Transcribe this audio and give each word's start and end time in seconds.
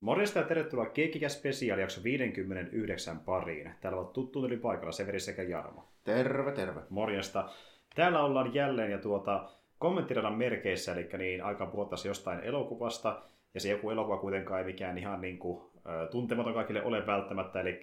Morjesta 0.00 0.38
ja 0.38 0.44
tervetuloa 0.44 0.86
Keikkikä 0.86 1.28
Special 1.28 1.78
jakso 1.78 2.02
59 2.04 3.20
pariin. 3.20 3.70
Täällä 3.80 4.00
on 4.00 4.08
tuttu 4.08 4.46
yli 4.46 4.56
paikalla 4.56 4.92
Severi 4.92 5.20
sekä 5.20 5.42
Jarmo. 5.42 5.88
Terve, 6.04 6.52
terve. 6.52 6.80
Morjesta. 6.90 7.48
Täällä 7.94 8.24
ollaan 8.24 8.54
jälleen 8.54 8.90
ja 8.90 8.98
tuota, 8.98 9.50
kommenttiradan 9.78 10.34
merkeissä, 10.34 10.92
eli 10.92 11.08
niin 11.18 11.44
aika 11.44 11.66
puhuttaisiin 11.66 12.10
jostain 12.10 12.40
elokuvasta. 12.40 13.22
Ja 13.54 13.60
se 13.60 13.68
joku 13.68 13.90
elokuva 13.90 14.18
kuitenkaan 14.18 14.60
ei 14.60 14.66
mikään 14.66 14.98
ihan 14.98 15.20
niin 15.20 15.38
kuin, 15.38 15.70
tuntematon 16.10 16.54
kaikille 16.54 16.82
ole 16.82 17.06
välttämättä, 17.06 17.60
eli 17.60 17.80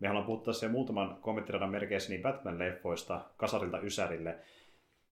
me 0.00 0.08
haluamme 0.08 0.26
puhua 0.26 0.44
tässä 0.44 0.68
muutaman 0.68 1.16
kommenttiradan 1.20 1.70
merkeissä 1.70 2.10
niin 2.10 2.22
Batman-leffoista 2.22 3.20
kasarilta 3.36 3.80
Ysärille. 3.80 4.38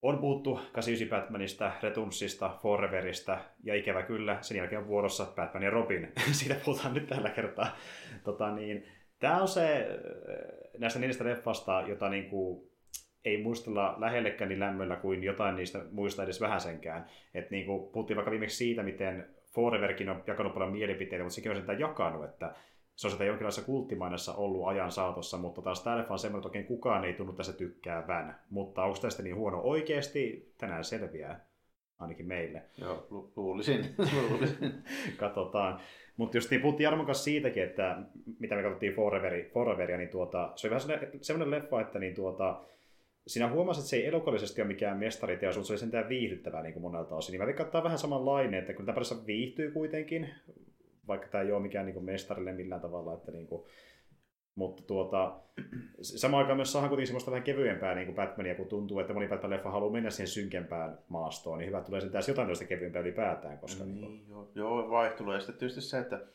On 0.05 0.19
puhuttu 0.19 0.61
89 0.73 1.09
Batmanista, 1.09 1.73
Returnsista, 1.83 2.59
Foreverista 2.63 3.39
ja 3.63 3.75
ikävä 3.75 4.03
kyllä 4.03 4.39
sen 4.41 4.57
jälkeen 4.57 4.81
on 4.81 4.89
vuorossa 4.89 5.27
Batman 5.37 5.63
ja 5.63 5.71
Robin. 5.71 6.13
Siitä 6.33 6.57
puhutaan 6.65 6.95
nyt 6.95 7.07
tällä 7.07 7.31
kertaa. 7.31 7.77
Tota, 8.25 8.55
niin, 8.55 8.85
tämä 9.21 9.43
on 9.43 9.49
se 9.49 9.77
äh, 9.77 10.79
näistä 10.79 10.99
neljästä 10.99 11.25
leffasta, 11.25 11.85
jota 11.87 12.09
niin 12.09 12.31
kuin, 12.31 12.71
ei 13.25 13.43
muistella 13.43 13.97
lähellekään 13.99 14.49
niin 14.49 14.61
lämmöllä 14.61 14.97
kuin 14.97 15.25
jotain 15.25 15.57
niistä 15.57 15.81
muista 15.91 16.23
edes 16.23 16.41
vähäsenkään. 16.41 17.07
Et 17.35 17.51
niin 17.51 17.67
kuin, 17.67 17.93
puhuttiin 17.93 18.17
vaikka 18.17 18.31
viimeksi 18.31 18.57
siitä, 18.57 18.83
miten 18.83 19.27
Foreverkin 19.55 20.09
on 20.09 20.23
jakanut 20.27 20.55
paljon 20.55 20.73
mielipiteitä, 20.73 21.25
mutta 21.25 21.35
sekin 21.35 21.51
on 21.51 21.57
sitä 21.57 21.73
jakanut, 21.73 22.25
että 22.25 22.55
se 22.97 23.07
on 23.07 23.11
sitä 23.11 23.25
jonkinlaisessa 23.25 23.67
kulttimainassa 23.67 24.35
ollut 24.35 24.67
ajan 24.67 24.91
saatossa, 24.91 25.39
mutta 25.39 25.63
taas 25.63 25.83
tämä 25.83 25.99
leffa 25.99 26.15
on 26.15 26.19
semmoinen, 26.19 26.41
että 26.41 26.49
oikein 26.49 26.67
kukaan 26.67 27.05
ei 27.05 27.13
tunnu 27.13 27.33
tässä 27.33 27.53
tykkäävän. 27.53 28.41
Mutta 28.51 28.85
onko 28.85 28.99
tästä 29.01 29.23
niin 29.23 29.37
huono 29.37 29.61
oikeasti? 29.61 30.53
Tänään 30.59 30.85
selviää 30.85 31.47
ainakin 31.99 32.27
meille. 32.27 32.63
Joo, 32.79 33.07
lu- 33.11 33.33
luulisin. 33.37 33.95
luulisin. 34.31 34.85
Katsotaan. 35.17 35.81
Mutta 36.17 36.37
just 36.37 36.51
niin 36.51 36.61
puhuttiin 36.61 36.85
Jarmon 36.85 37.07
kanssa 37.07 37.25
siitäkin, 37.25 37.63
että 37.63 37.99
mitä 38.39 38.55
me 38.55 38.63
katsottiin 38.63 38.95
Foreveri, 38.95 39.51
Foreveria, 39.55 39.97
niin 39.97 40.09
tuota, 40.09 40.53
se 40.57 40.69
oli 40.69 40.75
vähän 40.75 41.09
semmoinen 41.21 41.51
leffa, 41.51 41.81
että 41.81 41.99
niin 41.99 42.15
tuota, 42.15 42.61
sinä 43.27 43.49
huomasit, 43.51 43.81
että 43.81 43.91
se 43.91 43.97
ei 43.97 44.07
elokuvallisesti 44.07 44.63
ole 44.63 44.69
mikään 44.69 44.99
mestariteos, 44.99 45.57
mutta 45.57 45.67
se 45.67 45.73
oli 45.73 45.79
sentään 45.79 46.09
viihdyttävää 46.09 46.63
niin 46.63 46.73
kuin 46.73 46.83
monelta 46.83 47.17
osin. 47.17 47.33
Niin 47.33 47.41
mä 47.41 47.47
veikkaan, 47.47 47.85
vähän 47.85 47.99
samanlainen, 47.99 48.61
että 48.61 48.73
kun 48.73 48.87
tämä 48.87 49.27
viihtyy 49.27 49.71
kuitenkin, 49.71 50.35
vaikka 51.09 51.29
tämä 51.29 51.45
ei 51.45 51.53
ole 51.53 51.63
mikään 51.63 51.87
niin 51.87 51.95
kuin 51.95 52.05
mestarille 52.05 52.53
millään 52.53 52.81
tavalla, 52.81 53.15
että 53.15 53.33
niin 53.33 53.47
kuin, 53.47 53.67
mutta 54.55 54.83
tuota, 54.83 55.41
samaan 56.01 56.41
aikaan 56.41 56.57
myös 56.57 56.73
saadaan 56.73 56.89
kuitenkin 56.89 57.07
semmoista 57.07 57.31
vähän 57.31 57.45
kevyempää 57.45 57.95
niin 57.95 58.07
kuin 58.07 58.17
Batmania, 58.17 58.55
kun 58.55 58.67
tuntuu, 58.67 58.99
että 58.99 59.15
moni 59.15 59.29
Batman-leffa 59.29 59.71
haluaa 59.71 59.93
mennä 59.93 60.11
siihen 60.11 60.29
synkempään 60.29 60.99
maastoon, 61.09 61.59
niin 61.59 61.69
hyvä 61.69 61.81
tulee 61.81 62.01
sen 62.01 62.11
tässä 62.11 62.31
jotain 62.31 62.47
tällaista 62.47 62.65
kevyempää 62.65 63.03
ylipäätään. 63.03 63.59
Koska 63.59 63.85
niin, 63.85 64.01
niin 64.01 64.29
joo, 64.29 64.51
joo, 64.55 64.91
vaihtelu. 64.91 65.33
Ja 65.33 65.41
sitten 65.41 65.59
tietysti 65.59 65.81
se, 65.81 65.99
että 65.99 66.27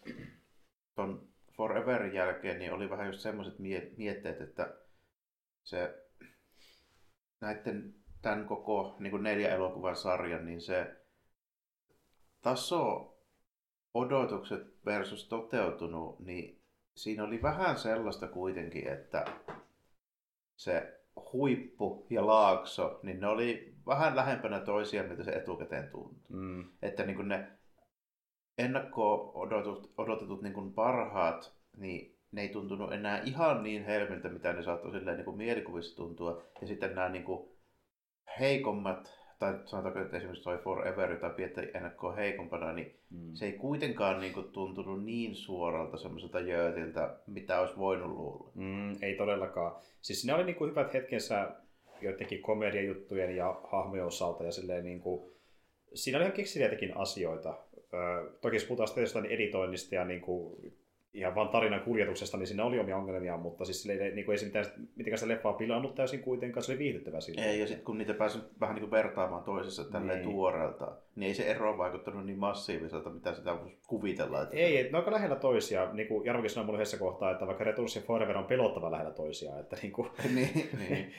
ton 0.95 1.27
Foreverin 1.51 2.13
jälkeen 2.13 2.59
niin 2.59 2.73
oli 2.73 2.89
vähän 2.89 3.07
just 3.07 3.19
semmoiset 3.19 3.59
mietteet, 3.97 4.41
että 4.41 4.73
se 5.63 5.95
näiden 7.41 7.93
tämän 8.21 8.45
koko 8.45 8.95
niin 8.99 9.11
kuin 9.11 9.23
neljä 9.23 9.55
elokuvan 9.55 9.95
sarjan, 9.95 10.45
niin 10.45 10.61
se 10.61 10.95
taso 12.41 13.08
odotukset 13.93 14.85
versus 14.85 15.27
toteutunut, 15.27 16.19
niin 16.19 16.61
siinä 16.95 17.23
oli 17.23 17.41
vähän 17.41 17.77
sellaista 17.77 18.27
kuitenkin, 18.27 18.87
että 18.87 19.25
se 20.55 20.99
huippu 21.33 22.07
ja 22.09 22.27
laakso, 22.27 22.99
niin 23.03 23.19
ne 23.19 23.27
oli 23.27 23.75
vähän 23.85 24.15
lähempänä 24.15 24.59
toisiaan, 24.59 25.09
mitä 25.09 25.23
se 25.23 25.31
etukäteen 25.31 25.89
tuntui. 25.91 26.23
Mm. 26.29 26.65
Että 26.81 27.05
niin 27.05 27.27
ne 27.27 27.47
ennakko-odotetut 28.57 29.93
odotetut 29.97 30.41
niin 30.41 30.73
parhaat, 30.73 31.53
niin 31.77 32.19
ne 32.31 32.41
ei 32.41 32.49
tuntunut 32.49 32.93
enää 32.93 33.21
ihan 33.25 33.63
niin 33.63 33.85
helmiltä, 33.85 34.29
mitä 34.29 34.53
ne 34.53 34.63
saattoi 34.63 34.91
silleen 34.91 35.17
niin 35.17 35.25
kuin 35.25 35.37
mielikuvissa 35.37 35.95
tuntua. 35.95 36.43
Ja 36.61 36.67
sitten 36.67 36.95
nämä 36.95 37.09
niin 37.09 37.23
kuin 37.23 37.49
heikommat 38.39 39.19
tai 39.39 39.59
sanotaanko, 39.65 39.99
että 39.99 40.17
esimerkiksi 40.17 40.43
toi 40.43 40.57
Forever, 40.57 41.11
jota 41.11 41.29
pidettiin 41.29 41.71
ennakkoa 41.73 42.15
heikompana, 42.15 42.73
niin 42.73 42.95
mm. 43.09 43.33
se 43.33 43.45
ei 43.45 43.53
kuitenkaan 43.53 44.19
niin 44.19 44.33
kuin, 44.33 44.51
tuntunut 44.51 45.05
niin 45.05 45.35
suoralta 45.35 45.97
semmoiselta 45.97 46.39
jöötiltä, 46.39 47.15
mitä 47.27 47.59
olisi 47.59 47.77
voinut 47.77 48.09
luulla. 48.09 48.51
Mm, 48.55 49.03
ei 49.03 49.15
todellakaan. 49.15 49.75
Siis 50.01 50.25
ne 50.25 50.33
oli 50.33 50.43
niin 50.43 50.55
kuin 50.55 50.71
hyvät 50.71 50.93
hetkensä 50.93 51.51
joidenkin 52.01 52.41
komediajuttujen 52.41 53.35
ja 53.35 53.61
hahmojen 53.71 54.05
osalta 54.05 54.43
ja 54.43 54.51
silleen 54.51 54.83
niin 54.83 54.99
kuin, 54.99 55.31
siinä 55.93 56.17
oli 56.17 56.25
ihan 56.25 56.35
keksiliäitäkin 56.35 56.97
asioita. 56.97 57.57
Öö, 57.93 58.31
toki 58.41 58.55
jos 58.55 58.65
puhutaan 58.65 58.87
sitten 58.87 59.25
editoinnista 59.25 59.95
ja 59.95 60.05
niin 60.05 60.21
kuin 60.21 60.73
ihan 61.13 61.35
vaan 61.35 61.49
tarinan 61.49 61.81
kuljetuksesta, 61.81 62.37
niin 62.37 62.47
siinä 62.47 62.63
oli 62.63 62.79
omia 62.79 62.97
ongelmia, 62.97 63.37
mutta 63.37 63.65
siis 63.65 63.81
sille 63.81 64.03
ei, 64.03 64.15
niin 64.15 64.25
kuin, 64.25 64.33
ei 64.33 64.37
se 64.37 64.45
mitään, 64.45 64.65
mitenkään 64.95 65.17
sitä 65.17 65.27
leffaa 65.27 65.53
pilannut 65.53 65.95
täysin 65.95 66.19
kuitenkaan, 66.19 66.63
se 66.63 66.71
oli 66.71 66.79
viihdyttävä 66.79 67.21
silloin. 67.21 67.47
Ei, 67.47 67.59
ja 67.59 67.67
sitten 67.67 67.85
kun 67.85 67.97
niitä 67.97 68.13
pääsi 68.13 68.39
vähän 68.59 68.75
niin 68.75 68.81
kuin 68.81 68.91
vertaamaan 68.91 69.43
toisessa 69.43 69.91
tälleen 69.91 70.19
niin. 70.19 70.31
tuoreelta, 70.31 70.91
niin 71.15 71.27
ei 71.27 71.33
se 71.33 71.43
ero 71.43 71.77
vaikuttanut 71.77 72.25
niin 72.25 72.39
massiiviselta, 72.39 73.09
mitä 73.09 73.33
sitä 73.33 73.59
voisi 73.59 73.77
kuvitella. 73.87 74.41
Että... 74.41 74.55
Ei, 74.55 74.83
ne 74.83 74.89
on 74.89 74.95
aika 74.95 75.11
lähellä 75.11 75.35
toisiaan. 75.35 75.95
Niin 75.95 76.07
kuin 76.07 76.25
Jarmokin 76.25 76.49
sanoi 76.49 76.65
mulle 76.65 76.77
yhdessä 76.77 76.97
kohtaa, 76.97 77.31
että 77.31 77.47
vaikka 77.47 77.63
Returns 77.63 77.95
ja 77.95 78.01
Forever 78.01 78.37
on 78.37 78.45
pelottava 78.45 78.91
lähellä 78.91 79.11
toisiaan. 79.11 79.59
Että 79.59 79.75
niin 79.81 79.91
kuin, 79.91 80.09
niin, 80.35 80.69
niin. 80.89 81.11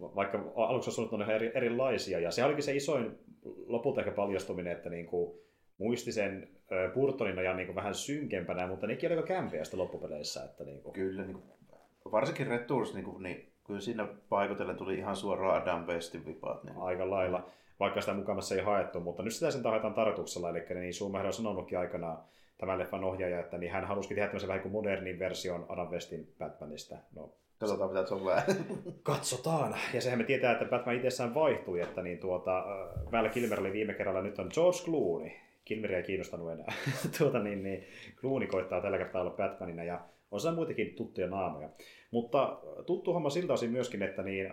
vaikka 0.16 0.52
aluksi 0.56 1.00
ollut 1.00 1.12
ihan 1.12 1.34
eri, 1.34 1.52
erilaisia. 1.54 2.20
Ja 2.20 2.30
se 2.30 2.44
olikin 2.44 2.64
se 2.64 2.76
isoin 2.76 3.18
lopulta 3.66 4.00
ehkä 4.00 4.12
paljastuminen, 4.12 4.72
että 4.72 4.90
niin 4.90 5.06
kuin, 5.06 5.38
muisti 5.78 6.12
sen 6.12 6.48
Burtonin 6.94 7.38
ajan 7.38 7.56
niin 7.56 7.74
vähän 7.74 7.94
synkempänä, 7.94 8.66
mutta 8.66 8.86
nekin 8.86 9.08
oli 9.08 9.16
aika 9.16 9.28
kämpiä 9.28 9.64
sitten 9.64 9.80
loppupeleissä. 9.80 10.44
Että 10.44 10.64
niin 10.64 10.82
kuin... 10.82 10.92
Kyllä, 10.92 11.22
niin 11.22 11.32
kuin, 11.32 12.12
varsinkin 12.12 12.46
Returns, 12.46 12.94
niin, 12.94 13.04
kuin, 13.04 13.22
niin 13.22 13.52
kyllä 13.64 13.80
siinä 13.80 14.08
paikotellen 14.28 14.76
tuli 14.76 14.94
ihan 14.94 15.16
suoraan 15.16 15.62
Adam 15.62 15.86
Westin 15.86 16.26
vipaat. 16.26 16.64
Niin... 16.64 16.76
Aika 16.76 17.10
lailla, 17.10 17.46
vaikka 17.80 18.00
sitä 18.00 18.14
mukamassa 18.14 18.54
ei 18.54 18.62
haettu, 18.62 19.00
mutta 19.00 19.22
nyt 19.22 19.34
sitä 19.34 19.50
sen 19.50 19.62
haetaan 19.62 19.94
tarkoituksella, 19.94 20.50
eli 20.50 20.64
niin 20.74 20.94
Schumacher 20.94 21.26
on 21.26 21.32
sanonutkin 21.32 21.78
aikanaan 21.78 22.18
tämän 22.58 22.78
leffan 22.78 23.04
ohjaaja, 23.04 23.40
että 23.40 23.58
niin 23.58 23.72
hän 23.72 23.84
halusikin 23.84 24.14
tehdä 24.14 24.28
tämmöisen 24.28 24.48
vähän 24.48 24.62
kuin 24.62 24.72
modernin 24.72 25.18
version 25.18 25.66
Adam 25.68 25.88
Westin 25.88 26.34
Batmanista. 26.38 26.96
No, 27.16 27.32
Katsotaan, 27.58 27.90
mitä 27.90 28.06
se 28.06 28.14
on 28.14 28.24
vähän. 28.24 28.44
Katsotaan. 29.02 29.74
Ja 29.94 30.00
sehän 30.00 30.18
me 30.18 30.24
tietää, 30.24 30.52
että 30.52 30.64
Batman 30.64 30.96
itsessään 30.96 31.34
vaihtui, 31.34 31.80
että 31.80 32.02
niin 32.02 32.18
tuota, 32.18 32.64
Val 33.12 33.28
Kilmer 33.28 33.60
oli 33.60 33.72
viime 33.72 33.94
kerralla, 33.94 34.22
nyt 34.22 34.38
on 34.38 34.50
George 34.54 34.78
Clooney. 34.84 35.30
Kilmeria 35.64 35.96
ei 35.96 36.02
kiinnostanut 36.02 36.52
enää. 36.52 36.72
tuota, 37.18 37.38
niin, 37.38 37.62
niin, 37.62 37.84
Clooney 38.20 38.48
koittaa 38.48 38.80
tällä 38.80 38.98
kertaa 38.98 39.20
olla 39.22 39.36
Batmanina 39.36 39.84
ja 39.84 40.00
on 40.30 40.40
se 40.40 40.50
muitakin 40.50 40.94
tuttuja 40.94 41.26
naamoja. 41.26 41.68
Mutta 42.10 42.58
tuttu 42.86 43.12
homma 43.12 43.30
siltä 43.30 43.52
osin 43.52 43.70
myöskin, 43.70 44.02
että 44.02 44.22
niin, 44.22 44.46
äh, 44.46 44.52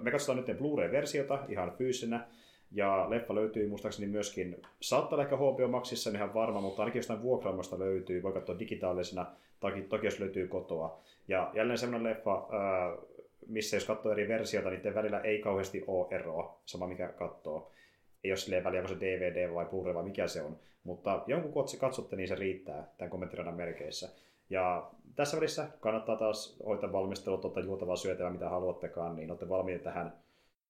me 0.00 0.10
katsotaan 0.10 0.44
nyt 0.46 0.58
Blu-ray-versiota 0.58 1.38
ihan 1.48 1.72
fyysisenä. 1.78 2.26
Ja 2.74 3.06
leffa 3.10 3.34
löytyy 3.34 3.68
muistaakseni 3.68 4.08
myöskin, 4.08 4.62
saattaa 4.80 5.22
ehkä 5.22 5.36
HBO 5.36 5.68
Maxissa, 5.68 6.10
en 6.10 6.16
ihan 6.16 6.34
varma, 6.34 6.60
mutta 6.60 6.82
ainakin 6.82 6.98
jostain 6.98 7.22
vuokraamosta 7.22 7.78
löytyy, 7.78 8.22
voi 8.22 8.32
katsoa 8.32 8.58
digitaalisena, 8.58 9.26
tai 9.60 9.82
toki 9.82 10.06
jos 10.06 10.20
löytyy 10.20 10.48
kotoa. 10.48 10.98
Ja 11.28 11.50
jälleen 11.54 11.78
semmoinen 11.78 12.10
leffa, 12.10 12.34
äh, 12.34 12.98
missä 13.46 13.76
jos 13.76 13.84
katsoo 13.84 14.12
eri 14.12 14.28
versioita, 14.28 14.70
niiden 14.70 14.94
välillä 14.94 15.20
ei 15.20 15.38
kauheasti 15.38 15.84
ole 15.86 16.06
eroa, 16.10 16.58
sama 16.66 16.86
mikä 16.86 17.08
katsoo 17.08 17.72
ei 18.24 18.30
ole 18.30 18.36
silleen 18.36 18.64
väliä, 18.64 18.86
se 18.88 19.00
DVD 19.00 19.54
vai 19.54 19.64
Blu-ray 19.64 19.94
vai 19.94 20.02
mikä 20.02 20.26
se 20.26 20.42
on. 20.42 20.58
Mutta 20.84 21.24
jonkun 21.26 21.52
kotsi 21.52 21.76
katsotte, 21.76 22.16
niin 22.16 22.28
se 22.28 22.34
riittää 22.34 22.88
tämän 22.98 23.10
kommenttiradan 23.10 23.54
merkeissä. 23.54 24.08
Ja 24.50 24.90
tässä 25.16 25.36
välissä 25.36 25.68
kannattaa 25.80 26.16
taas 26.16 26.56
hoitaa 26.66 26.92
valmistelut, 26.92 27.44
ottaa 27.44 27.62
juotavaa 27.62 27.96
syötävää, 27.96 28.30
mitä 28.30 28.48
haluattekaan, 28.48 29.16
niin 29.16 29.30
olette 29.30 29.48
valmiita 29.48 29.84
tähän 29.84 30.12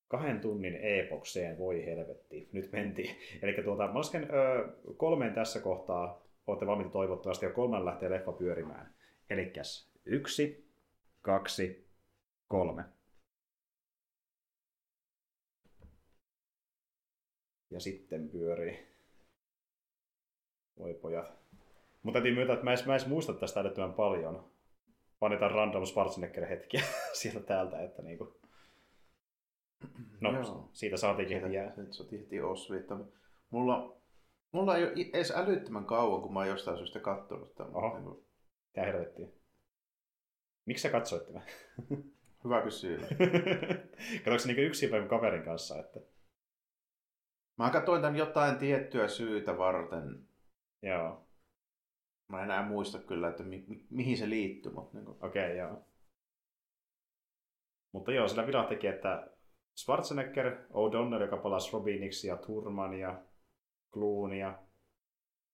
kahden 0.09 0.41
tunnin 0.41 0.75
epokseen, 0.83 1.59
voi 1.59 1.87
helvetti, 1.87 2.49
nyt 2.53 2.73
mentiin. 2.73 3.17
Eli 3.43 3.63
tuota, 3.65 3.87
mä 3.87 3.95
lasken 3.95 4.29
ö, 4.35 4.69
kolmeen 4.97 5.35
tässä 5.35 5.61
kohtaa, 5.61 6.23
olette 6.47 6.67
valmiita 6.67 6.93
toivottavasti, 6.93 7.47
ja 7.47 7.53
kolmen 7.53 7.85
lähtee 7.85 8.11
leffa 8.11 8.33
pyörimään. 8.33 8.95
Eli 9.31 9.53
yksi, 10.05 10.69
kaksi, 11.23 11.87
kolme. 12.49 12.85
Ja 17.73 17.81
sitten 17.81 18.29
pyörii. 18.29 18.87
Voi 20.79 20.95
pojat. 20.95 21.43
Mutta 22.03 22.19
täytyy 22.19 22.35
myöntää, 22.35 22.55
että 22.55 22.65
mä 22.65 22.73
en, 22.73 22.79
mä 22.87 22.97
en 22.97 23.09
muista 23.09 23.33
tästä 23.35 23.61
älyttömän 23.61 23.95
paljon. 23.95 24.51
Panitaan 25.19 25.51
random 25.51 25.87
Schwarzenegger 25.87 26.47
hetkiä 26.47 26.83
sieltä 27.21 27.41
täältä, 27.41 27.83
että 27.83 28.03
niinku... 28.03 28.41
No, 30.21 30.33
Joo. 30.33 30.69
siitä 30.73 30.97
saatiinkin 30.97 31.41
heti 31.41 31.55
jää. 31.55 31.73
Nyt 31.77 31.93
saatiin 31.93 32.21
heti 32.21 32.41
osviitta. 32.41 32.99
Mulla, 33.51 33.97
mulla 34.53 34.77
ei 34.77 34.85
ole 34.85 34.93
edes 35.13 35.31
älyttömän 35.31 35.85
kauan, 35.85 36.23
kun 36.23 36.33
mä 36.33 36.39
oon 36.39 36.49
jostain 36.49 36.77
syystä 36.77 37.01
kattonut 37.01 37.55
tämän. 37.55 37.77
Oho. 37.77 37.99
Niin 37.99 38.25
Tää 38.73 38.85
helvettiä. 38.85 39.29
Miksi 40.67 40.83
sä 40.83 40.91
katsoit 40.91 41.27
tämän? 41.27 41.43
Hyvä 42.45 42.63
kysyä. 42.63 42.99
Katsoitko 44.25 44.39
se 44.39 44.47
niinku 44.47 44.63
yksin 44.63 44.91
vai 44.91 45.09
kaverin 45.09 45.43
kanssa? 45.43 45.81
Että... 45.81 46.01
Mä 47.59 47.71
katsoin 47.71 48.03
tämän 48.03 48.17
jotain 48.17 48.57
tiettyä 48.57 49.09
syytä 49.09 49.59
varten. 49.59 50.29
Joo. 50.83 51.27
Mä 52.29 52.39
en 52.39 52.45
enää 52.45 52.69
muista 52.69 52.99
kyllä, 52.99 53.29
että 53.29 53.43
mi- 53.43 53.65
mi- 53.69 53.87
mihin 53.91 54.17
se 54.17 54.29
liittyy, 54.29 54.73
mutta 54.73 54.97
niin 54.97 55.05
kuin... 55.05 55.19
Okei, 55.21 55.45
okay, 55.45 55.57
joo. 55.57 55.85
Mutta 57.93 58.13
joo, 58.13 58.29
sillä 58.29 58.47
Vila 58.47 58.65
teki, 58.65 58.87
että 58.87 59.31
Schwarzenegger, 59.77 60.57
O'Donnell, 60.57 61.21
joka 61.21 61.37
palasi 61.37 61.73
Robiniksi, 61.73 62.29
ja 62.29 62.37
Turman, 62.37 62.95
ja 62.95 63.23
Clooney, 63.93 64.39
ja 64.39 64.59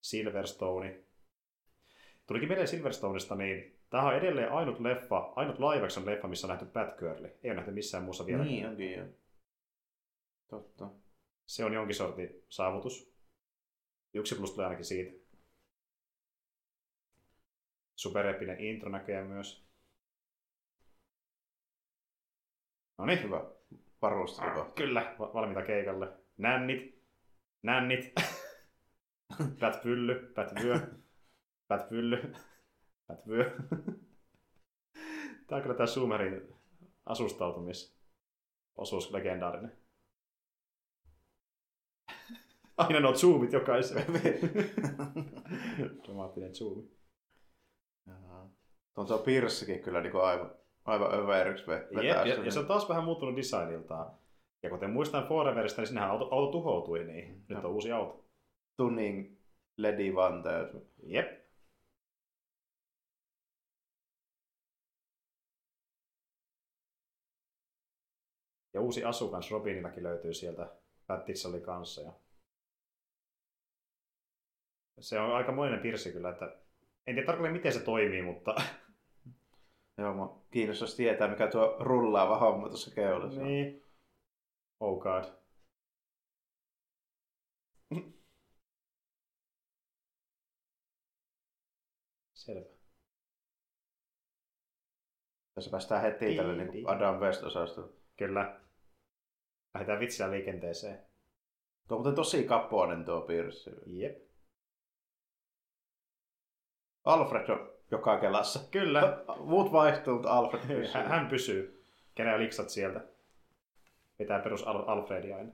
Silverstone. 0.00 1.04
Tulikin 2.26 2.48
mieleen 2.48 2.68
Silverstonesta, 2.68 3.34
niin 3.34 3.80
tämä 3.90 4.02
on 4.02 4.14
edelleen 4.14 4.52
ainut 4.52 4.80
leffa, 4.80 5.32
ainut 5.36 5.58
live 5.58 5.84
action 5.84 6.06
leffa, 6.06 6.28
missä 6.28 6.46
on 6.46 6.48
nähty 6.48 6.66
Batgirl. 6.66 7.24
Ei 7.24 7.50
ole 7.50 7.54
nähty 7.54 7.70
missään 7.70 8.04
muussa 8.04 8.26
vielä. 8.26 8.44
Niin 8.44 8.68
onkin 8.68 8.92
joo. 8.92 9.06
Totta. 10.48 10.90
Se 11.48 11.64
on 11.64 11.72
jonkin 11.72 11.96
sortin 11.96 12.44
saavutus. 12.48 13.14
Yksi 14.14 14.34
plus 14.34 14.50
tulee 14.50 14.66
ainakin 14.66 14.84
siitä. 14.84 15.24
Superepinen 17.96 18.60
intro 18.60 18.90
näköjään 18.90 19.26
myös. 19.26 19.68
No 22.98 23.06
niin, 23.06 23.22
Hyvä 23.22 23.50
varustelu 24.02 24.54
kohta. 24.54 24.72
Kyllä, 24.72 25.16
va- 25.18 25.34
valmiita 25.34 25.62
keikalle. 25.62 26.12
Nännit, 26.36 27.02
nännit, 27.62 28.14
pät 29.60 29.82
pylly, 29.82 30.32
pät 30.34 30.50
vyö, 30.62 30.80
pät 31.68 31.88
pylly, 31.88 32.32
pät 33.06 33.26
vyö. 33.26 33.56
Tää 35.46 35.56
on 35.56 35.62
kyllä 35.62 35.74
tää 35.74 35.86
Sumerin 35.86 36.54
asustautumisosuus 37.06 39.10
legendaarinen. 39.10 39.87
Aina 42.78 43.00
nuo 43.00 43.14
zoomit 43.14 43.52
jokaiseen. 43.52 44.06
Dramaattinen 46.04 46.54
zoomi. 46.58 46.90
Jaa. 48.06 48.50
Tuo 48.94 49.04
tuo 49.04 49.18
Pirssikin 49.18 49.80
kyllä 49.80 50.00
niin 50.00 50.16
aivan, 50.16 50.54
aivan 50.84 51.14
överiksi 51.14 51.64
ve- 51.64 51.96
vetää 51.96 52.24
Jep, 52.24 52.38
ja, 52.38 52.44
ja, 52.44 52.50
se 52.52 52.58
on 52.58 52.66
taas 52.66 52.88
vähän 52.88 53.04
muuttunut 53.04 53.36
designiltaan. 53.36 54.12
Ja 54.62 54.70
kuten 54.70 54.90
muistan 54.90 55.28
Foreverista, 55.28 55.80
niin 55.80 55.86
sinnehän 55.86 56.10
auto, 56.10 56.28
auto 56.30 56.52
tuhoutui, 56.52 57.04
niin 57.04 57.44
nyt 57.48 57.64
on 57.64 57.70
uusi 57.70 57.92
auto. 57.92 58.24
Tuning 58.76 59.36
Ledi 59.76 60.14
Vanteus. 60.14 60.76
Jep. 61.02 61.38
Ja 68.74 68.80
uusi 68.80 69.04
asu 69.04 69.28
kans 69.28 69.50
Robinillakin 69.50 70.02
löytyy 70.02 70.34
sieltä 70.34 70.70
Battixalli 71.06 71.60
kanssa. 71.60 72.00
Ja... 72.02 72.12
Se 75.00 75.20
on 75.20 75.36
aika 75.36 75.52
moinen 75.52 75.80
pirssi 75.80 76.12
kyllä, 76.12 76.30
että 76.30 76.44
en 77.06 77.14
tiedä 77.14 77.26
tarkalleen 77.26 77.54
miten 77.54 77.72
se 77.72 77.80
toimii, 77.80 78.22
mutta 78.22 78.54
Joo, 79.98 80.14
mä 80.14 80.28
kiinnostaisi 80.50 80.96
tietää, 80.96 81.28
mikä 81.28 81.46
tuo 81.50 81.76
rullaava 81.80 82.38
homma 82.38 82.68
tuossa 82.68 82.94
keulassa 82.94 83.42
niin. 83.42 83.84
Oh 84.80 85.00
god. 85.00 85.24
Selvä. 92.34 92.66
Tässä 95.54 95.70
päästään 95.70 96.02
heti 96.02 96.36
tälle 96.36 96.64
niin 96.64 96.88
Adam 96.90 97.20
West-osastolle. 97.20 97.92
Kyllä. 98.16 98.60
Lähdetään 99.74 100.00
vitsiä 100.00 100.30
liikenteeseen. 100.30 100.98
Tuo 101.88 101.96
on 101.96 102.02
muuten 102.02 102.14
tosi 102.14 102.44
kappoinen 102.44 103.04
tuo 103.04 103.20
piirssi. 103.20 103.70
Jep. 103.86 104.27
Alfred 107.08 107.48
on 107.48 107.70
joka 107.90 108.18
kelassa. 108.18 108.60
Kyllä. 108.70 109.24
Muut 109.40 109.72
vaihtuu, 109.72 110.14
mutta 110.14 110.30
Alfred 110.30 110.60
pysyy. 110.60 110.92
Hän, 110.94 111.08
hän 111.08 111.28
pysyy. 111.28 111.84
Kenellä 112.14 112.38
liksat 112.38 112.68
sieltä. 112.68 113.00
Pitää 114.18 114.40
perus 114.40 114.62
Al- 114.62 114.84
Alfredia 114.86 115.36
aina. 115.36 115.52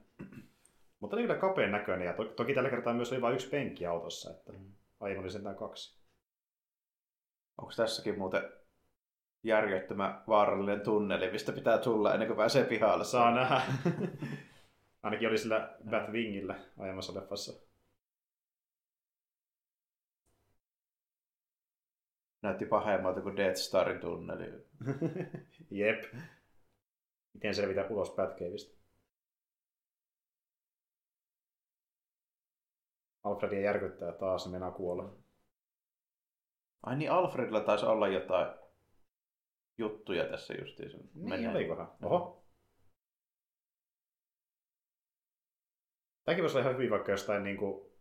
Mutta 1.01 1.17
kyllä 1.17 1.35
kapeen 1.35 1.73
näköinen. 1.73 2.07
Ja 2.07 2.13
to- 2.13 2.25
toki 2.25 2.55
tällä 2.55 2.71
kertaa 2.71 2.95
myös 2.95 3.13
oli 3.13 3.21
vain 3.21 3.35
yksi 3.35 3.49
penkki 3.49 3.87
autossa. 3.87 4.31
Että 4.31 4.53
aivan 5.01 5.23
oli 5.23 5.31
sentään 5.31 5.57
kaksi. 5.57 5.99
Onko 7.59 7.73
tässäkin 7.77 8.19
muuten 8.19 8.43
järjettömän 9.43 10.23
vaarallinen 10.29 10.81
tunneli, 10.81 11.31
mistä 11.31 11.53
pitää 11.53 11.79
tulla 11.79 12.13
ennen 12.13 12.29
kuin 12.29 12.37
pääsee 12.37 12.65
pihalle? 12.65 13.05
Saa 13.05 13.35
nähdä. 13.35 13.61
Ainakin 15.03 15.29
oli 15.29 15.39
sillä 15.39 15.75
Batwingillä 15.91 16.55
aiemmassa 16.79 17.15
leffassa. 17.15 17.74
Näytti 22.45 22.67
pahemmalta 22.67 23.21
kuin 23.21 23.37
Death 23.37 23.57
Starin 23.57 24.01
tunneli. 24.01 24.45
Jep. 25.81 26.05
Miten 27.35 27.55
selvitä 27.55 27.87
ulos 27.91 28.15
Batcaveista? 28.15 28.81
Alfredia 33.23 33.61
järkyttää 33.61 34.13
taas, 34.13 34.47
ne 34.47 34.51
meinaa 34.51 34.71
kuolla. 34.71 35.17
Ai 36.83 36.97
niin, 36.97 37.11
Alfredilla 37.11 37.61
taisi 37.61 37.87
olla 37.87 38.09
jotain 38.09 38.55
juttuja 39.79 40.29
tässä 40.29 40.55
justiinsa. 40.55 40.99
Niin, 41.15 41.51
olikohan? 41.51 41.93
Oho. 42.03 42.45
Tämäkin 46.25 46.43
voisi 46.43 46.57
olla 46.57 46.67
ihan 46.67 46.75
hyvin 46.75 46.91
vaikka 46.91 47.13
jostain 47.13 47.45
niin 47.45 47.57
kuin, 47.57 47.94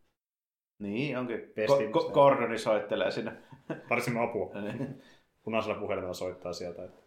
Niin, 0.80 1.18
onkin. 1.18 1.40
Pestin- 1.40 1.92
Ko- 1.92 2.10
Ko- 2.10 2.12
Gordoni 2.12 2.58
soittelee 2.58 3.12
sinne. 3.12 3.32
tarvitsemme 3.90 4.24
apua. 4.24 4.62
Niin. 4.62 5.04
Punaisella 5.44 5.80
puhelimella 5.80 6.14
soittaa 6.14 6.54
sieltä. 6.54 6.84
Että... 6.86 7.04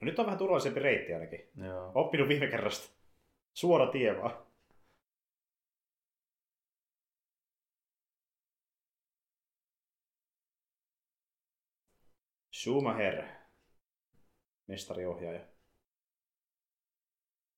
No 0.00 0.04
nyt 0.04 0.18
on 0.18 0.26
vähän 0.26 0.38
turvallisempi 0.38 0.80
reitti 0.80 1.14
ainakin. 1.14 1.50
Joo. 1.56 1.92
Oppinut 1.94 2.28
viime 2.28 2.46
kerrasta. 2.46 2.96
Suora 3.54 3.86
tie 3.86 4.16
vaan. 4.22 4.46
Schumacher. 12.52 13.24
Mestariohjaaja. 14.68 15.40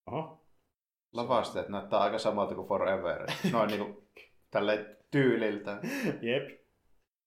Oho. 0.07 0.48
Lavasteet 1.13 1.69
näyttää 1.69 1.99
aika 1.99 2.19
samalta 2.19 2.55
kuin 2.55 2.69
Forever. 2.69 3.27
Noin 3.53 3.69
niinku 3.71 4.09
tälleen 4.51 4.97
tyyliltä. 5.11 5.81
Jep. 6.23 6.61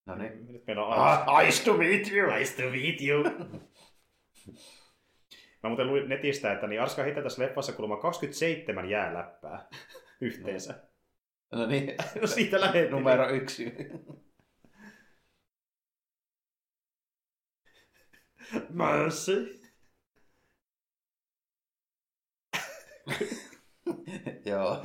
No 0.06 0.16
niin. 0.16 0.48
Nyt 0.54 0.68
meillä 0.68 0.86
on 0.86 0.94
Ah, 0.94 1.44
nice 1.46 1.64
to 1.66 1.78
meet 1.78 2.12
you! 2.12 2.32
Nice 2.36 2.64
to 2.64 2.70
meet 2.70 3.02
you. 3.02 3.24
Mä 5.64 5.70
muuten 5.70 5.88
luin 5.88 6.10
netistä, 6.10 6.54
että 6.54 6.68
niin 6.68 6.82
Arska 6.82 7.04
heittää 7.04 7.24
tässä 7.24 7.44
leffassa 7.44 7.74
kuulemma 7.74 7.98
27 8.02 8.90
jääläppää 8.90 9.68
yhteensä. 10.22 10.84
No 11.52 11.66
niin. 11.66 11.96
No 12.22 12.28
siitä 12.28 12.62
lähdettiin. 12.62 12.92
Numero 12.92 13.30
yksi. 13.30 13.74
Mercy. 18.70 19.62
Joo. 24.52 24.78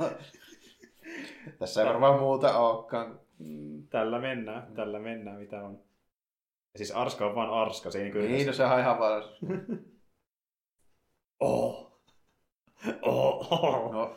Tässä 1.59 1.81
ei 1.81 1.87
varmaan 1.87 2.19
muuta 2.19 2.57
olekaan. 2.59 3.19
Mm, 3.39 3.87
Tällä 3.87 4.19
mennään, 4.19 4.73
tällä 4.75 4.99
mennään, 4.99 5.39
mitä 5.39 5.63
on. 5.63 5.73
Ja 6.73 6.77
siis 6.77 6.91
Arska 6.91 7.25
on 7.25 7.35
vaan 7.35 7.49
Arska, 7.49 7.91
se 7.91 7.97
ei 7.97 8.03
niinku... 8.03 8.19
Niin, 8.19 8.47
no 8.47 8.53
se 8.53 8.65
on 8.65 8.79
ihan 8.79 8.99
vaan... 8.99 9.23
Oh. 11.39 12.01
Oh. 13.01 13.53
oh. 13.53 13.91
No, 13.91 14.15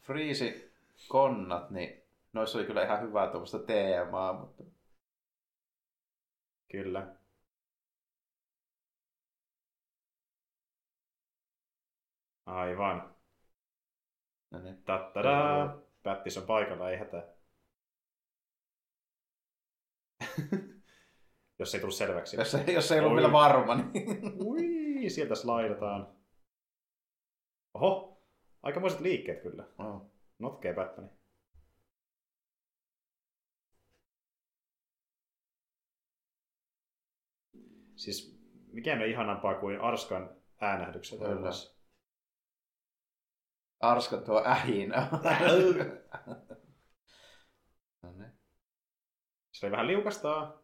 Friisi 0.00 0.72
konnat, 1.08 1.70
niin 1.70 2.02
noissa 2.32 2.58
oli 2.58 2.66
kyllä 2.66 2.84
ihan 2.84 3.02
hyvää 3.02 3.26
tuommoista 3.26 3.58
teemaa, 3.58 4.32
mutta 4.32 4.62
Kyllä. 6.70 7.16
Aivan. 12.46 13.14
No 14.50 14.58
niin. 14.58 14.82
Tattadaa. 14.82 15.78
Pättis 16.02 16.38
on 16.38 16.46
paikalla, 16.46 16.90
ei 16.90 16.96
hätää. 16.98 17.22
Jos 21.58 21.74
ei 21.74 21.80
tullut 21.80 21.94
selväksi. 21.94 22.36
Jos, 22.36 22.54
ei- 22.54 22.74
jos 22.74 22.92
ei 22.92 22.98
ollut 23.00 23.12
Oi. 23.12 23.16
vielä 23.16 23.32
varma, 23.32 23.74
niin... 23.74 23.92
Ui, 24.46 25.10
sieltä 25.10 25.34
slaidataan. 25.34 26.16
Oho, 27.74 28.22
aikamoiset 28.62 29.00
liikkeet 29.00 29.42
kyllä. 29.42 29.64
Oh. 29.78 30.10
Notkee 30.38 30.74
Batmani. 30.74 31.08
Siis 37.96 38.40
mikään 38.72 39.02
ei 39.02 39.10
ihanampaa 39.10 39.54
kuin 39.54 39.80
Arskan 39.80 40.30
äänähdykset. 40.60 41.18
Kyllä. 41.18 41.34
Kyllä. 41.34 41.50
Arska 43.80 44.16
tuo 44.16 44.44
ähinä. 44.46 45.08
No 48.02 48.12
niin. 48.12 48.32
Se 49.52 49.66
oli 49.66 49.72
vähän 49.72 49.86
liukastaa. 49.86 50.62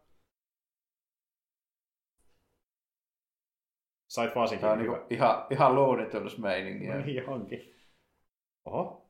Sait 4.07 4.35
varsinkin 4.35 4.61
Tämä 4.61 4.73
on 4.73 4.79
hyvä. 4.81 4.91
niinku 4.97 5.13
ihan, 5.13 5.47
ihan 5.51 5.75
luunitunnusmeiningiä. 5.75 6.95
No 6.95 7.05
niin 7.05 7.29
onkin. 7.29 7.75
Oho. 8.65 9.09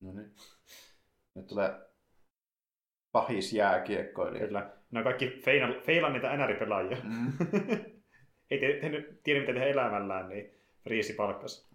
No 0.00 0.12
niin. 0.12 0.34
Nyt 1.34 1.46
tulee 1.46 1.70
pahis 3.12 3.52
jääkiekkoilija. 3.52 4.46
Kyllä. 4.46 4.76
Ne 4.90 4.98
on 4.98 5.04
kaikki 5.04 5.26
feila- 5.44 5.80
feilan 5.86 6.12
niitä 6.12 6.36
NR-pelaajia. 6.36 6.96
Mm. 7.04 7.32
Ei 8.52 8.58
te, 8.58 8.90
te, 8.90 9.14
tiedä, 9.22 9.40
mitä 9.40 9.52
tehdä 9.52 9.66
elämällään, 9.66 10.28
niin 10.28 10.54
Friisi 10.82 11.12
palkkas. 11.12 11.70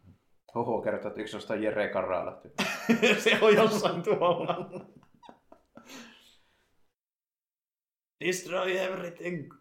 Huhu 0.56 0.82
kertoo, 0.82 1.08
että 1.08 1.22
yksi 1.22 1.38
on 1.54 1.64
Jere 1.64 1.90
Karalahti. 1.90 2.50
se 3.24 3.38
on 3.42 3.56
jossain 3.56 4.04
tuolla. 4.04 4.70
Destroy 8.26 8.78
everything. 8.78 9.54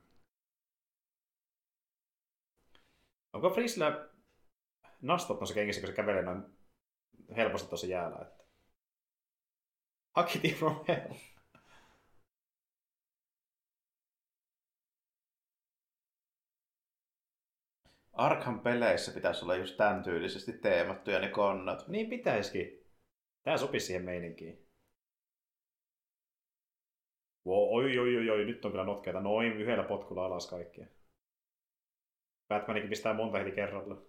Onko 3.33 3.51
Friisillä 3.51 4.09
nastot 5.03 5.41
noissa 5.41 5.55
kengissä, 5.55 5.81
kun 5.81 5.89
se 5.89 5.95
kävelee 5.97 6.23
noin 6.23 6.43
helposti 7.37 7.69
tuossa 7.69 7.87
jäällä? 7.87 8.19
Että... 8.23 8.45
Huck 10.17 10.45
it 10.45 10.57
from 10.57 10.85
hell. 10.89 11.15
Arkham 18.17 18.61
peleissä 18.61 19.13
pitäisi 19.13 19.45
olla 19.45 19.57
just 19.57 19.77
tämän 19.77 20.03
tyylisesti 20.03 20.53
teemattuja 20.53 21.19
ne 21.19 21.29
konnat. 21.29 21.89
Niin 21.89 22.09
pitäisikin. 22.09 22.87
Tää 23.43 23.57
sopisi 23.57 23.87
siihen 23.87 24.05
meininkiin. 24.05 24.67
Wow, 27.47 27.75
oi, 27.75 27.99
oi, 27.99 28.17
oi, 28.17 28.31
oi, 28.31 28.45
nyt 28.45 28.65
on 28.65 28.71
kyllä 28.71 28.85
notkeita. 28.85 29.21
Noin 29.21 29.53
yhdellä 29.53 29.85
potkulla 29.85 30.27
alas 30.27 30.51
kaikkia. 30.51 30.87
Batmanikin 32.49 32.91
pistää 32.91 33.15
monta 33.15 33.39
heti 33.39 33.53
kerralla. 33.53 34.03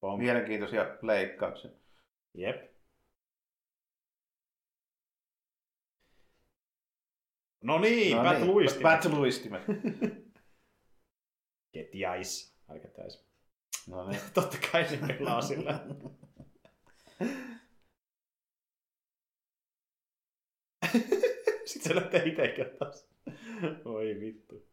Pom. 0.00 0.18
Mielenkiintoisia 0.18 0.96
leikkauksia. 1.02 1.70
Jep. 2.34 2.70
No 7.62 7.78
niin, 7.78 8.16
No 8.16 8.22
Bat 8.22 8.38
niin, 8.38 8.46
luistimet. 8.46 8.82
Bat 8.82 9.04
luistimet. 9.12 9.62
Get 11.72 11.94
Jais. 11.94 12.56
Älkää 12.68 12.90
täis. 12.90 13.30
No 13.88 14.08
niin. 14.08 14.20
Totta 14.34 14.56
kai 14.72 14.88
se 14.88 14.96
pelaa 14.96 15.42
sillä. 15.42 15.80
Sitten 21.64 21.82
se 21.82 21.94
lähtee 21.94 22.28
itsekään 22.28 22.70
taas. 22.78 23.10
Oi 23.84 24.20
vittu. 24.20 24.68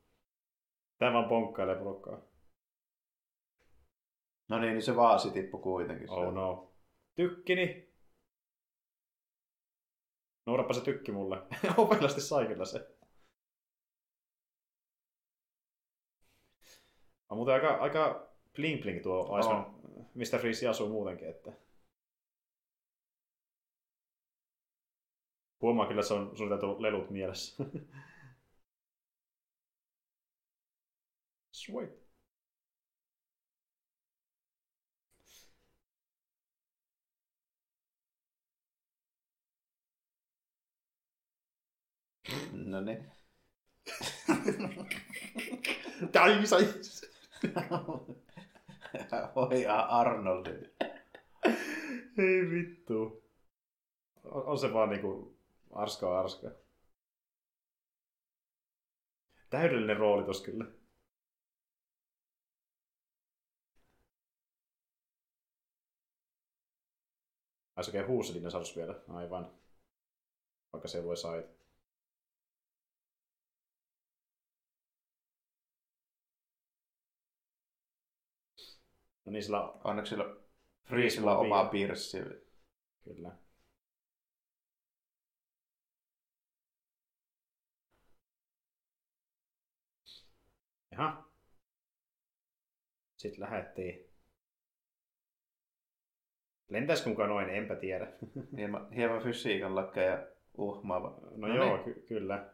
Tämä 0.97 1.13
vaan 1.13 1.29
ponkkailee 1.29 1.75
porukkaa. 1.75 2.21
No 4.49 4.59
niin, 4.59 4.73
niin 4.73 4.81
se 4.81 4.95
vaasi 4.95 5.31
tippui 5.31 5.61
kuitenkin. 5.61 6.09
Oh 6.09 6.33
no. 6.33 6.73
Tykkini. 7.15 7.87
Nuorappa 10.45 10.73
se 10.73 10.81
tykki 10.81 11.11
mulle. 11.11 11.37
Opelasti 11.77 12.21
sai 12.21 12.47
kyllä 12.47 12.65
se. 12.65 12.96
On 17.29 17.37
muuten 17.37 17.53
aika, 17.53 17.69
aika 17.69 18.29
bling 18.55 18.81
bling 18.81 19.03
tuo 19.03 19.39
Iceman, 19.39 19.65
oh. 19.65 20.05
mistä 20.13 20.37
Freeze 20.37 20.67
asuu 20.67 20.89
muutenkin, 20.89 21.29
että 21.29 21.51
Huomaa 25.61 25.87
kyllä, 25.87 25.99
että 25.99 26.07
se 26.07 26.13
on 26.13 26.37
suunniteltu 26.37 26.81
lelut 26.81 27.09
mielessä. 27.09 27.63
Sweet. 31.51 32.07
No 42.51 42.81
niin. 42.81 43.11
Tai 46.11 46.47
sai. 46.47 46.67
Oi 49.35 49.65
Arnoldi. 49.67 50.51
Ei 52.17 52.51
vittu. 52.51 53.23
On, 54.23 54.59
se 54.59 54.73
vaan 54.73 54.89
niinku 54.89 55.37
arska 55.71 56.19
arska. 56.19 56.51
Täydellinen 59.49 59.97
rooli 59.97 60.25
tos 60.25 60.41
kyllä. 60.41 60.65
Ai 67.75 67.83
se 67.83 67.89
oikein 67.89 68.07
huusi 68.07 68.33
dinosaurus 68.33 68.75
vielä. 68.75 69.01
Aivan. 69.07 69.51
Vaikka 70.73 70.87
se 70.87 70.97
ei 70.97 71.03
lue 71.03 71.15
sait. 71.15 71.56
No 79.27 79.31
niin, 79.31 79.43
sillä 79.43 79.61
Onneksi 79.83 80.09
sillä 80.09 80.35
Freezilla 80.83 81.37
on 81.37 81.45
oma 81.45 81.65
pirssi. 81.65 82.17
Kyllä. 83.03 83.31
Jaha. 90.91 91.23
Sitten 93.17 93.41
lähettiin. 93.43 94.09
Lentäisikö 96.69 97.09
mukaan 97.09 97.29
noin, 97.29 97.49
enpä 97.49 97.75
tiedä. 97.75 98.07
Hieman, 98.57 98.91
hieman 98.91 99.23
fysiikan 99.23 99.75
lakkeja 99.75 100.27
uhmaava. 100.57 101.09
No, 101.09 101.47
No 101.47 101.55
joo, 101.55 101.75
niin. 101.75 101.83
ky- 101.83 102.05
kyllä. 102.07 102.53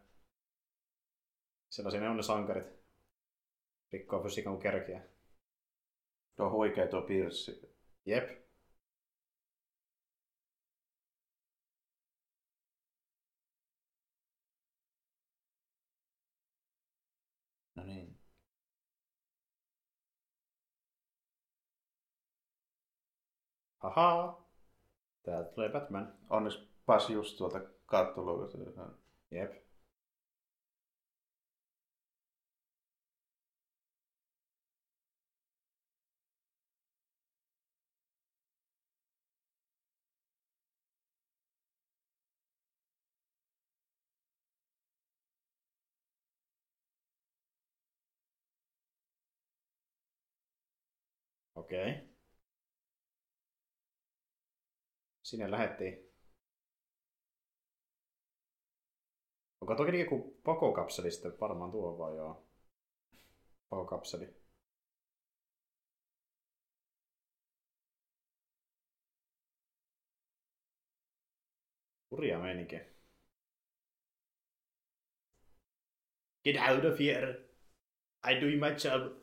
Sellaisia 1.70 2.02
ne 2.02 2.10
on 2.10 2.18
ne 2.18 2.24
sankarit. 2.24 2.68
Rikkoo 3.92 4.24
fysiikan 4.24 4.60
kerkiä. 4.60 5.13
Tuo 6.36 6.46
on 6.46 6.52
huikea 6.52 6.88
tuo 6.88 7.02
pirssi. 7.02 7.62
Jep. 8.06 8.44
No 17.76 17.84
niin. 17.84 18.18
Haha. 23.78 24.44
Täältä 25.24 25.52
tulee 25.52 25.70
Batman. 25.70 26.18
Onneksi 26.30 26.70
pääsi 26.86 27.14
just 27.14 27.38
tuolta 27.38 27.62
kattoluukosta. 27.86 28.58
Jep. 29.32 29.73
Okei. 51.64 51.92
Okay. 51.92 52.08
Sinne 55.24 55.52
lähettiin. 55.52 56.14
Onko 59.62 59.76
toki 59.76 60.00
joku 60.00 60.42
pakokapseli 60.44 61.12
sitten? 61.12 61.40
Varmaan 61.40 61.72
tuo 61.72 61.98
vai 61.98 62.16
joo. 62.16 62.48
Pakokapseli. 63.70 64.36
Hurjaa 72.12 72.40
meininki. 72.40 72.80
Get 76.44 76.56
out 76.70 76.86
of 76.86 77.00
here. 77.00 77.54
I 78.32 78.42
doing 78.42 78.60
my 78.60 78.70
job. 78.70 79.23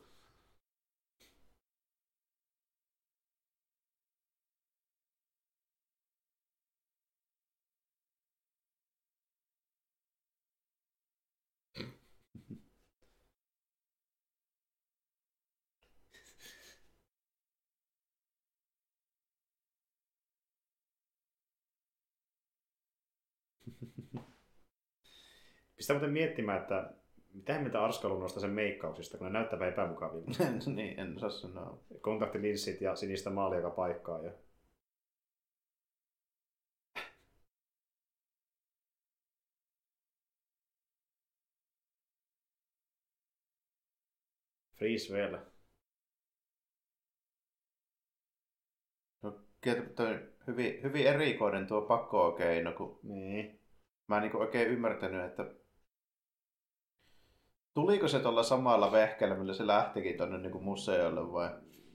Pistää 25.81 25.93
muuten 25.93 26.13
miettimään, 26.13 26.61
että 26.61 26.93
mitä 27.33 27.59
mitä 27.59 27.83
Arskalu 27.83 28.19
noista 28.19 28.39
sen 28.39 28.49
meikkauksista, 28.49 29.17
kun 29.17 29.27
ne 29.27 29.33
näyttävät 29.33 29.67
epämukavilta. 29.67 30.31
niin, 30.75 30.99
en 30.99 31.15
osaa 31.15 31.29
sanoa. 31.29 31.77
Kontaktilinssit 32.01 32.81
ja 32.81 32.95
sinistä 32.95 33.29
maalia 33.29 33.59
joka 33.59 33.69
paikkaa. 33.69 34.19
Ja... 34.23 34.31
Freeze 44.77 45.13
vielä. 45.13 45.45
No, 49.21 49.39
toi 49.95 50.19
hyvin, 50.47 50.83
hyvin 50.83 51.07
erikoinen 51.07 51.67
tuo 51.67 51.81
pakko-keino, 51.81 52.71
kun 52.73 52.99
Niin. 53.03 53.59
mä 54.07 54.17
en 54.17 54.23
niin 54.23 54.35
oikein 54.35 54.67
ymmärtänyt, 54.69 55.25
että 55.25 55.60
tuliko 57.73 58.07
se 58.07 58.19
tuolla 58.19 58.43
samalla 58.43 58.91
vehkeellä, 58.91 59.35
millä 59.35 59.53
se 59.53 59.67
lähtikin 59.67 60.17
tuonne 60.17 60.37
niin 60.37 60.63
museolle 60.63 61.33
vai? 61.33 61.49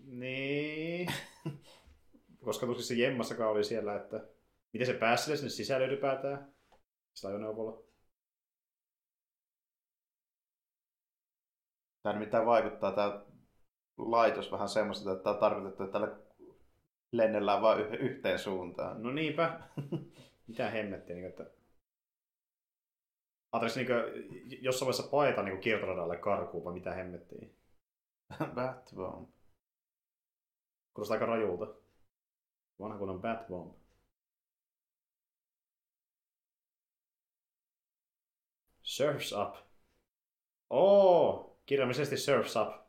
Niin. 0.05 1.09
Koska 2.45 2.67
tuskin 2.67 2.85
se 2.85 2.95
Jemmassakaan 2.95 3.51
oli 3.51 3.65
siellä, 3.65 3.97
että 3.97 4.29
miten 4.73 4.87
se 4.87 4.95
pääsi 4.95 5.37
sinne 5.37 5.51
sisälle 5.51 5.87
ylipäätään? 5.87 6.55
Sitä 7.15 7.29
ajoneuvolla. 7.29 7.83
Tämä 12.03 12.13
nimittäin 12.13 12.47
vaikuttaa 12.47 12.93
tämä 12.93 13.25
laitos 13.99 14.53
vähän 14.53 14.69
semmoista, 14.69 15.13
että 15.13 15.25
tämä 15.25 15.37
tarkoitettu, 15.37 15.83
että 15.83 15.93
tällä 15.93 16.19
lennellään 17.13 17.63
vain 17.63 17.81
yh- 17.81 18.01
yhteen 18.01 18.39
suuntaan. 18.39 19.03
No 19.03 19.13
niinpä. 19.13 19.61
Mitä 20.49 20.71
hemmettiä, 20.71 21.17
niin 21.17 21.29
että... 21.29 21.56
Ajattelis 23.53 23.77
niin 23.77 24.63
jossain 24.63 24.87
vaiheessa 24.87 25.11
paeta 25.11 25.43
niin 25.43 25.61
kiertoradalle 25.61 26.17
karkuun, 26.17 26.65
vai 26.65 26.75
mitä 26.75 26.95
hemmettiä? 26.95 27.49
Batbomb. 28.55 29.29
Kuulostaa 30.95 31.15
aika 31.15 31.27
rajulta. 31.27 31.67
Vanha 32.81 32.99
kunnon 32.99 33.21
Batbomb. 33.21 33.75
Surfs 38.83 39.33
Up. 39.33 39.57
Oo, 40.71 41.59
kirjaimellisesti 41.67 42.17
Surfs 42.17 42.57
Up. 42.57 42.87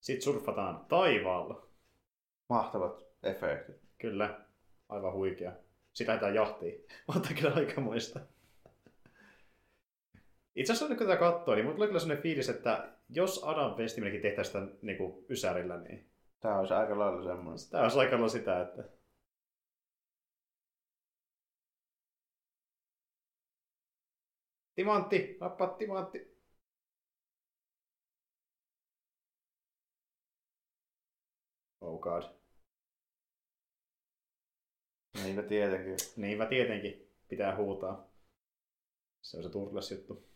Sitten 0.00 0.22
surffataan 0.22 0.86
taivaalla. 0.86 1.66
Mahtavat 2.48 3.04
efektit. 3.22 3.76
Kyllä, 3.98 4.46
aivan 4.88 5.12
huikea. 5.12 5.52
Sitä 5.94 6.12
lähdetään 6.12 6.34
jahtiin. 6.34 6.86
Mutta 7.14 7.28
kyllä 7.40 7.54
aika 7.54 7.80
muista. 7.80 8.20
Itse 10.54 10.72
asiassa 10.72 10.96
kun 10.96 11.06
tätä 11.06 11.16
katsoo, 11.18 11.54
niin 11.54 11.64
mulla 11.64 11.74
tulee 11.74 11.88
kyllä 11.88 12.00
sellainen 12.00 12.22
fiilis, 12.22 12.48
että 12.48 12.92
jos 13.08 13.44
Adam 13.44 13.74
Westiminenkin 13.76 14.22
tehtäisiin 14.22 14.66
sitä 14.66 14.76
niin 14.82 14.98
kuin 14.98 15.26
ysärillä, 15.28 15.76
niin 15.76 16.12
Tämä 16.40 16.58
olisi 16.58 16.74
aika 16.74 16.98
lailla 16.98 17.22
semmoinen. 17.22 17.70
tämä 17.70 17.82
olisi 17.82 17.98
aika 17.98 18.12
lailla 18.12 18.28
sitä, 18.28 18.60
että 18.62 18.84
Timantti, 24.74 25.36
nappaa 25.40 25.68
timantti. 25.68 26.32
Oh 31.80 31.98
god. 32.00 32.41
Niinpä 35.14 35.42
tietenkin. 35.42 35.96
Niinpä 36.16 36.46
tietenkin 36.46 37.10
pitää 37.28 37.56
huutaa. 37.56 38.06
Se 39.22 39.36
on 39.36 39.42
se 39.42 39.48
turles 39.48 39.90
juttu. 39.90 40.28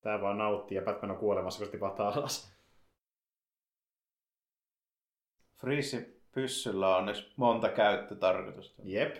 Tää 0.00 0.20
vaan 0.20 0.38
nauttii 0.38 0.76
ja 0.76 0.82
Batman 0.82 1.10
on 1.10 1.16
kuolemassa, 1.16 1.58
kun 1.58 1.66
se 1.66 1.72
tipahtaa 1.72 2.08
alas. 2.08 2.54
Freeze 5.56 6.14
pyssyllä 6.32 6.88
on 6.88 6.96
onneksi 6.96 7.32
monta 7.36 7.68
käyttötarkoitusta. 7.68 8.82
Jep. 8.84 9.16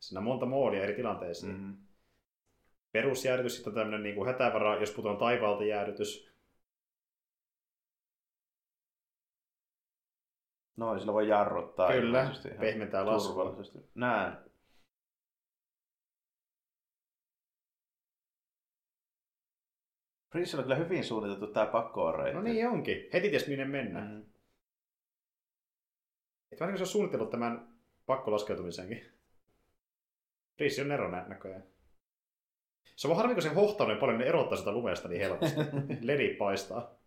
Siinä 0.00 0.18
on 0.18 0.24
monta 0.24 0.46
moodia 0.46 0.82
eri 0.82 0.94
tilanteisiin. 0.94 1.52
Mm. 1.52 1.58
Mm-hmm. 1.58 1.76
Perusjäädytys, 2.92 3.54
sitten 3.54 3.70
on 3.70 3.74
tämmönen 3.74 4.02
niin 4.02 4.26
hätävara, 4.26 4.80
jos 4.80 4.90
putoon 4.90 5.16
taivaalta 5.16 5.64
jäädytys. 5.64 6.29
Noin, 10.80 11.00
sillä 11.00 11.12
voi 11.12 11.28
jarruttaa. 11.28 11.92
Kyllä, 11.92 12.30
pehmentää 12.60 13.06
laskua. 13.06 13.56
Näin. 13.94 14.36
Freezella 20.32 20.60
on 20.60 20.64
kyllä 20.64 20.76
hyvin 20.76 21.04
suunniteltu 21.04 21.46
tää 21.52 21.66
pakkoon 21.66 22.14
reitti. 22.14 22.34
No 22.36 22.42
niin 22.42 22.68
onkin. 22.68 23.08
Heti 23.12 23.30
ties 23.30 23.48
minne 23.48 23.64
mennään. 23.64 24.08
Mm. 24.08 24.14
Mm. 24.14 24.26
Et 26.52 26.60
vähän 26.60 26.72
niin 26.72 26.78
se 26.78 26.82
on 26.82 26.88
suunnitellut 26.88 27.30
tämän 27.30 27.78
pakkolaskeutumisenkin. 28.06 29.12
Riisi 30.58 30.80
on 30.82 30.88
nero 30.88 31.10
nä- 31.10 31.28
näköjään. 31.28 31.64
Se 32.96 33.08
on 33.08 33.16
harmi, 33.16 33.34
kun 33.34 33.42
se 33.42 33.48
hohtaa 33.48 33.86
niin 33.86 33.98
paljon, 33.98 34.18
ne 34.18 34.26
erottaa 34.26 34.58
sitä 34.58 34.72
lumesta 34.72 35.08
niin 35.08 35.20
helposti. 35.20 35.60
Ledi 36.08 36.34
paistaa. 36.34 36.99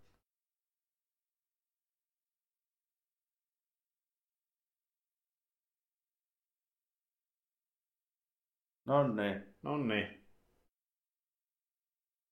No 8.86 9.08
niin. 9.08 9.56
No 9.62 9.78
niin. 9.78 10.24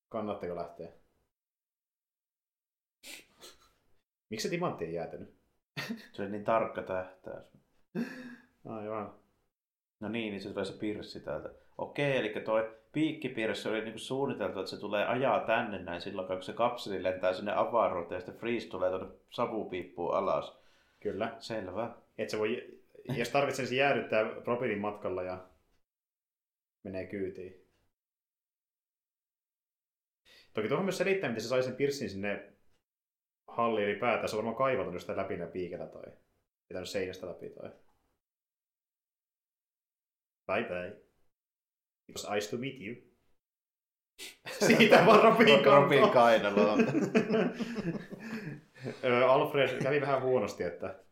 Kannatteko 0.10 0.56
lähteä? 0.56 0.92
Miksi 4.30 4.44
se 4.44 4.50
timantti 4.50 4.86
ei 4.86 4.94
jäätynyt? 4.94 5.36
Se 6.12 6.22
oli 6.22 6.32
niin 6.32 6.44
tarkka 6.44 6.82
tähtäys. 6.82 7.46
Aivan. 8.66 9.14
No 10.00 10.10
niin, 10.10 10.32
niin 10.32 10.42
se 10.42 10.50
tulee 10.50 10.66
se 10.66 10.78
pirssi 10.80 11.20
täältä. 11.20 11.50
Okei, 11.78 12.18
eli 12.18 12.42
toi 12.46 12.78
piikkipirssi 12.92 13.70
oli 13.70 13.82
niinku 13.82 14.00
suunniteltu, 14.00 14.60
että 14.60 14.70
se 14.70 14.80
tulee 14.80 15.06
ajaa 15.06 15.40
tänne 15.40 15.80
näin 15.80 16.02
silloin, 16.02 16.28
kun 16.28 16.44
se 16.44 16.54
kapseli 16.54 17.04
lentää 17.04 17.34
sinne 17.34 17.52
avaruuteen 17.56 18.18
ja 18.18 18.20
sitten 18.20 18.40
Freeze 18.40 18.70
tulee 18.70 18.90
tuonne 18.90 19.16
savupiippuun 19.30 20.16
alas. 20.16 20.62
Kyllä. 21.00 21.36
Selvä. 21.40 21.96
Et 22.18 22.30
se 22.30 22.40
voi, 22.40 22.80
jos 23.18 23.30
tarvitsee 23.30 23.66
se 23.66 23.76
jäädyttää 23.76 24.26
propelin 24.44 24.80
matkalla 24.80 25.24
ja 25.24 25.51
menee 26.84 27.06
kyytiin. 27.06 27.68
Toki 30.54 30.68
tuohon 30.68 30.86
myös 30.86 30.98
selittää, 30.98 31.30
miten 31.30 31.44
se 31.44 31.48
sai 31.48 31.64
sen 31.64 31.76
pirssin 31.76 32.10
sinne 32.10 32.54
halliin 33.48 33.88
ylipäätään. 33.88 34.30
Se 34.30 34.36
on 34.36 34.38
varmaan 34.38 34.56
kaivatunut 34.56 35.02
sitä 35.02 35.18
läpi 35.18 35.38
piikellä 35.54 35.88
tai 35.88 36.14
pitänyt 36.68 36.90
seinästä 36.90 37.28
läpi 37.28 37.50
tai... 37.50 37.70
Bye 40.48 40.64
bye. 40.64 41.02
It 42.10 42.16
was 42.16 42.30
nice 42.30 42.50
to 42.50 42.58
meet 42.58 42.82
you. 42.82 42.96
Siitä 44.68 45.04
vaan 45.06 45.24
Robin 45.24 45.66
Robin 45.66 46.10
kainalo. 46.10 46.78
Ö, 49.04 49.26
Alfred 49.30 49.84
kävi 49.84 50.02
vähän 50.02 50.22
huonosti, 50.22 50.64
että 50.64 51.04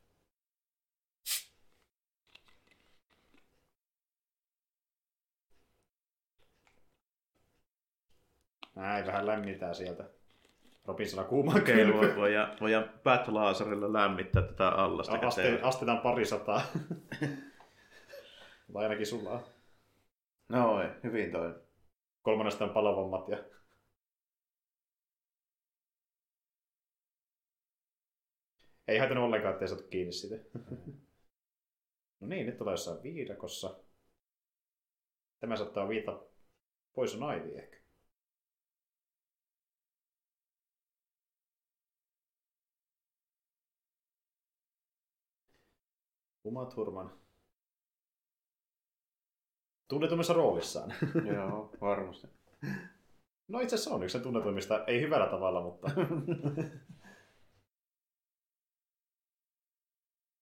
Näin 8.80 9.06
vähän 9.06 9.26
lämmitää 9.26 9.74
sieltä. 9.74 10.10
Robin 10.86 11.10
sana 11.10 11.24
kuumaan 11.24 11.62
Okei, 11.62 11.90
okay, 11.90 12.16
voidaan, 12.16 12.58
voidaan 12.62 12.90
Bat-laaserilla 13.04 13.94
lämmittää 13.94 14.42
tätä 14.42 14.70
allasta. 14.70 15.28
Aste, 15.28 15.60
astetaan 15.62 15.98
pari 15.98 16.26
sataa. 16.26 16.62
tai 18.74 18.84
ainakin 18.84 19.06
sulla. 19.06 19.44
No, 20.50 20.78
hyvin 21.04 21.32
toi. 21.32 21.56
Kolmannesta 22.22 22.66
on 22.66 22.70
palavammat 22.70 23.28
ja... 23.28 23.38
Ei 28.88 28.98
haitannut 28.98 29.26
ollenkaan, 29.26 29.54
ettei 29.54 29.68
saatu 29.68 29.84
kiinni 29.84 30.12
sitä. 30.12 30.36
no 32.20 32.28
niin, 32.28 32.46
nyt 32.46 32.62
ollaan 32.62 32.74
jossain 32.74 33.04
viidakossa. 33.04 33.80
Tämä 35.40 35.56
saattaa 35.56 35.90
viitata 35.90 36.26
Poison 36.96 37.38
Ivy 37.38 37.58
ehkä. 37.58 37.79
Uma 46.50 46.66
Thurman. 46.66 47.12
Tunnetummassa 49.88 50.34
roolissaan. 50.34 50.94
Joo, 51.36 51.72
varmasti. 51.82 52.28
No 53.48 53.60
itse 53.60 53.76
asiassa 53.76 53.96
on 53.96 54.04
yksi 54.04 54.14
sen 54.14 54.22
tunnetuimmista, 54.22 54.86
ei 54.86 55.02
hyvällä 55.02 55.28
tavalla, 55.28 55.62
mutta 55.62 55.92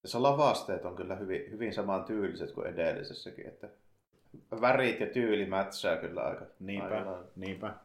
Tässä 0.02 0.24
lavasteet 0.24 0.86
on 0.86 0.96
kyllä 0.96 1.16
hyvin, 1.16 1.52
hyvin 1.52 1.74
saman 1.74 2.04
tyyliset 2.04 2.52
kuin 2.52 2.68
edellisessäkin, 2.68 3.48
että 3.48 3.70
värit 4.62 5.00
ja 5.00 5.08
tyyli 5.08 5.46
mätsää 5.46 5.98
kyllä 5.98 6.22
aika. 6.22 6.46
Niinpä, 6.60 6.98
aika 6.98 7.24
niinpä. 7.36 7.76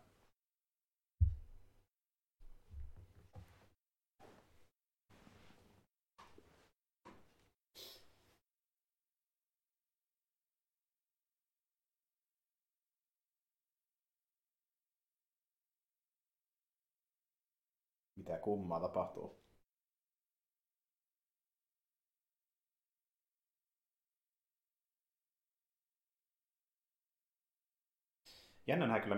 Mitä 18.22 18.31
kummaa 18.42 18.80
tapahtuu? 18.80 19.42
Jännänhän 28.66 29.02
kyllä... 29.02 29.16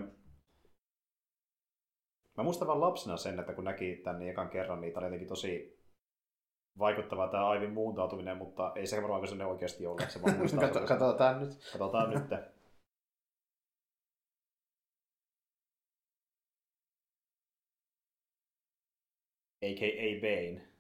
Mä 2.37 2.45
muistan 2.45 2.69
vaan 2.69 2.81
lapsena 2.81 3.17
sen, 3.17 3.41
että 3.41 3.53
kun 3.53 3.65
näki 3.65 4.01
tämän 4.05 4.19
niin 4.19 4.31
ekan 4.31 4.51
kerran, 4.51 4.81
niin 4.81 4.93
tämä 4.93 5.01
oli 5.01 5.07
jotenkin 5.07 5.29
tosi 5.29 5.79
vaikuttavaa 6.79 7.29
tämä 7.29 7.49
aivin 7.49 7.73
muuntautuminen, 7.73 8.37
mutta 8.37 8.73
ei 8.75 8.87
se 8.87 9.03
varmaan 9.03 9.29
se 9.29 9.45
oikeasti 9.45 9.87
ole. 9.87 10.09
Se 10.09 10.23
vaan 10.23 10.37
muistaa 10.37 10.61
Kato, 10.69 10.73
sellaisen. 10.73 10.99
katsotaan 10.99 11.41
nyt. 11.41 11.51
Katsotaan 11.73 12.11
nyt. 12.11 12.54
A.K.A. 19.65 20.21
Bane. 20.21 20.75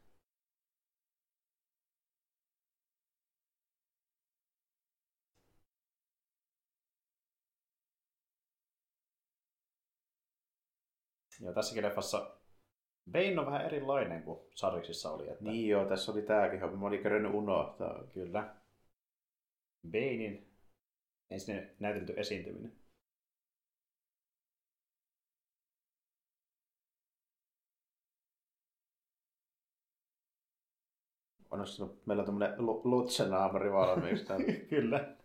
Joo, 11.41 11.53
tässäkin 11.53 11.85
leffassa 11.85 12.39
Bane 13.13 13.41
on 13.41 13.47
vähän 13.47 13.67
erilainen 13.67 14.23
kuin 14.23 14.41
Sarviksissa 14.55 15.11
oli. 15.11 15.29
Että... 15.29 15.45
Niin 15.45 15.69
joo, 15.69 15.85
tässä 15.85 16.13
oli 16.13 16.23
tääkin 16.23 16.61
homma. 16.61 16.77
Mä 16.77 16.87
olin 16.87 17.03
kerännyt 17.03 17.35
unohtaa. 17.35 18.05
Kyllä. 18.15 18.55
Banein 19.91 20.49
ensin 21.31 21.71
näytelty 21.81 22.15
esiintyminen. 22.17 22.84
Onnistunut. 31.55 32.07
Meillä 32.07 32.21
on 32.21 32.27
tämmönen 32.27 32.67
lu- 32.67 32.81
lutsenaamari 32.85 33.73
valmiiksi. 33.73 34.27
Kyllä. 34.71 35.17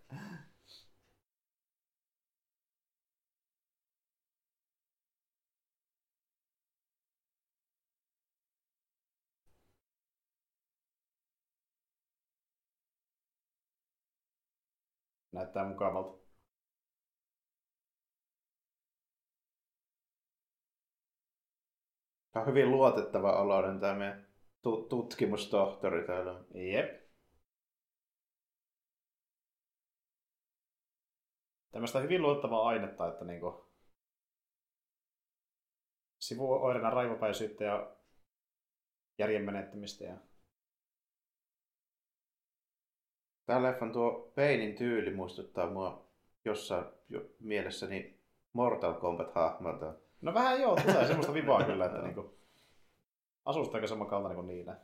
Näyttää 15.32 15.66
mukavalta. 15.68 16.20
Tämä 22.32 22.44
on 22.44 22.50
hyvin 22.50 22.72
luotettava 22.72 23.32
oloinen 23.42 23.80
tämä 23.80 23.96
meidän 23.96 24.29
tu- 24.62 24.88
tutkimustohtori 24.90 26.08
täällä. 26.08 26.44
Jep. 26.54 27.10
Tämmöistä 31.72 32.00
hyvin 32.00 32.22
luottavaa 32.22 32.68
ainetta, 32.68 33.08
että 33.08 33.26
niinku 33.26 33.66
sivuoireena 36.20 36.90
raivopäisyyttä 36.90 37.64
ja 37.64 37.96
järjen 39.18 39.46
menettämistä. 39.46 40.06
Ja... 40.06 40.18
Tämä 43.46 43.64
leffan 43.64 43.92
tuo 43.92 44.32
Peinin 44.36 44.76
tyyli 44.76 45.16
muistuttaa 45.16 45.70
mua 45.70 46.10
jossain 46.46 46.86
jo 47.10 47.22
mielessäni 47.40 48.20
Mortal 48.54 48.94
Kombat-hahmolta. 48.94 49.94
No 50.22 50.34
vähän 50.34 50.62
joo, 50.62 50.76
tulee 50.76 51.08
semmoista 51.08 51.34
vivaa 51.34 51.64
kyllä, 51.64 51.86
että 51.86 52.02
niinku 52.02 52.39
asusta 53.50 53.78
aika 53.78 53.88
samankaltainen 53.88 54.36
kuin 54.36 54.48
niillä. 54.48 54.80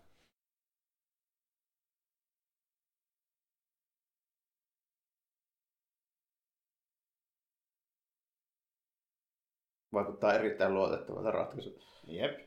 Vaikuttaa 9.94 10.34
erittäin 10.34 10.74
luotettavalta 10.74 11.32
ratkaisu. 11.32 11.80
Jep. 12.08 12.40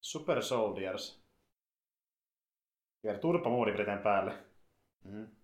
Super 0.00 0.42
Soldiers. 0.42 1.24
Vielä 3.02 3.18
turpamoodi 3.18 3.72
pidetään 3.72 4.02
päälle. 4.02 4.44
Mm-hmm. 5.04 5.36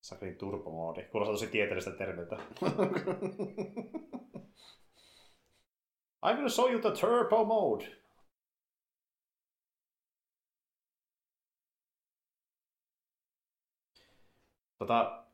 Saklin 0.00 0.38
turpamoodi. 0.38 1.04
Kuulostaa 1.04 1.34
tosi 1.34 1.46
tieteellistä 1.46 1.90
termiltä. 1.90 2.36
I'm 6.22 6.36
gonna 6.36 6.48
show 6.48 6.70
you 6.70 6.80
the 6.80 6.90
turbo 6.90 7.44
mode. 7.44 7.96
Tota, 14.78 15.26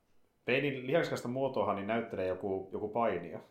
Peinin 0.44 0.86
lihaskasta 0.86 1.28
muotoahan 1.28 1.76
niin 1.76 1.86
näyttelee 1.86 2.26
joku, 2.26 2.70
joku 2.72 2.88
painio. 2.88 3.38
Mä 3.38 3.44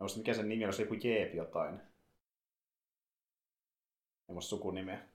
muistan, 0.00 0.20
mikä 0.20 0.34
sen 0.34 0.48
nimi 0.48 0.64
on, 0.64 0.72
se 0.72 0.82
joku 0.82 0.94
Jeep 1.04 1.34
jotain. 1.34 1.74
En 4.28 4.34
muista 4.34 4.48
sukunimeä. 4.48 5.08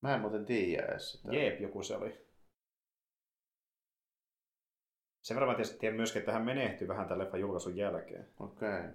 Mä 0.00 0.14
en 0.14 0.20
muuten 0.20 0.44
tiedä 0.44 0.86
edes 0.86 1.12
sitä. 1.12 1.28
Jeep 1.32 1.60
joku 1.60 1.82
se 1.82 1.96
oli. 1.96 2.31
Sen 5.22 5.34
verran 5.34 5.50
mä 5.50 5.54
tietysti 5.56 5.78
tiedän 5.78 5.96
myöskin, 5.96 6.20
että 6.20 6.32
hän 6.32 6.44
menehtyi 6.44 6.88
vähän 6.88 7.08
tämän 7.08 7.18
leffan 7.18 7.40
julkaisun 7.40 7.76
jälkeen. 7.76 8.26
Okei. 8.38 8.68
Okay. 8.68 8.92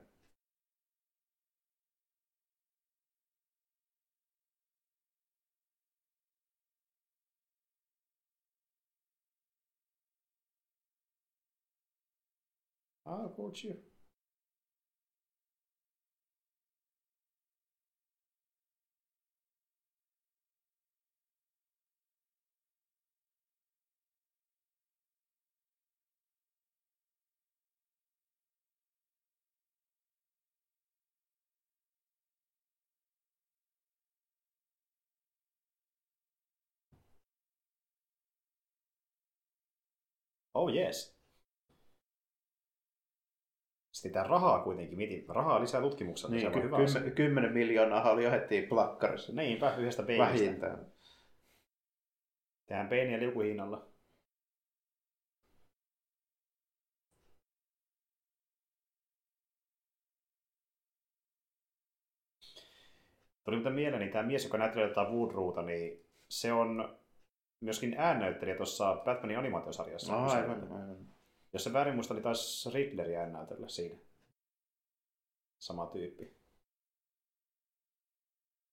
Ah, 13.05 13.29
coach 13.35 13.65
you. 13.65 13.96
Oh 40.57 40.69
yes. 40.69 41.17
Tää 44.13 44.23
rahaa 44.23 44.63
kuitenkin, 44.63 44.97
mietin, 44.97 45.25
rahaa 45.29 45.61
lisää 45.61 45.81
tutkimuksella, 45.81 46.35
Niin, 46.35 46.51
ky- 46.51 46.61
hyvä 46.61 46.77
kymmen, 46.77 47.11
kymmenen 47.15 47.53
miljoonaa 47.53 48.11
oli 48.11 48.23
jo 48.23 48.31
heti 48.31 48.61
plakkarissa. 48.61 49.33
Niinpä, 49.33 49.75
yhdestä 49.75 50.03
peinistä. 50.03 50.33
Vähintään. 50.33 50.85
Tehdään 52.65 52.87
peiniä 52.87 53.19
liukuhinnalla. 53.19 53.87
Tuli 63.43 63.55
muuten 63.55 63.73
mieleeni, 63.73 64.11
tämä 64.11 64.23
mies, 64.23 64.43
joka 64.43 64.57
näyttelee 64.57 64.87
jotain 64.87 65.11
Woodruuta, 65.13 65.61
niin 65.61 66.05
se 66.29 66.53
on 66.53 66.99
myöskin 67.61 67.95
äännäyttelijä 67.97 68.55
tuossa 68.55 69.01
Batmanin 69.05 69.37
animaatiosarjassa. 69.37 70.13
No, 70.13 70.29
aivan, 70.29 70.63
aivan. 70.63 70.97
Jos 71.53 71.63
se 71.63 71.73
väärin 71.73 71.95
muista, 71.95 72.13
niin 72.13 72.23
taisi 72.23 72.69
Riddleri 72.69 73.15
äännäytellä 73.15 73.67
siinä. 73.67 73.99
Sama 75.57 75.85
tyyppi. 75.85 76.37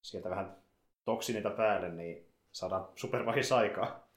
Sieltä 0.02 0.30
vähän 0.30 0.56
toksineita 1.04 1.50
päälle, 1.50 1.88
niin 1.88 2.32
saadaan 2.52 2.88
supervahis 2.96 3.52
aikaa. 3.52 4.08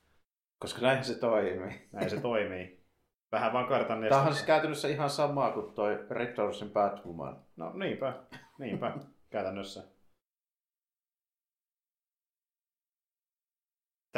Koska 0.60 0.82
näin 0.82 1.03
se 1.03 1.15
toimii. 1.19 1.88
Näin 1.91 2.10
se 2.10 2.21
toimii. 2.21 2.84
Vähän 3.32 3.53
vaan 3.53 3.67
kartan 3.67 4.06
Tämä 4.10 4.21
on 4.21 4.34
siis 4.34 4.45
käytännössä 4.45 4.88
ihan 4.88 5.10
sama 5.10 5.51
kuin 5.51 5.73
toi 5.73 6.06
Red 6.10 6.38
Doorsin 6.38 6.71
Batwoman. 6.71 7.45
No 7.56 7.73
niinpä, 7.73 8.13
niinpä, 8.60 8.97
käytännössä. 9.30 9.96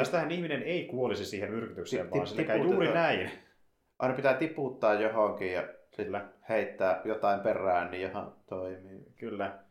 Tästähän 0.00 0.30
ihminen 0.30 0.62
ei 0.62 0.84
kuolisi 0.84 1.24
siihen 1.24 1.50
myrkytykseen, 1.50 2.10
vaan 2.10 2.26
sillä 2.26 2.44
käy 2.44 2.58
juuri 2.58 2.94
näin. 2.94 3.30
Aina 3.98 4.14
pitää 4.14 4.34
tiputtaa 4.34 4.94
johonkin 4.94 5.52
ja 5.52 5.68
Kyllä, 5.96 6.28
heittää 6.48 7.02
jotain 7.04 7.40
perään, 7.40 7.90
niin 7.90 8.02
johon 8.02 8.36
toimii. 8.48 9.12
kyllä. 9.16 9.64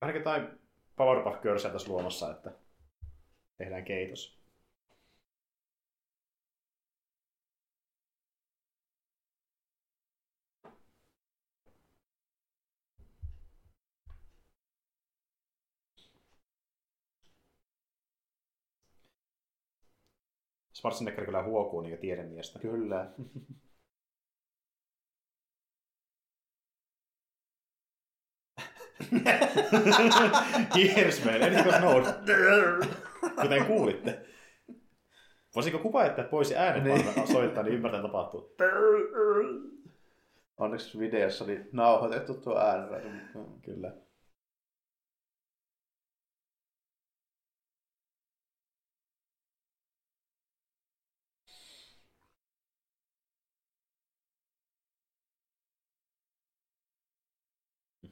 Ainakin 0.00 0.20
jotain 0.20 0.48
Powerpuff-körsää 0.96 1.72
tässä 1.72 1.92
luomassa, 1.92 2.30
että 2.30 2.52
tehdään 3.58 3.84
keitos. 3.84 4.35
Schwarzenegger 20.86 21.24
kyllä 21.24 21.42
huokuu 21.42 21.80
niin 21.80 21.98
tiedemiestä. 21.98 22.58
Kyllä. 22.58 23.10
Here's 30.74 31.24
man, 31.24 31.42
any 31.42 31.62
goes 31.64 31.80
no. 31.80 32.02
Kuten 33.42 33.64
kuulitte. 33.66 34.26
Voisiko 35.54 35.78
kuva 35.78 36.04
jättää 36.04 36.24
pois 36.24 36.52
äänet 36.52 36.84
Niin. 36.84 37.28
soittaa, 37.32 37.62
niin 37.62 37.74
ymmärtää 37.74 38.02
tapahtuu. 38.02 38.56
Onneksi 40.56 40.98
videossa 40.98 41.44
oli 41.44 41.68
nauhoitettu 41.72 42.34
tuo 42.34 42.58
äänenradio. 42.58 43.10
Kyllä. 43.64 43.92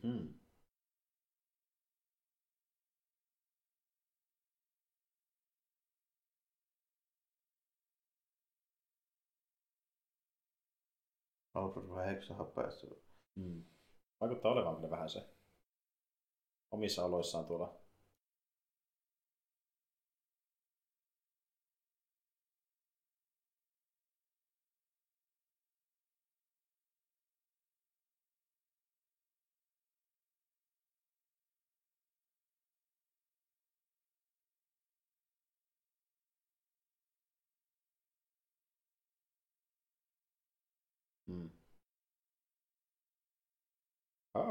Mm-hmm. 0.05 0.35
Albert 11.55 11.89
vähän 11.91 12.09
heksahappeessa. 12.09 12.87
Mm. 13.35 13.65
Vaikuttaa 14.21 14.53
olevan 14.53 14.77
kyllä 14.77 14.91
vähän 14.91 15.09
se 15.09 15.29
omissa 16.71 17.05
oloissaan 17.05 17.47
tuolla. 17.47 17.84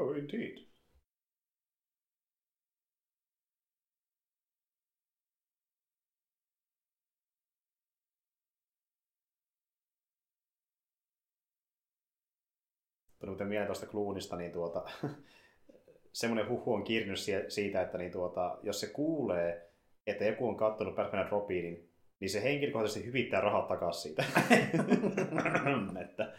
Oh, 0.04 0.18
indeed. 0.18 0.58
Muuten 13.26 13.48
mieleen 13.48 13.68
tuosta 13.68 13.86
Kluunista, 13.86 14.36
niin 14.36 14.52
tuota, 14.52 14.84
semmoinen 16.14 16.50
huhu 16.50 16.74
on 16.74 16.84
sie- 17.16 17.50
siitä, 17.50 17.82
että 17.82 17.98
niin 17.98 18.12
tuota, 18.12 18.58
jos 18.64 18.80
se 18.80 18.88
kuulee, 18.88 19.72
että 20.08 20.26
joku 20.26 20.48
on 20.48 20.58
kattonut 20.58 20.96
Batman 20.96 21.30
Robinin, 21.30 21.90
niin 22.20 22.30
se 22.30 22.44
henkilökohtaisesti 22.44 23.06
hyvittää 23.06 23.42
rahat 23.42 23.68
takaisin 23.68 24.02
siitä. 24.02 24.26
että 26.04 26.34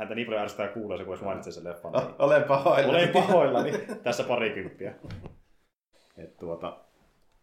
häntä 0.00 0.14
niin 0.14 0.26
paljon 0.26 0.42
ärsyttää 0.42 0.68
kuulee, 0.68 0.98
se 0.98 1.04
kun 1.04 1.14
edes 1.14 1.24
mainitsee 1.24 1.52
sen 1.52 1.64
leffan. 1.64 1.92
Niin. 1.92 2.14
Olen 2.18 2.42
pahoillani. 2.42 2.98
Olen 2.98 3.08
pahoillani. 3.08 3.72
Tässä 4.02 4.24
parikymppiä. 4.24 4.94
Et 6.16 6.36
tuota, 6.36 6.80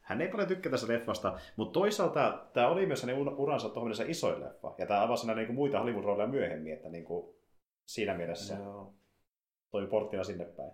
hän 0.02 0.22
ei 0.22 0.28
paljon 0.28 0.48
tykkää 0.48 0.72
tästä 0.72 0.93
leffasta, 0.93 1.39
mutta 1.56 1.80
toisaalta 1.80 2.46
tämä 2.54 2.67
oli 2.67 2.86
myös 2.86 3.04
hänen 3.04 3.17
uransa 3.17 3.70
tuohon 3.70 3.91
isoin 4.08 4.43
leffa. 4.43 4.76
Ja 4.78 4.86
tämä 4.86 5.04
avasi 5.04 5.28
näin, 5.28 5.38
niin 5.38 5.54
muita 5.54 5.80
Hollywood-rooleja 5.80 6.28
myöhemmin, 6.28 6.74
että 6.74 6.89
niin 6.89 7.06
kuin, 7.06 7.36
siinä 7.86 8.13
mielessä 8.13 8.56
Joo. 8.56 8.93
toi 9.72 9.88
porttina 9.88 10.24
sinne 10.24 10.46
päin. 10.46 10.72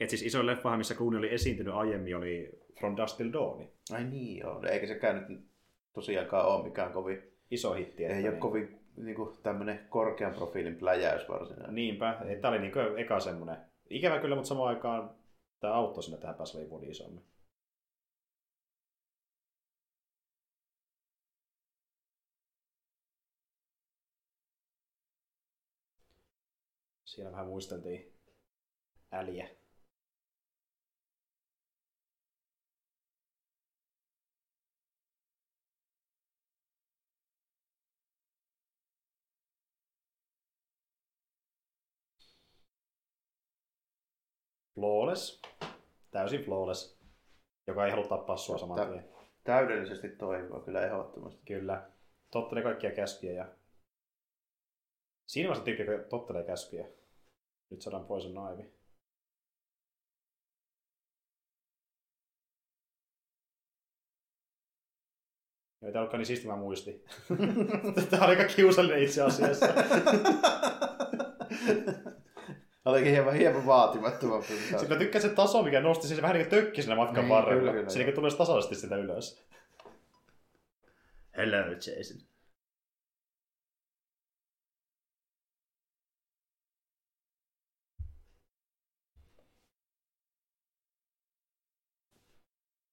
Et 0.00 0.10
siis 0.10 0.22
isoin 0.22 0.46
leffa, 0.46 0.76
missä 0.76 0.94
Clooney 0.94 1.18
oli 1.18 1.34
esiintynyt 1.34 1.74
aiemmin, 1.74 2.16
oli 2.16 2.50
From 2.78 2.96
Dust 2.96 3.16
Till 3.16 3.32
Dawn. 3.32 3.68
Ai 3.92 4.04
niin 4.04 4.38
joo. 4.38 4.62
Eikä 4.70 4.86
sekään 4.86 5.26
nyt 5.28 5.40
tosiaankaan 5.92 6.46
ole 6.46 6.64
mikään 6.64 6.92
kovin, 6.92 7.31
Iso 7.52 7.72
hitti. 7.72 8.04
ei 8.04 8.22
ole 8.22 8.30
niin- 8.30 8.40
kovin 8.40 8.80
niin 8.96 9.16
kuin 9.16 9.38
tämmöinen 9.42 9.86
korkean 9.88 10.34
profiilin 10.34 10.76
pläjäys 10.76 11.28
varsinainen. 11.28 11.74
Niinpä, 11.74 12.18
tämä 12.40 12.54
oli 12.54 12.58
niin 12.58 12.98
eka 12.98 13.20
semmoinen. 13.20 13.56
Ikävä 13.90 14.18
kyllä, 14.18 14.34
mutta 14.34 14.48
samaan 14.48 14.68
aikaan 14.68 15.14
tämä 15.60 15.74
auttoi 15.74 16.02
sinne 16.02 16.18
tähän 16.18 16.36
leipuun 16.54 16.84
isommin. 16.84 17.24
Siellä 27.04 27.32
vähän 27.32 27.46
muisteltiin 27.46 28.12
äliä. 29.12 29.61
Flawless. 44.82 45.40
Täysin 46.10 46.44
flawless. 46.44 47.00
Joka 47.66 47.84
ei 47.84 47.90
halua 47.90 48.08
tappaa 48.08 48.36
sua 48.36 48.58
saman 48.58 48.76
Totta. 48.76 48.92
tien. 48.92 49.08
Täydellisesti 49.44 50.08
toimiva 50.08 50.60
kyllä 50.60 50.86
ehdottomasti. 50.86 51.42
Kyllä. 51.46 51.90
Tottelee 52.30 52.62
kaikkia 52.62 52.90
käskyjä 52.90 53.32
ja... 53.32 53.48
Siinä 55.26 55.48
vaiheessa 55.48 55.64
tyyppi, 55.64 55.82
joka 55.82 56.08
tottelee 56.08 56.44
käskyjä. 56.44 56.88
Nyt 57.70 57.82
saadaan 57.82 58.06
poison 58.06 58.34
naivi. 58.34 58.62
Joo, 65.82 65.90
ei 65.90 65.96
ollutkaan 65.96 66.18
niin 66.18 66.26
siisti 66.26 66.46
mä 66.46 66.56
muisti. 66.56 67.04
Tää 68.10 68.20
on 68.20 68.28
aika 68.28 68.44
kiusallinen 68.44 69.02
itse 69.02 69.22
asiassa. 69.22 69.66
Olikin 72.84 73.12
hieman, 73.12 73.34
hieman 73.34 73.66
vaatimattomampi. 73.66 74.46
Sitten 74.58 74.88
mä 74.88 74.96
tykkään 74.96 75.22
se 75.22 75.28
taso, 75.28 75.62
mikä 75.62 75.80
nosti 75.80 76.06
siis 76.08 76.22
vähän 76.22 76.36
niin 76.36 76.48
kuin 76.48 76.62
tökki 76.62 76.82
siinä 76.82 76.96
matkan 76.96 77.24
Niin, 77.24 77.28
varrella. 77.28 77.60
kyllä, 77.60 77.72
kyllä, 77.72 77.90
se 77.90 77.98
niin 77.98 78.14
tulee 78.14 78.30
tasaisesti 78.30 78.74
sitä 78.74 78.96
ylös. 78.96 79.46
Hello, 81.36 81.56
Jason. 81.56 82.18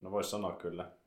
No 0.01 0.11
vois 0.11 0.31
sanoa 0.31 0.55
kyllä. 0.55 0.98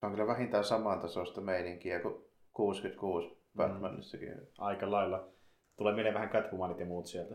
Se 0.00 0.06
on 0.06 0.12
kyllä 0.12 0.26
vähintään 0.26 0.64
saman 0.64 1.00
tasoista 1.00 1.40
meininkiä 1.40 2.00
kuin 2.00 2.24
66 2.52 3.42
Batmanissakin. 3.56 4.48
Aika 4.58 4.90
lailla. 4.90 5.28
Tulee 5.76 5.94
mieleen 5.94 6.14
vähän 6.14 6.30
Catwomanit 6.30 6.78
ja 6.78 6.86
muut 6.86 7.06
sieltä. 7.06 7.34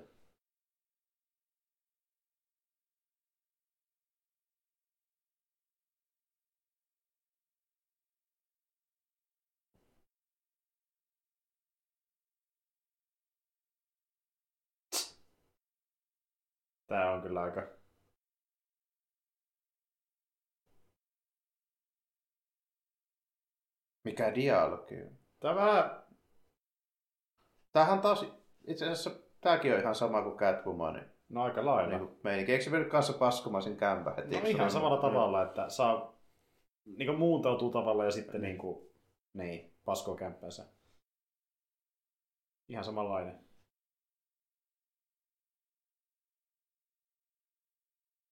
Tää 16.88 17.12
on 17.12 17.22
kyllä 17.22 17.42
aika 17.42 17.83
Mikä 24.04 24.36
dialogi? 24.36 24.96
Tämä 25.40 25.56
vähän... 25.56 26.04
Tämähän 27.72 28.02
taas, 28.02 28.26
itse 28.68 28.86
asiassa 28.86 29.12
tämäkin 29.42 29.74
on 29.74 29.80
ihan 29.80 29.96
sama 29.96 30.22
kuin 30.22 30.38
Catwoman. 30.38 31.06
No 31.30 31.44
aika 31.44 31.66
lailla. 31.66 31.98
Niin 31.98 32.20
meininki. 32.24 32.52
Eikö 32.52 32.64
se 32.64 32.70
mennyt 32.70 32.92
kanssa 32.92 33.14
paskomasin 33.14 33.78
kämpä 33.78 34.14
heti? 34.18 34.30
No 34.30 34.36
Eikö 34.36 34.50
ihan 34.50 34.72
samalla 34.72 35.02
tavalla, 35.02 35.44
että 35.44 35.70
saa 35.70 36.14
niin 36.86 37.08
kuin 37.08 37.20
muuntautuu 37.20 37.72
tavalla 37.72 38.06
ja 38.06 38.12
sitten 38.12 38.42
niin 38.42 38.58
kuin, 38.58 38.90
niin, 39.34 39.74
paskoo 39.86 40.16
kämppänsä. 40.16 40.66
Ihan 42.68 42.84
samanlainen. 42.84 43.44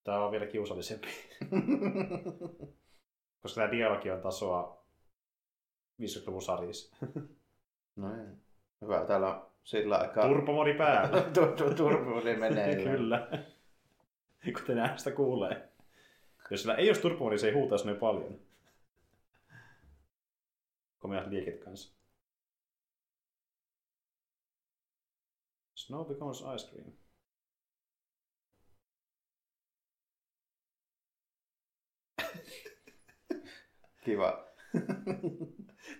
Tämä 0.03 0.25
on 0.25 0.31
vielä 0.31 0.45
kiusallisempi, 0.45 1.07
koska 3.41 3.61
tämä 3.61 3.71
dialogi 3.71 4.11
on 4.11 4.21
tasoa 4.21 4.80
50-luvun 6.01 6.41
sarjissa. 6.41 6.95
no 7.95 8.15
niin. 8.15 8.41
Hyvä, 8.81 9.05
täällä 9.05 9.35
on 9.35 9.51
sillä 9.63 9.97
aikaa... 9.97 10.27
Turbomodi 10.27 10.73
päällä. 10.73 11.21
Tu- 11.33 11.55
tu- 11.57 11.73
Turbomodi 11.75 12.35
menee. 12.35 12.75
Kyllä. 12.91 13.27
Kuten 14.59 14.77
äänestä 14.79 15.11
kuulee. 15.11 15.67
Jos 16.51 16.61
sillä 16.61 16.75
ei 16.75 16.89
olisi 16.89 17.01
turbomodi, 17.01 17.37
se 17.37 17.47
ei 17.47 17.53
huutaisi 17.53 17.85
noin 17.85 17.97
paljon. 17.97 18.39
Komeat 20.99 21.27
liiket 21.27 21.63
kanssa. 21.63 21.93
Snow 25.75 26.07
becomes 26.07 26.43
ice 26.55 26.67
cream. 26.71 26.91
Kiva. 34.03 34.45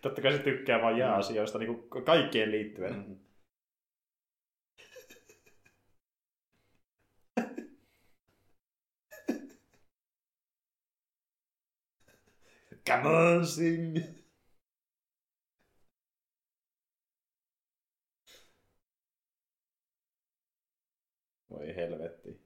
Totta 0.02 0.22
kai 0.22 0.32
se 0.32 0.40
tykkää 0.40 0.82
vaan 0.82 0.98
jää-asioista 0.98 1.60
niin 1.60 1.90
kuin 1.90 2.06
kaikkeen 2.06 2.52
liittyen. 2.52 2.94
Mhm. 2.94 3.14
Come 12.88 13.08
on, 13.10 13.48
sing! 13.48 13.98
Voi 21.50 21.76
helvetti. 21.76 22.41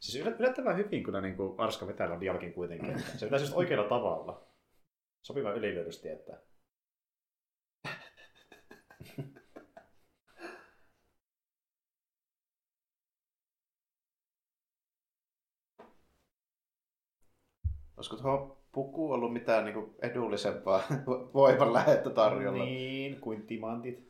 Siis 0.00 0.26
yllät- 0.26 0.40
yllättävän 0.40 0.76
hyvin 0.76 1.02
kyllä 1.02 1.20
niin 1.20 1.36
kuin 1.36 1.60
Arska 1.60 1.86
vetää 1.86 2.12
on 2.12 2.20
dialogin 2.20 2.52
kuitenkin. 2.52 2.98
Se 3.18 3.26
pitäisi 3.26 3.44
just 3.44 3.56
oikealla 3.56 3.88
tavalla. 3.88 4.46
Sopiva 5.22 5.52
ylilöydysti, 5.52 6.08
että... 6.08 6.40
Olisiko 17.96 18.16
tuohon 18.16 18.56
pukuun 18.72 19.14
ollut 19.14 19.32
mitään 19.32 19.64
niin 19.64 19.94
edullisempaa 20.02 20.82
voiman 21.34 21.72
lähettä 21.72 22.10
tarjolla? 22.10 22.64
Niin, 22.64 23.20
kuin 23.20 23.46
timantit. 23.46 24.09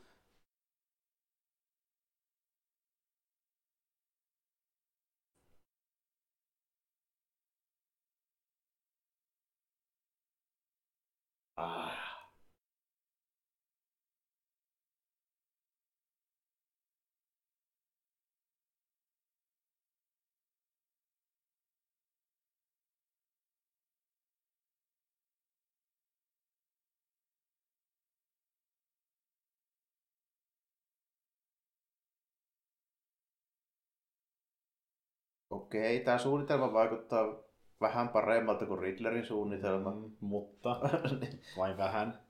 Okei, 35.51 36.01
tämä 36.01 36.19
suunnitelma 36.19 36.73
vaikuttaa 36.73 37.43
vähän 37.81 38.09
paremmalta 38.09 38.67
kuin 38.67 38.79
Riddlerin 38.81 39.27
suunnitelma. 39.27 39.91
Mm, 39.91 40.17
mutta 40.21 40.81
vain 41.59 41.77
vähän. 41.77 42.21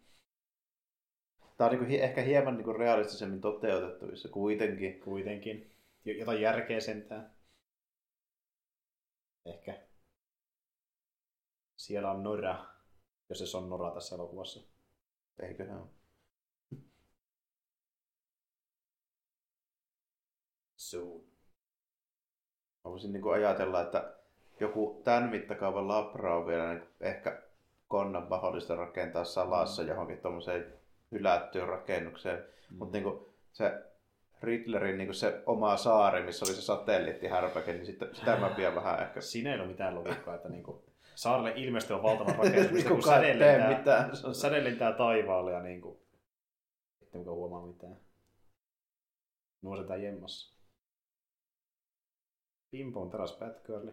Tämä 1.57 1.71
on 1.71 1.77
niin 1.77 1.87
kuin, 1.87 2.01
ehkä 2.01 2.23
hieman 2.23 2.57
niin 2.57 2.65
kuin 2.65 2.77
realistisemmin 2.77 3.41
toteutettavissa 3.41 4.29
kuitenkin. 4.29 5.01
Kuitenkin. 5.01 5.71
Jo- 6.05 6.15
Jotain 6.15 6.41
järkeä 6.41 6.81
sentään. 6.81 7.33
Ehkä. 9.47 9.81
Siellä 11.77 12.11
on 12.11 12.23
Nora, 12.23 12.67
jos 13.29 13.51
se 13.51 13.57
on 13.57 13.69
Nora 13.69 13.91
tässä 13.91 14.15
elokuvassa. 14.15 14.61
Eiköhän 15.43 15.79
ole. 15.79 15.89
Soon. 20.77 21.30
Mä 22.85 22.91
voisin 22.91 23.13
niin 23.13 23.23
kuin 23.23 23.35
ajatella, 23.35 23.81
että 23.81 24.13
joku 24.61 25.01
tämän 25.05 25.31
mittakaavan 25.31 25.89
labra 25.89 26.37
on 26.37 26.47
vielä 26.47 26.75
niin 26.75 26.83
ehkä 27.01 27.43
konnan 27.89 28.27
mahdollista 28.31 28.77
rakentaa 28.77 29.25
salassa 29.25 29.83
johonkin 29.83 30.19
tuommoiseen 30.19 30.73
hylättyyn 31.13 31.69
rakennukseen. 31.69 32.45
Mm. 32.71 32.77
Mutta 32.79 32.99
niin 32.99 33.19
se 33.53 33.83
Riddlerin 34.43 34.99
niin 34.99 35.15
se 35.15 35.43
oma 35.47 35.77
saari, 35.77 36.23
missä 36.23 36.45
oli 36.47 36.55
se 36.55 36.63
satelliittihärpäke, 36.63 37.73
niin 37.73 37.87
sitä, 37.87 38.07
sitä 38.13 38.37
mä 38.37 38.49
pidän 38.51 38.75
vähän 38.75 39.03
ehkä... 39.03 39.21
Siinä 39.31 39.53
ei 39.55 39.61
ole 39.61 39.69
mitään 39.69 39.95
logiikkaa, 39.95 40.35
että 40.35 40.49
niinku, 40.49 40.85
saarelle 41.15 41.53
ilmestyy 41.57 41.97
on 41.97 42.03
valtava 42.03 42.33
rakennus, 42.45 42.73
Niin 42.73 42.89
kun 42.89 42.97
kukaan 42.97 43.25
ei 43.25 43.33
säde 43.33 43.39
tee 43.45 43.59
lentää, 43.59 43.79
mitään. 43.79 44.17
Se 44.17 44.27
on- 44.27 44.35
säde 44.35 44.65
lentää 44.65 44.93
taivaalle 44.93 45.53
ja 45.53 45.61
niinku, 45.61 46.01
ettei 47.03 47.19
mukaan 47.19 47.37
huomaa 47.37 47.67
mitään. 47.67 47.97
Nuo 49.63 49.77
se 49.77 49.85
tää 49.85 49.97
jemmassa. 49.97 50.60
Pimpo 52.71 53.01
on 53.03 53.11
teräs 53.11 53.37
Batgirli. 53.39 53.93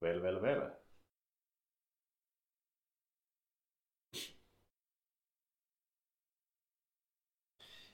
Vel, 0.00 0.20
vel, 0.22 0.40
vel. 0.40 0.75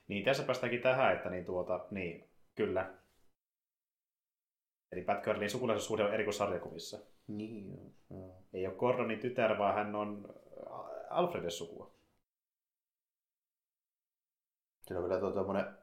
Niin, 0.08 0.24
tässä 0.24 0.42
päästäänkin 0.42 0.82
tähän, 0.82 1.16
että 1.16 1.30
niin 1.30 1.44
tuota, 1.44 1.86
niin, 1.90 2.30
kyllä. 2.54 2.94
Eli 4.92 5.04
Batgirlin 5.04 5.50
sukulaisuussuhde 5.50 6.04
on 6.04 6.14
eri 6.14 6.24
kuin 6.24 6.34
sarjakuvissa. 6.34 6.98
Niin, 7.26 7.94
joo. 8.10 8.42
Ei 8.52 8.66
ole 8.66 8.74
Gordonin 8.74 9.20
tytär, 9.20 9.58
vaan 9.58 9.74
hän 9.74 9.94
on 9.94 10.34
Alfredin 11.10 11.50
sukua. 11.50 11.94
Siinä 14.82 15.00
on 15.00 15.08
vielä 15.08 15.20
tuo 15.20 15.30
tuommoinen 15.30 15.78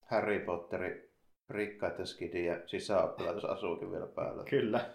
Harry 0.00 0.40
Potteri 0.40 1.12
rikkaiden 1.50 2.06
skidi 2.06 2.44
ja 2.44 2.68
sisäoppilaitos 2.68 3.44
asuukin 3.44 3.92
vielä 3.92 4.06
päällä. 4.06 4.44
Kyllä. 4.44 4.94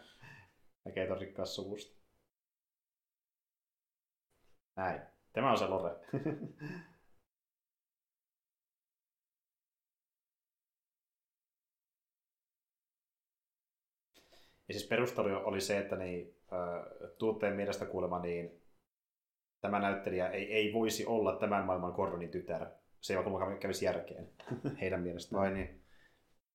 Näkee 0.85 1.07
ton 1.07 1.17
rikkaassa 1.17 1.63
suvusta. 1.63 2.03
Näin. 4.75 5.01
Tämä 5.33 5.51
on 5.51 5.57
se 5.57 5.67
lore. 5.67 5.95
ja 14.67 14.73
siis 14.73 14.87
perustelu 14.87 15.41
oli 15.47 15.61
se, 15.61 15.77
että 15.77 15.95
niin, 15.95 16.35
äh, 16.53 16.85
tuotteen 17.17 17.55
mielestä 17.55 17.85
kuulemma 17.85 18.19
niin 18.19 18.61
tämä 19.61 19.79
näyttelijä 19.79 20.29
ei, 20.29 20.53
ei 20.53 20.73
voisi 20.73 21.05
olla 21.05 21.35
tämän 21.35 21.65
maailman 21.65 21.91
Gordonin 21.91 22.29
tytär. 22.31 22.65
se 23.01 23.13
ei 23.13 23.25
vaan 23.25 23.59
kävisi 23.59 23.85
järkeen 23.85 24.29
heidän 24.81 25.01
mielestään. 25.01 25.41
Vai 25.41 25.51
niin? 25.51 25.83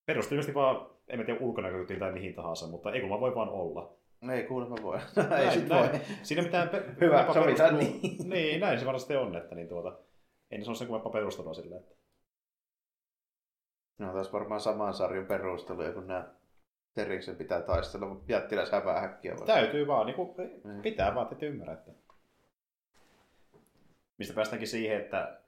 Perustelisesti 0.07 0.55
vaan, 0.55 0.91
en 1.09 1.19
mä 1.19 1.25
tiedä 1.25 1.41
ulkonäkökultiin 1.41 1.99
tai 1.99 2.13
mihin 2.13 2.35
tahansa, 2.35 2.67
mutta 2.67 2.93
ei 2.93 3.01
kun 3.01 3.21
voi 3.21 3.35
vaan 3.35 3.49
olla. 3.49 3.99
Ei 4.33 4.43
kuulemma 4.43 4.77
voi. 4.83 4.99
Näin, 5.31 5.49
ei 5.49 5.51
sit 5.51 5.69
näin. 5.69 5.93
voi. 5.93 6.01
Siinä 6.23 6.43
mitään 6.43 6.69
pe- 6.69 6.85
Hyvä, 7.01 7.33
sovitaan 7.33 7.79
niin. 7.79 8.29
niin. 8.29 8.61
näin 8.61 8.79
se 8.79 8.87
varmasti 8.87 9.17
on, 9.17 9.37
että 9.37 9.55
niin 9.55 9.69
tuota, 9.69 9.99
ei 10.51 10.65
se 10.65 10.71
ole 10.71 10.77
sen 10.77 10.87
kummempaa 10.87 11.13
perustelua 11.13 11.55
silleen. 11.55 11.81
Että... 11.83 11.95
No 13.99 14.13
taas 14.13 14.33
varmaan 14.33 14.61
saman 14.61 14.95
sarjan 14.95 15.27
perusteluja, 15.27 15.93
kun 15.93 16.07
nämä 16.07 16.35
Teriksen 16.95 17.37
pitää 17.37 17.61
taistella 17.63 18.21
jättiläs 18.29 18.71
hävähäkkiä 18.73 19.33
vastaan. 19.33 19.59
Täytyy 19.61 19.87
vaan, 19.87 20.07
niin 20.07 20.17
kuin, 20.17 20.35
pitää 20.83 21.15
vaan, 21.15 21.29
että 21.33 21.47
ymmärrätte. 21.47 21.91
Mistä 24.19 24.35
päästäänkin 24.35 24.69
siihen, 24.69 25.01
että 25.01 25.41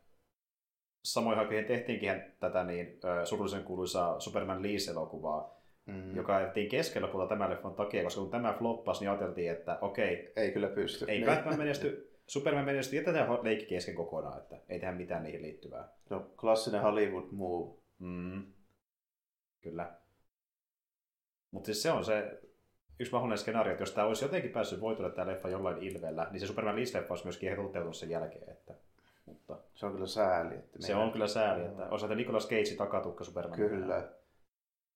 samoin 1.04 1.38
aikoihin 1.38 1.64
tehtiinkin 1.64 2.22
tätä 2.40 2.64
niin 2.64 3.00
surullisen 3.24 3.64
kuuluisaa 3.64 4.20
Superman 4.20 4.62
Lease-elokuvaa, 4.62 5.60
Mm. 5.86 6.16
joka 6.16 6.36
ajettiin 6.36 6.68
keskellä 6.68 7.08
puolta 7.08 7.28
tämän 7.28 7.50
leffan 7.50 7.74
takia, 7.74 8.02
koska 8.02 8.20
kun 8.20 8.30
tämä 8.30 8.52
floppasi, 8.52 9.00
niin 9.00 9.10
ajateltiin, 9.10 9.50
että 9.50 9.78
okei, 9.80 10.32
Ei 10.36 10.52
kyllä 10.52 10.68
pysty. 10.68 11.04
ei 11.08 11.20
Niin. 11.20 11.26
Batman 11.30 11.58
menesty, 11.58 12.10
Superman 12.26 12.64
menesty, 12.64 12.96
jätetään 12.96 13.38
leikki 13.42 13.66
kesken 13.66 13.94
kokonaan, 13.94 14.38
että 14.38 14.56
ei 14.68 14.80
tehdä 14.80 14.92
mitään 14.94 15.22
niihin 15.22 15.42
liittyvää. 15.42 15.88
On 16.10 16.30
klassinen 16.40 16.82
Hollywood 16.82 17.24
move. 17.32 17.78
Mm. 17.98 18.42
Kyllä. 19.60 19.92
Mutta 21.50 21.66
siis 21.66 21.82
se 21.82 21.90
on 21.90 22.04
se 22.04 22.40
yksi 23.00 23.12
mahdollinen 23.12 23.38
skenaario, 23.38 23.72
että 23.72 23.82
jos 23.82 23.92
tämä 23.92 24.06
olisi 24.06 24.24
jotenkin 24.24 24.50
päässyt 24.50 24.80
voitolle 24.80 25.10
tämä 25.10 25.26
leffa 25.26 25.48
jollain 25.48 25.82
ilveellä, 25.82 26.26
niin 26.30 26.40
se 26.40 26.46
Superman 26.46 26.76
Lease-leffa 26.76 27.10
olisi 27.10 27.24
myöskin 27.24 27.50
ehkä 27.50 27.62
toteutunut 27.62 27.96
sen 27.96 28.10
jälkeen. 28.10 28.50
Että, 28.50 28.74
mutta 29.26 29.56
Se 29.74 29.86
on 29.86 29.92
kyllä 29.92 30.06
sääli. 30.06 30.54
Että 30.54 30.86
se 30.86 30.94
on 30.94 31.12
kyllä 31.12 31.26
sääli, 31.26 31.64
että 31.64 31.86
olisi 31.86 32.06
että 32.06 32.14
Nicolas 32.14 32.48
Cage 32.48 32.76
takatukka 32.76 33.24
Superman. 33.24 33.58
Kyllä. 33.58 34.08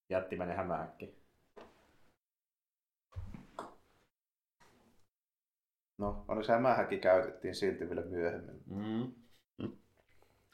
Jättimäinen 0.08 0.56
hämähäkki. 0.56 1.14
No, 5.98 6.24
onneksi 6.28 6.52
hämähäkki 6.52 6.98
käytettiin 6.98 7.54
silti 7.54 7.88
vielä 7.88 8.02
myöhemmin. 8.02 8.62
Mm. 8.66 9.12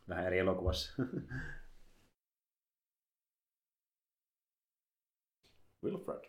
Vähän 0.09 0.27
eri 0.27 0.39
elokuvassa. 0.39 1.03
Wilfred. 5.83 6.21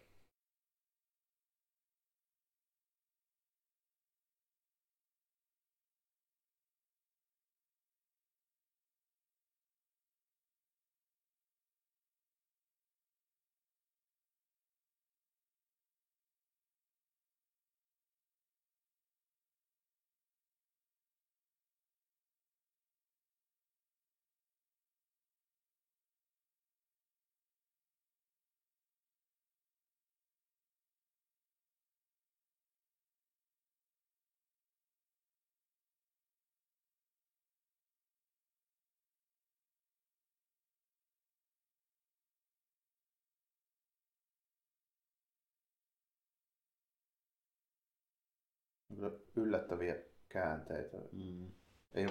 Yllättäviä 49.35 49.95
käänteitä. 50.29 50.97
Mm. 51.11 51.51
Ei, 51.93 52.07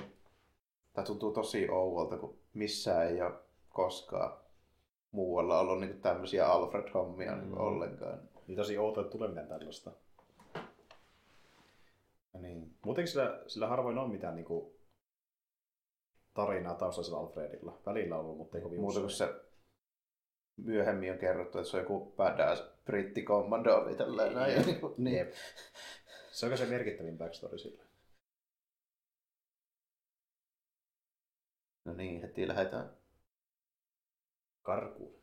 tämä 0.93 1.07
tuntuu 1.07 1.33
tosi 1.33 1.71
ouvolta, 1.71 2.19
kun 2.19 2.39
missään 2.55 3.07
ei 3.09 3.23
ole 3.23 3.35
koskaan 3.69 4.39
muualla 5.13 5.61
ollut 5.61 5.81
niin 5.81 6.01
tämmöisiä 6.01 6.47
Alfred-hommia 6.47 7.37
mm. 7.37 7.45
Mm. 7.45 7.57
ollenkaan. 7.57 8.21
Niin 8.47 8.57
tosi 8.57 8.79
outoa, 8.79 9.03
että 9.03 9.13
tulee 9.13 9.29
mitään 9.29 9.49
tällaista. 9.49 9.93
Ja 12.35 12.41
niin. 12.41 12.75
Muutenkin 12.85 13.13
sillä, 13.13 13.43
sillä 13.47 13.67
harvoin 13.67 13.99
on 13.99 14.11
mitään 14.11 14.35
niinku, 14.35 14.77
tarinaa 16.35 16.75
taustalla 16.75 17.19
Alfredilla. 17.19 17.79
Välillä 17.87 18.15
on 18.15 18.21
ollut, 18.21 18.37
mutta 18.37 18.59
ei 18.59 18.63
kovin 18.63 18.81
Muuta 18.81 19.01
kuin 19.01 19.11
se 19.11 19.35
myöhemmin 20.57 21.13
on 21.13 21.19
kerrottu, 21.19 21.59
että 21.59 21.71
se 21.71 21.77
on 21.77 21.83
joku 21.83 22.13
badass 22.17 22.63
brittikommandooli 22.85 23.95
tällainen. 23.97 24.35
näin. 24.35 24.55
Ja 24.55 24.63
niin, 24.63 24.81
kuin- 24.81 24.95
niin. 24.97 25.17
Jep. 25.17 25.33
Se 26.41 26.47
on 26.47 26.59
se 26.59 26.67
merkittävin 26.67 27.19
backstory 27.19 27.59
sillä. 27.59 27.85
No 31.85 31.93
niin, 31.93 32.23
heti 32.23 32.49
lähdetään. 32.49 32.97
Karkuun. 34.63 35.23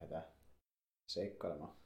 Lähdetään 0.00 0.32
seikkailemaan. 1.06 1.76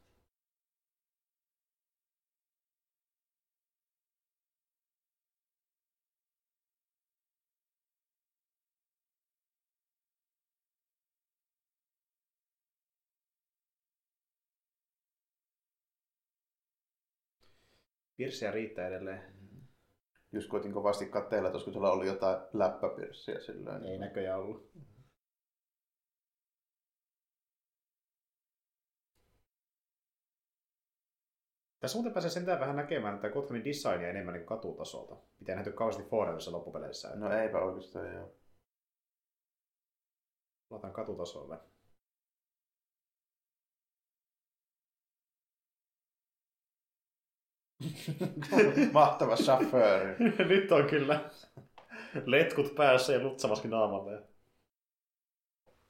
Pirsiä 18.22 18.50
riittää 18.50 18.88
edelleen. 18.88 19.22
Just 20.32 20.50
koitin 20.50 20.72
kovasti 20.72 21.06
katseella, 21.06 21.48
että 21.48 21.56
olisiko 21.56 21.72
sulla 21.72 21.92
ollut 21.92 22.06
jotain 22.06 22.36
läppäpirssiä 22.52 23.40
silloin. 23.40 23.84
Ei 23.84 23.98
näköjään 23.98 24.40
ollut. 24.40 24.72
Tässä 31.80 31.96
muuten 31.96 32.12
pääsee 32.12 32.30
sentään 32.30 32.60
vähän 32.60 32.76
näkemään 32.76 33.18
tätä 33.18 33.32
Gothamin 33.32 33.64
designia 33.64 34.08
enemmän 34.08 34.34
niin 34.34 34.46
katutasolta. 34.46 35.16
Mitä 35.40 35.52
ei 35.52 35.56
nähty 35.56 35.72
kauheasti 35.72 36.10
Forellissa 36.10 36.52
loppupeleissä. 36.52 37.08
että 37.08 37.20
No 37.20 37.32
eipä 37.32 37.58
oikeastaan 37.58 38.14
joo. 38.14 38.34
Lataan 40.70 40.92
katutasolle. 40.92 41.58
Mahtava 48.92 49.36
chauffööri. 49.36 50.16
Nyt 50.48 50.72
on 50.72 50.86
kyllä 50.86 51.30
letkut 52.26 52.74
päässä 52.74 53.12
ja 53.12 53.22
lutsamaski 53.22 53.68
naamalle. 53.68 54.22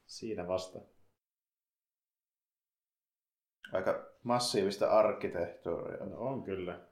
Siinä 0.07 0.49
vasta. 0.49 0.79
Aika 3.73 4.13
massiivista 4.23 4.91
arkkitehtuuria. 4.91 6.07
No 6.07 6.17
on 6.17 6.43
kyllä. 6.43 6.92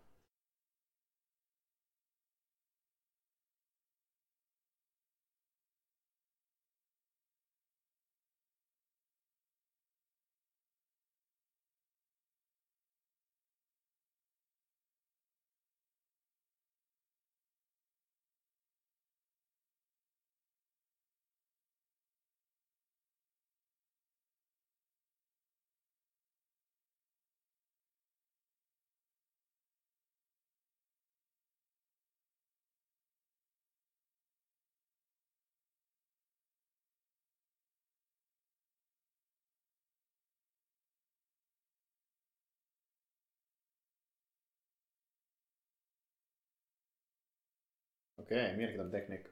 Okei, 48.31 48.53
mielenkiintoinen 48.53 48.91
tekniikka. 48.91 49.31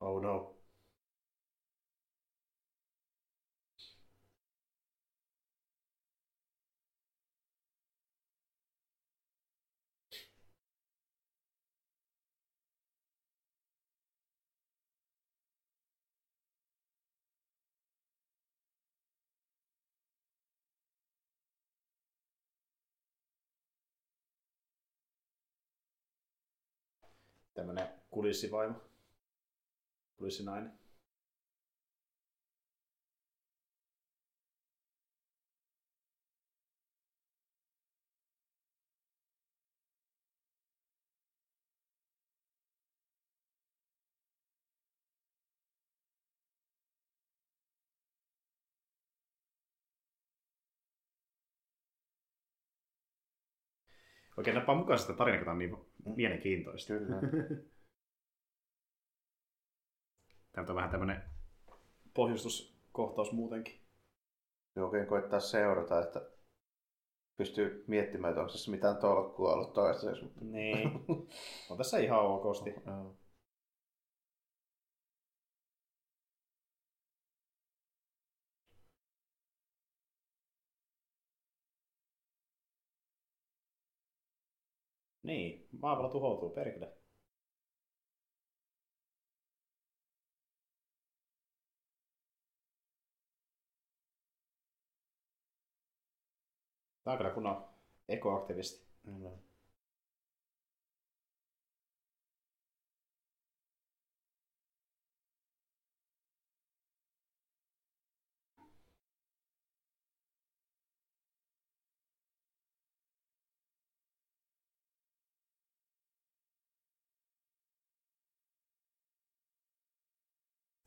Oh 0.00 0.18
no. 0.18 0.44
Tämmönen 27.58 27.88
kulissivaimo. 28.10 28.74
Kulissinainen. 30.16 30.72
Oikein 54.36 54.54
nappaa 54.54 54.74
mukaan 54.74 54.98
sitä 54.98 55.12
tarinaa, 55.12 55.38
kun 55.38 55.44
tämä 55.44 55.52
on 55.52 55.58
niin 55.58 55.87
mielenkiintoista. 56.04 56.92
Kyllä. 56.92 57.20
Tämä 60.52 60.66
on 60.68 60.74
vähän 60.74 60.90
tämmönen 60.90 61.22
pohjustuskohtaus 62.14 63.32
muutenkin. 63.32 63.80
Ja 64.76 64.84
oikein 64.84 65.06
koittaa 65.06 65.40
seurata, 65.40 66.00
että 66.00 66.30
pystyy 67.36 67.84
miettimään, 67.86 68.30
että 68.30 68.40
onko 68.40 68.52
tässä 68.52 68.70
mitään 68.70 68.96
tolkkua 68.96 69.52
ollut 69.52 69.72
toistaiseksi. 69.72 70.32
Niin. 70.40 70.90
On 71.70 71.76
tässä 71.76 71.98
ihan 71.98 72.20
okosti. 72.20 72.74
Niin, 85.28 85.66
maapallo 85.82 86.08
tuhoutuu, 86.08 86.50
perkele. 86.50 86.88
Tämä 97.04 97.12
on 97.12 97.18
kyllä 97.18 97.30
kunnon 97.30 97.56
ekoaktivisti. 98.08 98.80
Kyllä. 99.04 99.47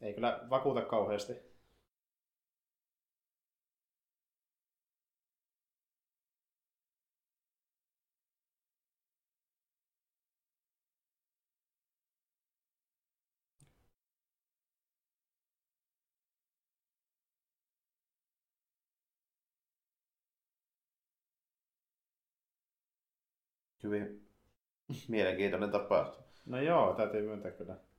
Ei 0.02 0.14
kyllä 0.14 0.40
vakuuta 0.50 0.82
kauheasti. 0.82 1.34
Hyvin 23.84 24.28
mielenkiintoinen 25.08 25.72
tapahtuma. 25.72 26.26
No 26.46 26.62
joo, 26.62 26.94
täytyy 26.96 27.22
myöntää 27.22 27.52
kyllä. 27.52 27.91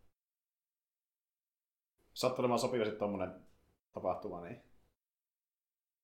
Sattuu 2.15 2.43
olemaan 2.43 2.59
sopivasti 2.61 2.97
tommonen 2.97 3.33
tapahtuma, 3.93 4.41
niin 4.41 4.63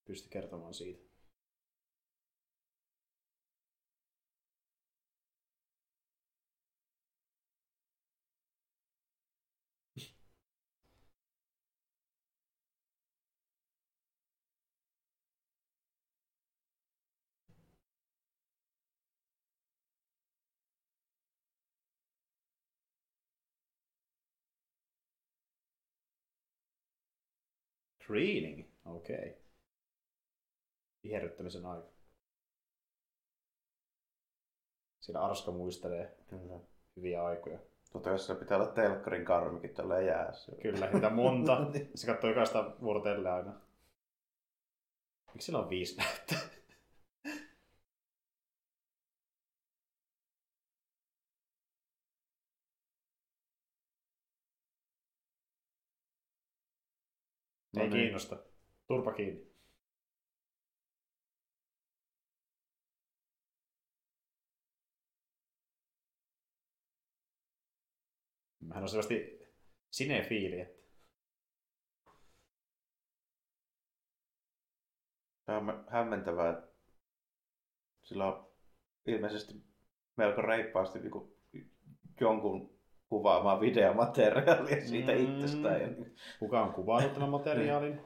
pysty 0.04 0.28
kertomaan 0.28 0.74
siitä. 0.74 1.07
Greening, 28.08 28.68
okei. 28.84 29.16
Okay. 29.16 29.34
Viherryttämisen 31.04 31.66
aika. 31.66 31.88
Siinä 35.00 35.20
Arska 35.20 35.50
muistelee 35.50 36.16
Kyllä. 36.26 36.60
hyviä 36.96 37.24
aikoja. 37.24 37.58
Mutta 37.94 38.10
jos 38.10 38.26
se 38.26 38.34
pitää 38.34 38.58
olla 38.58 38.72
telkkarin 38.72 39.24
karmikin 39.24 39.74
tällä 39.74 40.00
jäässä. 40.00 40.52
Kyllä, 40.62 40.90
niitä 40.92 41.10
monta. 41.10 41.66
Se 41.94 42.06
katsoo 42.06 42.30
jokaista 42.30 42.76
vuorotelle 42.80 43.30
aina. 43.30 43.60
Miksi 45.34 45.46
sillä 45.46 45.58
on 45.58 45.70
viisi 45.70 45.96
näyttöä? 45.96 46.38
Ei 57.88 57.92
niin. 57.94 58.02
kiinnosta. 58.02 58.36
Turpa 58.86 59.12
kiinni. 59.12 59.48
Hän 68.74 68.82
on 68.82 68.88
selvästi 68.88 69.38
sinefiili. 69.90 70.60
että- 70.60 70.78
Tämä 75.44 75.58
on 75.58 75.84
hämmentävää, 75.88 76.62
sillä 78.02 78.26
on 78.26 78.52
ilmeisesti 79.06 79.64
melko 80.16 80.42
reippaasti 80.42 80.98
niin 80.98 81.72
jonkun 82.20 82.77
kuvaamaa 83.08 83.60
videomateriaalia 83.60 84.86
siitä 84.88 85.12
Mm. 85.12 85.18
itsestään. 85.24 85.80
Ja 85.80 85.88
Kuka 86.38 86.62
on 86.62 86.72
kuvannut 86.72 87.12
tämän 87.14 87.28
materiaalin? 87.30 88.00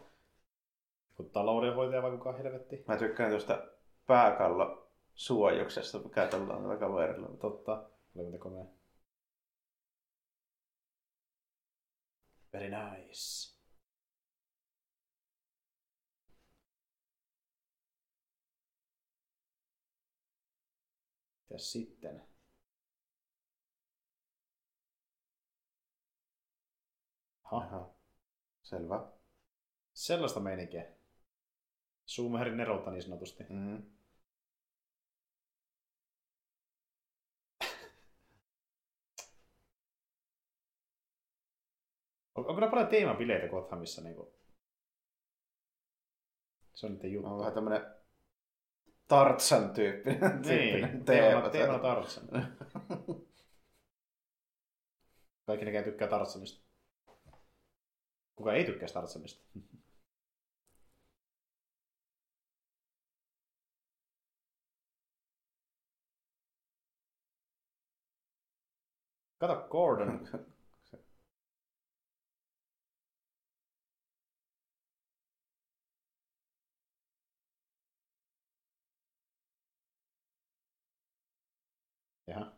Joku 1.11 1.23
taloudenhoitaja 1.33 2.03
vai 2.03 2.11
kuka 2.11 2.33
helvetti? 2.33 2.85
Mä 2.89 2.97
tykkään 2.97 3.31
tuosta 3.31 3.67
pääkallo 4.07 4.89
suojuksesta, 5.15 5.99
mikä 5.99 6.27
tällä 6.27 6.55
on 6.55 6.79
kaverilla. 6.79 7.29
Totta. 7.41 7.73
Oli 8.17 8.23
muuten 8.23 8.41
komea. 8.41 8.65
Very 12.53 12.69
nice. 12.69 13.53
Mitäs 21.51 21.73
sitten? 21.73 22.23
Aha, 27.53 27.77
Aha. 27.77 27.91
Selvä. 28.63 29.07
sellaista 29.93 30.41
meininkiä. 30.41 30.85
Zoomerin 32.09 32.57
nerolta 32.57 32.91
niin 32.91 33.03
sanotusti. 33.03 33.45
Mm. 33.49 33.83
On, 42.35 42.47
onko 42.49 42.61
ne 42.61 42.69
paljon 42.71 42.89
teemabileitä 42.89 43.49
Gothamissa? 43.49 44.03
Niin 44.03 44.17
kuin... 44.17 44.29
Se 46.75 46.87
on 46.87 46.93
niiden 46.93 47.13
juttu. 47.13 47.31
On 47.31 47.39
vähän 47.39 47.53
tämmönen 47.55 47.87
Tartsan 49.09 49.71
tyyppinen, 49.71 50.43
Niin, 50.43 51.05
teema. 51.05 51.49
teemana 51.49 51.79
Tarzan. 51.79 52.29
Kaikki 55.47 55.65
ne 55.65 55.73
käy 55.73 55.83
tykkää 55.85 56.09
Tarzanista. 56.09 56.72
Kuka 58.43 58.55
ei 58.55 58.65
tykkää 58.65 58.89
Tarzanista? 58.89 59.43
Kato 69.39 69.67
Gordon. 69.71 70.29
Jaha. 82.27 82.53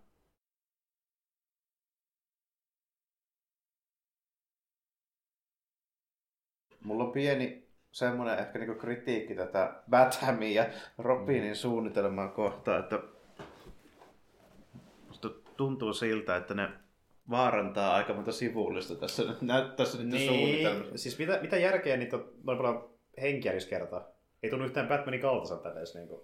Mulla 6.85 7.05
on 7.05 7.13
pieni 7.13 7.69
semmoinen 7.93 8.39
ehkä 8.39 8.59
niinku 8.59 8.81
kritiikki 8.81 9.35
tätä 9.35 9.83
Bathamin 9.91 10.55
ja 10.55 10.67
Robinin 10.99 11.51
mm. 11.51 11.55
suunnitelmaa 11.55 12.29
kohtaan, 12.29 12.81
että 12.81 13.01
musta 15.09 15.31
tuntuu 15.57 15.93
siltä, 15.93 16.37
että 16.37 16.55
ne 16.55 16.69
vaarantaa 17.31 17.95
aika 17.95 18.15
monta 18.15 18.33
sivullista 18.33 18.95
tässä, 18.95 19.23
tässä 19.77 19.99
nyt 19.99 20.09
niin, 20.09 20.29
suunnitelmassa. 20.29 20.99
Siis 20.99 21.19
mitä, 21.19 21.39
mitä 21.43 21.57
järkeä 21.57 21.97
niitä 21.97 22.17
on 22.17 22.33
noin 22.45 22.59
paljon 22.59 22.95
henkiä 23.21 23.53
kertaa? 23.71 24.09
Ei 24.43 24.51
tunnu 24.51 24.65
yhtään 24.65 24.89
Batmanin 24.89 25.21
kaltaiselta 25.21 25.73
edes. 25.73 25.95
Niin 25.95 26.09
kuin. 26.09 26.21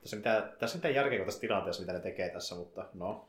Tässä, 0.00 0.16
mitä, 0.16 0.52
tässä 0.58 0.76
mitään 0.76 0.94
järkeä 0.94 1.24
tässä 1.24 1.40
tilanteessa, 1.40 1.82
mitä 1.82 1.92
ne 1.92 2.00
tekee 2.00 2.28
tässä, 2.28 2.54
mutta 2.54 2.88
no. 2.94 3.28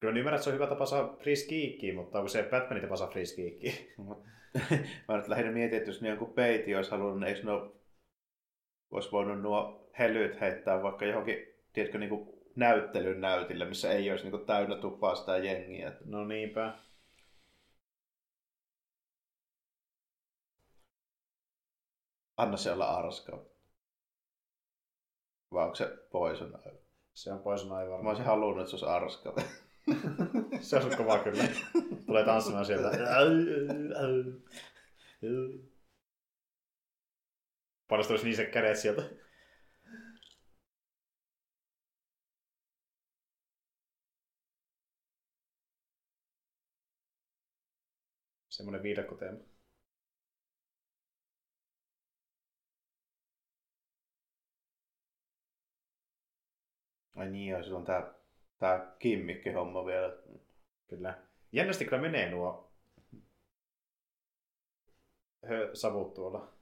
Kyllä 0.00 0.18
ymmärrän, 0.18 0.34
että 0.34 0.44
se 0.44 0.50
on 0.50 0.54
hyvä 0.54 0.66
tapa 0.66 0.86
saa 0.86 1.16
free 1.16 1.36
skiikkiä, 1.36 1.94
mutta 1.94 2.18
onko 2.18 2.28
se 2.28 2.48
Batmanin 2.50 2.82
tapa 2.82 2.96
saa 2.96 3.10
free 3.10 3.24
skiikkiä? 3.24 3.72
Mä 5.08 5.16
nyt 5.16 5.28
lähinnä 5.28 5.52
mietin, 5.52 5.78
että 5.78 5.90
jos 5.90 6.02
ne 6.02 6.08
jonkun 6.08 6.32
peiti 6.32 6.76
olisi 6.76 6.90
halunnut, 6.90 7.20
niin 7.20 7.28
eikö 7.28 7.46
ne 7.46 7.52
olisi 8.90 9.12
voinut 9.12 9.42
nuo 9.42 9.90
helyt 9.98 10.40
heittää 10.40 10.82
vaikka 10.82 11.04
johonkin, 11.04 11.36
tiedätkö, 11.72 11.98
niin 11.98 12.08
kuin 12.08 12.38
näyttelyn 12.56 13.20
näytille, 13.20 13.64
missä 13.64 13.92
ei 13.92 14.10
olisi 14.10 14.24
niin 14.24 14.32
kuin 14.32 14.46
täynnä 14.46 14.76
tupaa 14.76 15.14
sitä 15.14 15.36
jengiä. 15.36 15.92
No 16.04 16.24
niinpä. 16.24 16.78
Anna 22.36 22.56
se 22.56 22.72
olla 22.72 22.86
arska. 22.86 23.44
Vai 25.52 25.64
onko 25.64 25.74
se 25.74 25.96
poison? 26.12 26.58
Se 27.14 27.32
on 27.32 27.38
poison 27.40 27.72
aivan. 27.72 28.02
Mä 28.04 28.08
olisin 28.08 28.26
halunnut, 28.26 28.60
että 28.60 28.70
se 28.70 28.86
olisi 28.86 28.86
arska. 28.86 29.34
Se 30.60 30.76
on 30.76 30.96
kova 30.96 31.18
kyllä. 31.18 31.44
Tulee 32.06 32.24
tanssimaan 32.24 32.66
sieltä. 32.66 32.90
Niin 38.24 38.36
se 38.36 38.46
kädet 38.46 38.78
sieltä. 38.78 39.02
Semmoinen 48.48 48.82
viidakkoteema. 48.82 49.38
Ai 57.14 57.30
niin, 57.30 57.50
ja 57.50 57.58
on 57.76 57.84
tää, 57.84 58.17
tää 58.58 58.96
kimmikki-homma 58.98 59.86
vielä. 59.86 60.16
Kyllä. 60.88 61.22
Jännästi 61.52 61.84
kyllä 61.84 62.02
menee 62.02 62.30
nuo 62.30 62.72
savut 65.74 66.14
tuolla. 66.14 66.52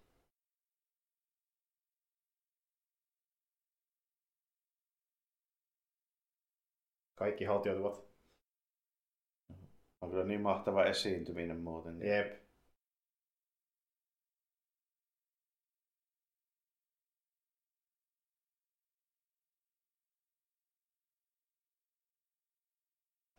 Kaikki 7.15 7.45
haltioituvat. 7.45 8.07
On 10.01 10.11
kyllä 10.11 10.25
niin 10.25 10.41
mahtava 10.41 10.85
esiintyminen 10.85 11.61
muuten. 11.61 12.03
Jep. 12.03 12.46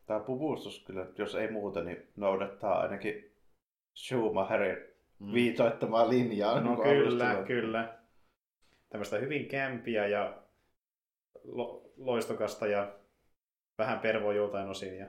Tämä 0.08 0.20
puvustus 0.20 0.84
kyllä, 0.84 1.06
jos 1.18 1.34
ei 1.34 1.50
muuta, 1.50 1.84
niin 1.84 2.08
noudattaa 2.16 2.80
ainakin 2.80 3.32
Schumacherin 3.94 4.76
mm. 5.18 5.32
viitoittamaa 5.32 6.08
linjaa. 6.08 6.60
No 6.60 6.76
kyllä, 6.76 7.30
alusta. 7.30 7.46
kyllä. 7.46 7.98
Tämmöistä 8.88 9.18
hyvin 9.18 9.48
kämpiä 9.48 10.06
ja 10.06 10.42
lo- 11.44 11.92
loistokasta 11.96 12.66
ja 12.66 12.98
vähän 13.78 14.00
pervoa 14.00 14.32
joltain 14.32 14.68
osin. 14.68 14.98
Ja... 14.98 15.06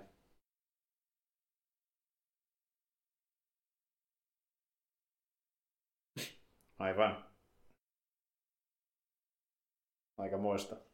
Aivan. 6.80 7.26
Aika 10.18 10.38
moista. 10.38 10.89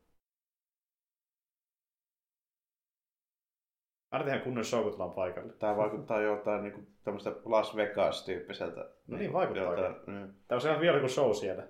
Aina 4.16 4.26
tehdään 4.26 4.44
kunnon 4.44 4.66
show, 4.66 4.84
kun 4.84 4.92
tullaan 4.92 5.12
paikalle. 5.12 5.54
Tämä 5.54 5.78
vaikuttaa 5.78 6.22
joltain 6.22 6.64
niin 6.64 6.88
tämmöistä 7.04 7.36
Las 7.46 7.76
Vegas-tyyppiseltä. 7.76 8.90
No 9.08 9.18
niin, 9.18 9.34
vaikuttaa. 9.34 9.64
Joltain, 9.64 9.96
mm. 10.08 10.34
Tämä 10.48 10.58
on 10.58 10.62
sellainen 10.62 10.82
vielä 10.82 11.00
kuin 11.00 11.10
show 11.10 11.34
siellä. 11.34 11.68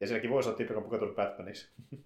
Ja 0.00 0.06
sielläkin 0.06 0.30
voisi 0.30 0.48
olla 0.48 0.56
tyyppi, 0.56 0.72
joka 0.72 0.78
on 0.78 0.84
pukeutunut 0.84 1.16
Batmaniksi. 1.16 1.72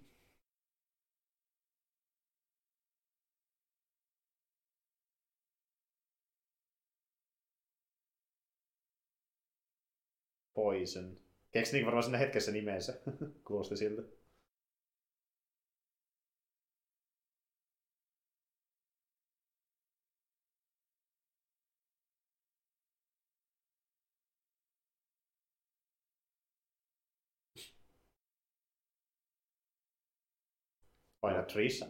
Poison. 10.53 11.17
Keksi 11.51 11.85
varmaan 11.85 12.03
sinne 12.03 12.19
hetkessä 12.19 12.51
nimensä. 12.51 12.99
Kuulosti 13.47 13.77
siltä. 13.77 14.22
Paina 31.23 31.43
Trisha. 31.43 31.85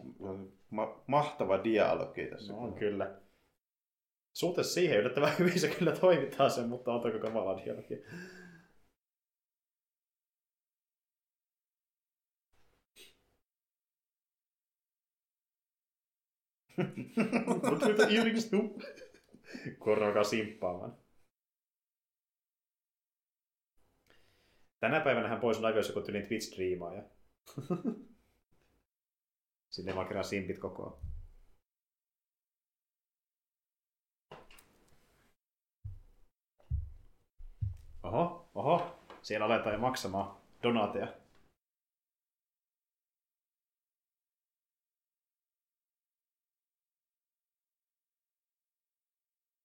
Ma- 0.70 1.02
mahtava 1.06 1.64
dialogi 1.64 2.26
tässä. 2.26 2.52
No, 2.52 2.58
on 2.58 2.74
kyllä. 2.74 3.20
Suhteessa 4.32 4.74
siihen 4.74 4.98
yllättävän 4.98 5.32
hyvin 5.38 5.60
se 5.60 5.68
kyllä 5.68 5.92
toimittaa 5.92 6.48
sen, 6.48 6.68
mutta 6.68 6.92
on 6.92 7.00
toki 7.00 7.18
kamala 7.18 7.64
dialogi. 7.64 7.94
Mutta 17.70 17.86
mitä? 17.86 18.06
Korno 19.78 20.06
alkaa 20.06 20.24
simppaamaan. 20.24 20.98
Tänä 24.80 25.00
päivänä 25.00 25.28
hän 25.28 25.40
pois 25.40 25.58
on 25.58 25.64
aika 25.64 25.78
joku 25.78 26.00
tyyliin 26.00 26.26
Twitch-striimaaja. 26.26 27.02
Sinne 29.74 29.94
vaan 29.94 30.06
kerran 30.06 30.24
simpit 30.24 30.58
kokoa. 30.58 30.98
Oho, 38.02 38.48
oho. 38.54 38.98
Siellä 39.22 39.46
aletaan 39.46 39.72
jo 39.72 39.78
maksamaan 39.78 40.36
donateja. 40.62 41.08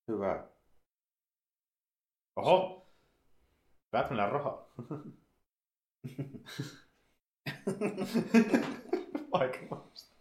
Hyvä. 0.07 0.47
Oho. 2.35 2.87
Batmanilla 3.91 4.25
on 4.25 4.31
raha. 4.31 4.65
Aikamoista. 9.31 10.15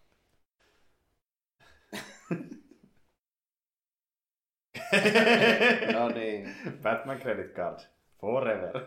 no 5.92 6.08
niin. 6.08 6.54
Batman 6.82 7.20
credit 7.20 7.54
card. 7.54 7.80
Forever. 8.20 8.86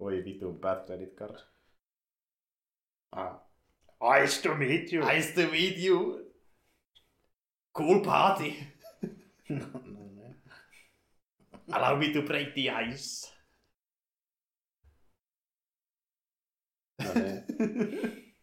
Oi 0.00 0.24
vitun 0.24 0.60
bad 0.60 0.86
credit 0.86 1.14
card. 1.16 1.38
Ah. 3.12 3.40
Nice 4.00 4.42
to 4.42 4.54
meet 4.54 4.92
you. 4.92 5.04
Nice 5.04 5.32
to 5.34 5.50
meet 5.50 5.76
you. 5.78 6.30
Cool 7.72 8.00
party. 8.00 8.66
no, 9.48 9.66
no, 9.84 10.00
no. 10.14 10.34
Allow 11.72 11.96
me 11.96 12.12
to 12.12 12.22
break 12.22 12.54
the 12.54 12.70
ice. 12.70 13.32
No 17.04 17.12
niin. 17.14 17.44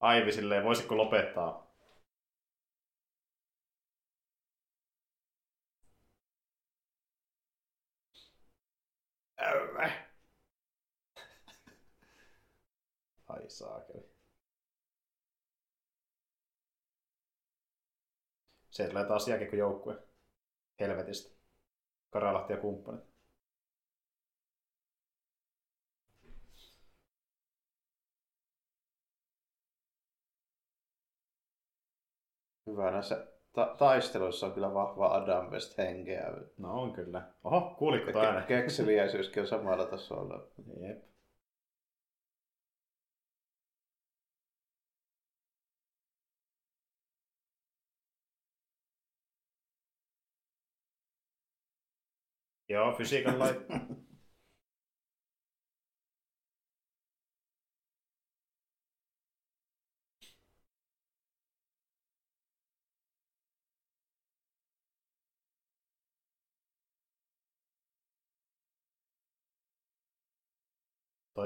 Aivi 0.00 0.32
silleen, 0.32 0.64
voisitko 0.64 0.96
lopettaa? 0.96 1.72
Ai 13.32 13.50
saakeli. 13.50 14.12
Se 18.70 18.88
tulee 18.88 19.04
taas 19.04 19.28
joukkue 19.56 20.02
helvetistä. 20.80 21.36
Karalahti 22.10 22.52
ja 22.52 22.60
kumppanit. 22.60 23.11
Hyvä 32.66 32.90
näissä 32.90 33.26
ta- 33.52 33.74
taisteluissa 33.78 34.46
on 34.46 34.52
kyllä 34.52 34.74
vahva 34.74 35.14
Adam 35.14 35.50
West 35.50 35.78
henkeä. 35.78 36.26
No 36.58 36.80
on 36.82 36.92
kyllä. 36.92 37.32
Oho, 37.44 37.74
kuulitko 37.78 38.12
toi 38.12 38.26
äänen? 38.26 38.44
Kekseliäisyyskin 38.44 39.40
on 39.40 39.46
samalla 39.46 39.86
tasolla. 39.86 40.46
Jep. 40.80 41.02
Joo, 52.68 52.92
fysiikan 52.96 53.38
lait. 53.38 53.56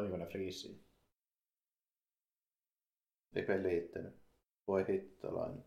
Toimiko 0.06 0.24
ne 0.24 0.30
friisiin? 0.30 0.84
Eipä 3.34 3.62
liittynyt. 3.62 4.14
Voi 4.66 4.86
hittolainen. 4.88 5.64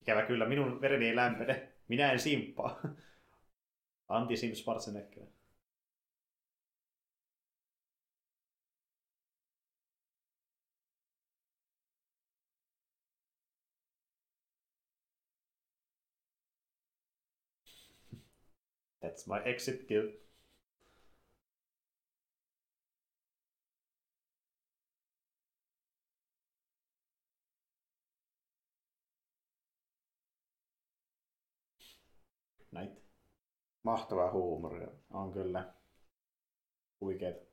Ikävä 0.00 0.26
kyllä, 0.26 0.48
minun 0.48 0.80
vereni 0.80 1.06
ei 1.08 1.16
lämpene. 1.16 1.72
Minä 1.88 2.12
en 2.12 2.20
simppaa. 2.20 2.80
Anti 4.08 4.36
Sim 4.36 4.54
Schwarzenegger. 4.54 5.26
That's 19.04 19.26
my 19.26 19.50
exit 19.50 19.86
kill. 19.86 20.25
Night. 32.72 32.98
Mahtavaa 33.82 34.32
huumoria. 34.32 34.88
On 35.10 35.32
kyllä. 35.32 35.74
Huikeet. 37.00 37.46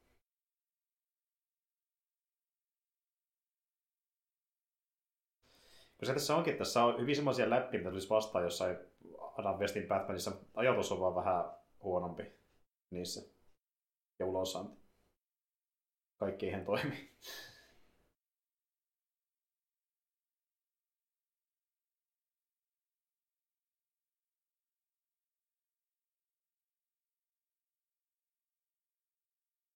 Kun 5.97 6.07
se 6.07 6.13
tässä 6.13 6.35
onkin, 6.35 6.57
tässä 6.57 6.83
on 6.83 7.01
hyvin 7.01 7.15
semmoisia 7.15 7.49
läppiä, 7.49 7.79
mitä 7.79 7.89
tulisi 7.89 8.09
vastaan 8.09 8.43
jossain 8.43 8.77
Adam 9.37 9.59
Westin 9.59 9.87
Batmanissa. 9.87 10.31
Ajatus 10.53 10.91
on 10.91 10.99
vaan 10.99 11.15
vähän 11.15 11.45
huonompi 11.83 12.23
niissä. 12.89 13.21
Ja 14.19 14.25
ulosanti. 14.25 14.81
Kaikki 16.17 16.47
ihan 16.47 16.65
toimi. 16.65 17.09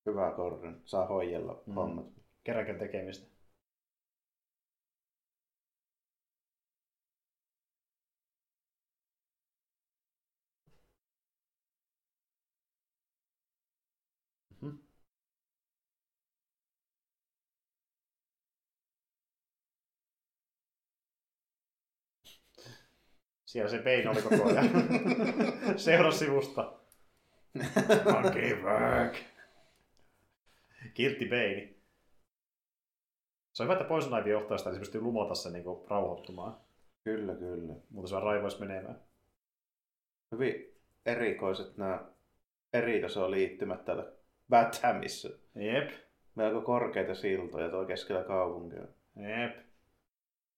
Hyvä 0.08 0.32
Gordon. 0.36 0.82
Saa 0.86 1.05
hoijella 1.08 1.64
Mm. 1.66 1.74
hommat. 1.74 2.05
Kerrankin 2.43 2.80
tekemistä. 2.80 3.28
Mhm. 14.62 14.76
Siellä 23.45 23.70
se 23.72 23.78
Bane 23.78 24.10
oli 24.10 24.22
koko 24.22 24.49
ajan. 24.49 24.70
Seurasi 25.78 26.18
sivusta. 26.20 26.74
Monkey 28.14 28.62
work. 28.64 29.37
Kiltti 30.94 31.26
Bane. 31.26 31.74
Se 33.54 33.64
on 33.64 33.70
hyvä, 33.70 33.74
että 33.74 33.88
Poison 33.88 34.22
Ivy 34.22 34.30
johtaa 34.30 34.58
sitä, 34.58 34.70
niin 34.70 34.76
se 34.76 34.80
pystyy 34.80 35.02
lumota 35.02 35.36
sen 35.36 35.54
niin 35.54 35.66
rauhoittumaan. 35.88 36.58
Kyllä, 37.04 37.36
kyllä. 37.36 37.74
Mutta 37.90 38.10
se 38.10 38.16
on 38.16 38.24
raivois 38.24 38.60
menemään. 38.60 39.02
Hyvin 40.32 40.76
erikoiset 41.06 41.78
nämä 41.78 42.06
eri 42.74 43.02
liittymät 43.02 43.86
täällä 43.86 44.12
Bathamissa. 44.50 45.30
Jep. 45.56 45.92
Melko 46.36 46.62
korkeita 46.62 47.16
siltoja 47.16 47.70
tuo 47.70 47.86
keskellä 47.86 48.24
kaupunkia. 48.24 48.88
Jep. 49.16 49.58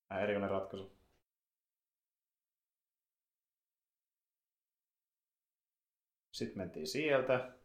Vähän 0.10 0.24
erikoinen 0.24 0.50
ratkaisu. 0.50 0.92
Sitten 6.32 6.58
mentiin 6.58 6.88
sieltä. 6.88 7.59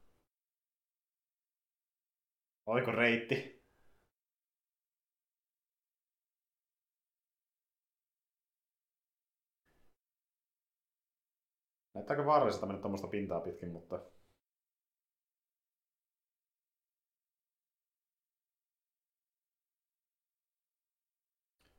Oiko 2.67 2.93
reitti? 2.93 3.65
Näyttääkö 11.95 12.27
vaaralliselta 12.27 12.67
mennä 12.67 12.81
tuommoista 12.81 13.09
pintaa 13.09 13.41
pitkin, 13.41 13.71
mutta... 13.71 14.01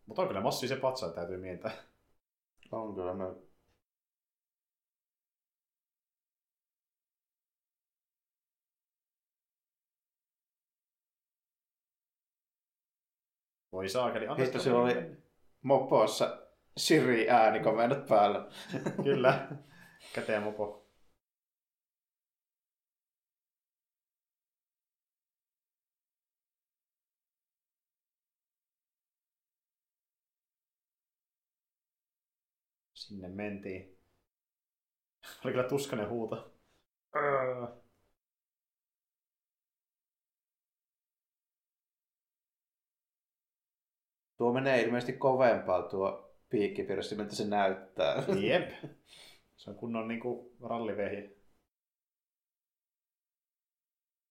Mutta 0.05 0.21
on 0.21 0.27
kyllä 0.27 0.41
massiivisen 0.41 0.81
patsaan, 0.81 1.13
täytyy 1.13 1.37
miettiä. 1.37 1.71
On 2.71 2.95
kyllä 2.95 3.13
me... 3.13 3.44
Voi 13.75 13.89
saakeli, 13.89 14.27
sitä 14.45 14.59
sillä 14.59 14.83
mennä. 14.83 15.01
oli 15.01 15.17
mopossa 15.61 16.47
Siri 16.77 17.29
äänikomennot 17.29 18.05
päällä. 18.05 18.47
Kyllä. 19.03 19.47
Käteen 20.13 20.43
mopo. 20.43 20.85
Sinne 32.93 33.27
mentiin. 33.27 33.97
Oli 35.45 35.53
kyllä 35.53 35.69
tuskainen 35.69 36.09
huuto. 36.09 36.53
Öö. 37.15 37.84
Tuo 44.37 44.53
menee 44.53 44.81
ilmeisesti 44.81 45.13
kovempaa 45.13 45.81
tuo 45.89 46.35
piikkipirssi, 46.49 47.15
miltä 47.15 47.35
se 47.35 47.47
näyttää. 47.47 48.23
Jep. 48.49 48.71
Se 49.55 49.69
on 49.69 49.75
kunnon 49.75 50.07
niinku 50.07 50.55
rallivehje. 50.63 51.35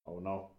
Oh 0.05 0.23
no. 0.23 0.57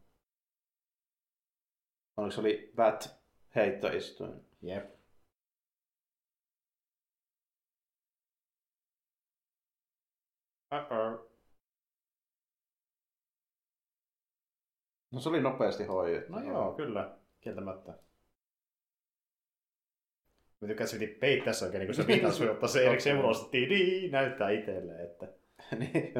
Onko 2.18 2.32
se 2.32 2.39
oli 2.41 2.72
Bat 2.76 3.20
heittoistuin? 3.56 4.46
Jep. 4.62 4.96
Uh-oh. 10.74 11.32
No 15.12 15.20
se 15.20 15.30
oli 15.30 15.41
nopeasti 15.41 15.84
hoidettu. 15.84 16.32
No 16.32 16.43
joo, 16.43 16.74
kyllä. 16.74 17.18
Kieltämättä. 17.41 18.05
Mä 20.66 20.68
tykkään, 20.68 20.89
että 20.93 20.99
se 20.99 21.20
peittää 21.20 21.53
se 21.53 21.66
oikein, 21.66 21.80
niin 21.80 21.88
kun 21.88 21.95
se 21.95 22.07
viitasi, 22.07 22.49
ottaa 22.49 22.70
se 22.70 22.86
erikseen 22.88 23.18
ulos, 23.20 23.49
tidi, 23.49 23.68
niin, 23.68 24.11
näyttää 24.11 24.49
itselleen, 24.49 25.05
että... 25.05 25.28
niin, 25.80 26.13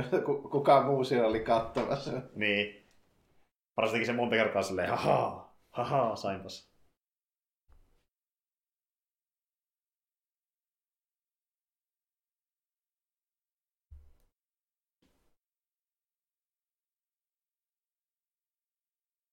kukaan 0.52 0.86
muu 0.86 1.04
siellä 1.04 1.28
oli 1.28 1.40
kattomassa. 1.40 2.12
niin. 2.36 2.88
Paras 3.76 3.92
se 4.06 4.14
monta 4.14 4.36
kertaa 4.36 4.62
silleen, 4.62 4.90
haha, 4.90 5.54
haha, 5.72 6.16
sainpas. 6.16 6.72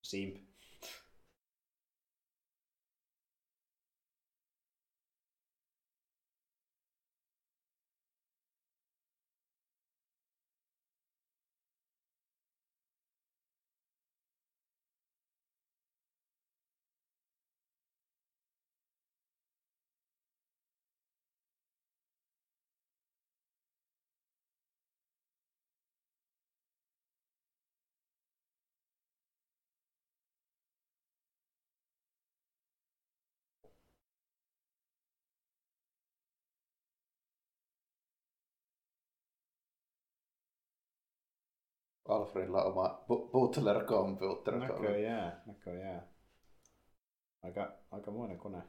Simp. 0.01 0.42
Alfredilla 42.07 42.63
oma 42.63 43.03
bu- 43.09 43.31
butler 43.31 43.85
computer. 43.85 44.59
Näköjään, 44.59 45.41
näköjään. 45.45 46.07
Aika, 47.43 47.71
aikamoinen 47.91 48.37
kone. 48.37 48.63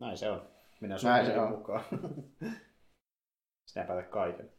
Näin 0.00 0.18
se 0.18 0.30
on. 0.30 0.48
Minä 0.80 0.96
Näin 1.02 1.26
se 1.26 1.40
on. 1.40 1.50
mukaan. 1.50 1.84
Sinä 3.66 3.84
päätät 3.84 4.10
kaiken. 4.10 4.52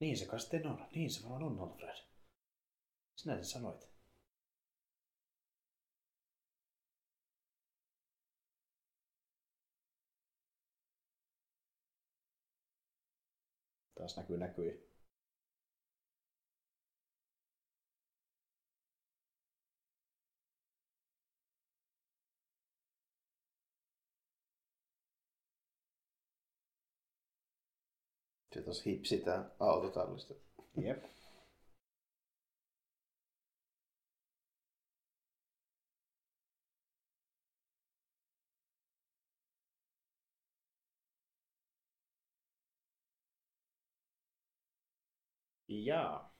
Niin 0.00 0.18
se 0.18 0.26
kai 0.26 0.40
sitten 0.40 0.66
on. 0.66 0.86
Niin 0.94 1.10
se 1.10 1.28
vaan 1.28 1.42
on, 1.42 1.60
Alfred. 1.60 2.15
Sinä 3.16 3.34
sen 3.34 3.44
sanoit. 3.44 3.88
Taas 13.94 14.16
näkyy 14.16 14.38
näkyi. 14.38 14.86
Se 28.54 28.62
tuossa 28.62 28.82
hipsitään 28.86 29.52
autotallista. 29.60 30.34
Jep. 30.76 31.15
ja. 45.68 46.30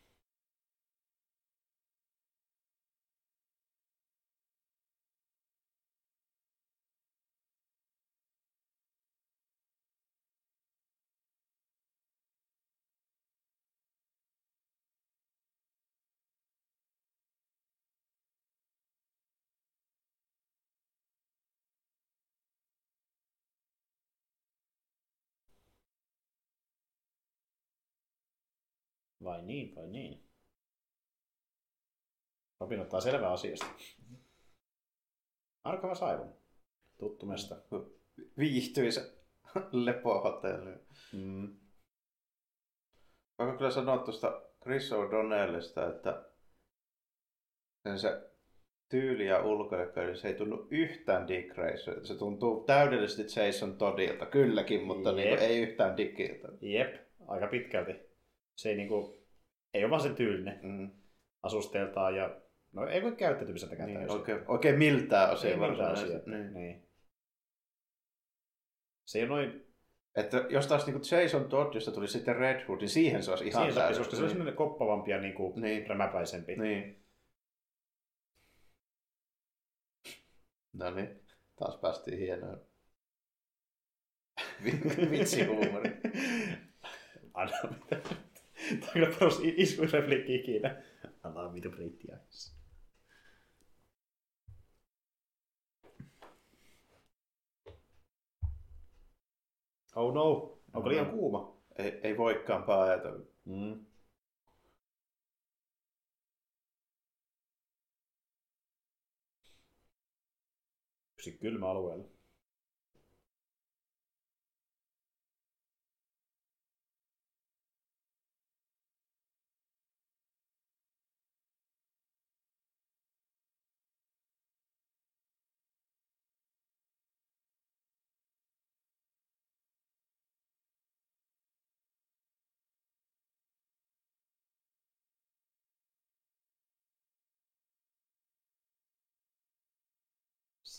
Vai 29.26 29.42
niin, 29.42 29.74
vai 29.74 29.86
niin? 29.86 30.22
Robin 32.60 32.80
ottaa 32.80 33.00
selvää 33.00 33.32
asiasta. 33.32 33.66
Arkava 35.64 35.94
Saivon. 35.94 36.34
Tuttu 36.98 37.26
mesta. 37.26 37.56
Viihtyisä 38.38 39.12
lepohotelli. 39.72 40.74
Mm. 41.12 41.56
Voinko 43.38 43.56
kyllä 43.56 43.70
sanoa 43.70 43.98
tuosta 43.98 44.42
Chris 44.62 44.92
O'Donnellista, 44.92 45.96
että 45.96 46.30
sen 47.82 47.98
se 47.98 48.30
tyyli 48.88 49.26
ja 49.26 49.44
ulkoilka, 49.44 50.02
niin 50.02 50.16
se 50.16 50.28
ei 50.28 50.34
tunnu 50.34 50.68
yhtään 50.70 51.28
Dick. 51.28 51.56
Se 52.02 52.14
tuntuu 52.14 52.64
täydellisesti 52.64 53.40
Jason 53.40 53.76
Toddilta, 53.76 54.26
kylläkin, 54.26 54.84
mutta 54.84 55.10
Jep. 55.10 55.16
niin 55.16 55.38
ei 55.38 55.58
yhtään 55.58 55.96
Dickiltä. 55.96 56.48
Jep, 56.60 56.94
aika 57.28 57.46
pitkälti. 57.46 57.92
Se 58.56 58.68
ei 58.68 58.76
niinku, 58.76 59.15
ei 59.76 59.84
ole 59.84 59.90
vaan 59.90 60.02
sen 60.02 60.14
tyylinen 60.14 60.60
Mm. 60.62 60.90
asusteeltaan 61.42 62.16
ja 62.16 62.40
no 62.72 62.86
ei 62.86 63.02
voi 63.02 63.12
käyttäytymiseltäkään 63.16 63.86
Niin, 63.86 63.98
täysin. 63.98 64.18
oikein, 64.18 64.40
oikein 64.48 64.78
miltään 64.78 65.30
osia 65.30 65.50
Ei 65.50 65.60
varsinaisesti. 65.60 66.16
asiaa. 66.16 66.36
Niin. 66.38 66.54
Niin. 66.54 66.88
Se 69.04 69.18
ei 69.18 69.26
noin, 69.26 69.66
Että 70.16 70.36
jos 70.50 70.66
taas 70.66 70.86
niin 70.86 71.00
Jason 71.22 71.48
Todd, 71.48 71.74
josta 71.74 71.90
tuli 71.92 72.08
sitten 72.08 72.36
Red 72.36 72.64
Hood, 72.68 72.80
niin 72.80 72.88
siihen 72.88 73.22
se 73.22 73.30
olisi 73.30 73.46
ihan 73.48 73.62
siihen 73.72 73.82
sopisi, 73.82 74.00
koska 74.00 74.16
se 74.16 74.22
on 74.22 74.28
semmoinen 74.28 74.56
koppavampi 74.56 75.10
ja 75.10 75.20
niinku 75.20 75.52
Niin. 75.56 75.86
rämäpäisempi. 75.86 76.56
Niin. 76.56 77.04
No 80.72 80.90
niin, 80.90 81.20
taas 81.56 81.76
päästiin 81.76 82.18
hienoon. 82.18 82.60
Vi- 84.64 84.80
Vitsihuumori. 85.10 85.90
Anna 87.34 87.56
mitä. 87.70 88.00
Tämä 88.80 88.86
on 88.86 88.92
kyllä 88.92 89.16
paras 89.18 89.40
i- 89.40 89.54
iskurepliikki 89.56 90.34
ikinä. 90.34 90.82
Anna 91.22 91.48
mitä 91.52 91.68
brittiä. 91.68 92.18
Oh 99.96 100.14
no, 100.14 100.58
onko 100.74 100.88
liian 100.88 101.10
kuuma? 101.10 101.56
Ei, 101.78 102.00
ei 102.02 102.16
voikaan 102.16 102.62
paeta. 102.62 103.08
Mm. 103.44 103.86
Yksi 111.14 111.32
kylmä 111.32 111.68
alueella. 111.70 112.15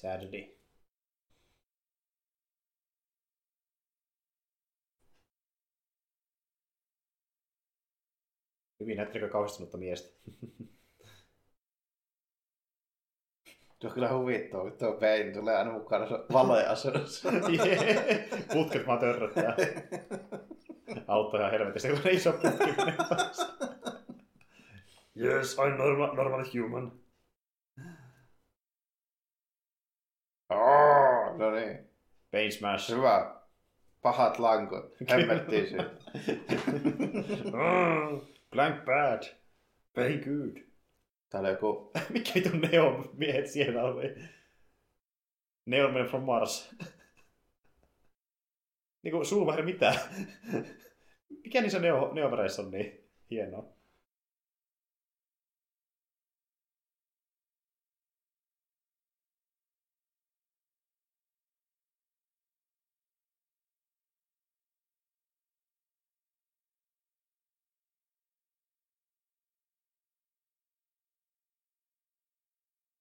Saturday 0.07 0.47
Hyvin 8.79 8.97
näyttelikö 8.97 9.29
kauhistunutta 9.29 9.77
miestä? 9.77 10.19
Tuo 13.79 13.89
on 13.89 13.93
kyllä 13.93 14.13
huvittava, 14.13 14.61
kun 14.61 14.77
tuo 14.77 14.93
peini 14.93 15.33
tulee 15.33 15.55
aina 15.55 15.71
mukana 15.71 16.05
valoja 16.33 16.71
asunnossa. 16.71 17.29
Putket 18.53 18.87
vaan 18.87 18.99
törröttää. 18.99 19.55
Auttaa 21.07 21.39
ihan 21.39 21.51
helvetissä, 21.51 21.89
kun 21.89 21.99
ne 22.03 22.11
iso 22.11 22.31
putki 22.31 22.69
Yes, 25.19 25.57
I'm 25.57 25.77
normal, 25.77 26.15
normal 26.15 26.45
human. 26.53 27.06
Oh, 30.49 31.37
no 31.37 31.51
niin. 31.51 31.89
Bane 32.31 32.51
smash. 32.51 32.91
Hyvä. 32.91 33.35
Pahat 34.01 34.39
lankut. 34.39 34.95
Hemmettiin 35.09 35.67
siitä. 35.69 35.89
Blank 38.51 38.85
bad. 38.85 39.23
Very 39.95 40.17
good. 40.17 40.63
Täällä 41.29 41.49
joku... 41.49 41.91
Mikä 42.13 42.31
vitun 42.35 42.61
Neon 42.61 43.09
miehet 43.13 43.47
siellä 43.47 43.83
oli? 43.83 44.15
Neon 45.65 45.93
Man 45.93 46.05
from 46.05 46.23
Mars. 46.23 46.75
niinku 49.03 49.25
Sulvaher 49.25 49.65
mitä? 49.65 49.93
Mikä 51.43 51.61
niissä 51.61 51.79
neo, 51.79 52.13
neovereissä 52.13 52.61
on 52.61 52.71
niin 52.71 53.09
hienoa? 53.31 53.76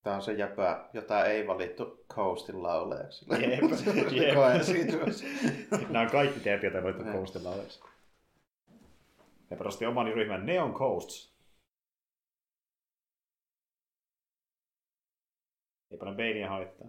Tämä 0.07 0.15
on 0.15 0.21
se 0.21 0.33
jäpä, 0.33 0.89
jota 0.93 1.25
ei 1.25 1.47
valittu 1.47 2.05
Coastin 2.09 2.63
lauleeksi. 2.63 3.25
Jep, 3.29 3.63
jep. 4.21 5.89
Nämä 5.91 6.05
on 6.05 6.11
kaikki 6.11 6.39
teet, 6.39 6.63
joita 6.63 6.77
ei 6.77 6.83
valittu 6.83 7.03
Coastin 7.03 7.43
lauleeksi. 7.43 7.79
He 9.51 9.55
perusti 9.55 9.85
oman 9.85 10.13
ryhmän 10.13 10.45
Neon 10.45 10.73
Coasts. 10.73 11.33
Ei 15.91 15.97
paljon 15.97 16.17
Bainia 16.17 16.49
haittaa. 16.49 16.87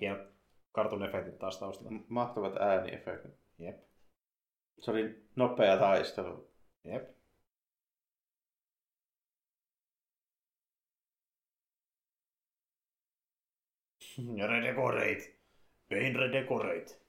Hienot 0.00 0.28
kartun 0.72 1.02
efektit 1.02 1.38
taas 1.38 1.58
taustalla. 1.58 1.90
Mahtavat 2.08 2.56
ääniefektit. 2.56 3.34
Jep. 3.58 3.80
Se 4.78 4.90
oli 4.90 5.24
nopea 5.36 5.76
taistelu. 5.76 6.50
Jep. 6.84 7.19
Redecorate. 14.48 15.36
Pain 15.88 16.14
redecorate. 16.16 17.00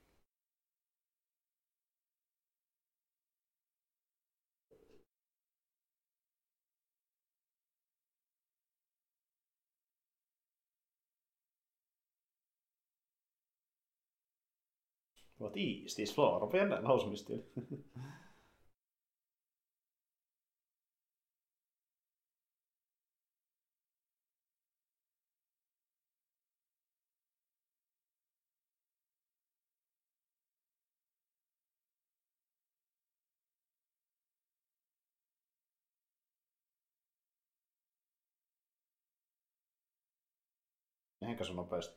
What 15.38 15.56
is 15.56 15.96
this 15.96 16.14
floor? 16.14 16.56
Jännä 16.56 16.78
lausumistyyli. 16.82 17.44
Mehenkö 17.56 17.76
sun 41.44 41.56
nopeasti? 41.56 41.94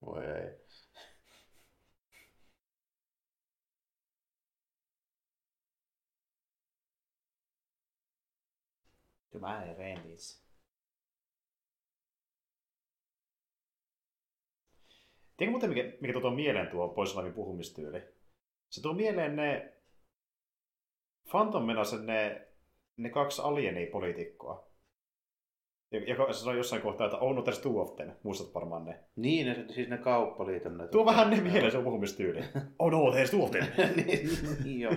Voi 0.00 0.24
ei. 0.26 0.58
To 9.32 9.38
my 9.38 10.47
Tiedätkö 15.38 15.50
muuten, 15.50 15.70
mikä, 15.70 15.92
mikä 16.00 16.20
tuo 16.20 16.30
mieleen 16.30 16.68
tuo 16.68 16.88
Poisolamin 16.88 17.32
puhumistyyli? 17.32 18.02
Se 18.70 18.82
tuo 18.82 18.92
mieleen 18.92 19.36
ne 19.36 19.72
Phantom 21.30 21.64
Menace, 21.64 21.96
ne, 21.96 22.48
ne 22.96 23.10
kaksi 23.10 23.42
alieni-poliitikkoa. 23.42 24.68
Joka 26.06 26.32
se 26.32 26.50
on 26.50 26.56
jossain 26.56 26.82
kohtaa, 26.82 27.06
että 27.06 27.18
on 27.18 27.36
not 27.36 27.62
too 27.62 27.80
often. 27.80 28.16
Muistat 28.22 28.54
varmaan 28.54 28.84
ne. 28.84 28.98
Niin, 29.16 29.46
ne, 29.46 29.64
siis 29.74 29.88
ne 29.88 29.98
kauppaliiton. 29.98 30.78
Ne 30.78 30.88
Tuo 30.88 31.04
vähän 31.04 31.30
ne 31.30 31.40
mieleen 31.50 31.72
se 31.72 31.78
on 31.78 31.84
puhumistyyli. 31.84 32.40
oh 32.78 32.90
no, 32.90 32.98
there's 32.98 33.30
too 33.30 33.44
often. 33.44 33.72
niin, 34.06 34.28
niin 34.64 34.80
joo, 34.80 34.92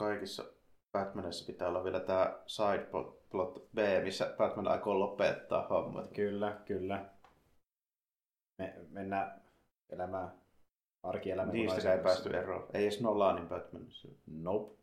Kaikissa 0.00 0.44
Batmanissa 0.92 1.46
pitää 1.46 1.68
olla 1.68 1.84
vielä 1.84 2.00
tämä 2.00 2.42
side 2.46 2.86
plot, 3.30 3.70
B, 3.74 3.78
missä 4.02 4.34
Batman 4.38 4.68
aikoo 4.68 4.98
lopettaa 4.98 5.68
hommat. 5.68 6.12
Kyllä, 6.12 6.60
kyllä. 6.64 7.10
Me 8.58 8.74
mennään 8.88 9.42
elämään 9.90 10.40
arkielämään. 11.02 11.52
Niistä 11.52 11.92
ei 11.92 12.02
päästy 12.02 12.36
eroon. 12.36 12.68
Ei 12.74 12.82
edes 12.82 13.00
Nolanin 13.00 13.48
Batmanissa. 13.48 14.08
Nope. 14.26 14.78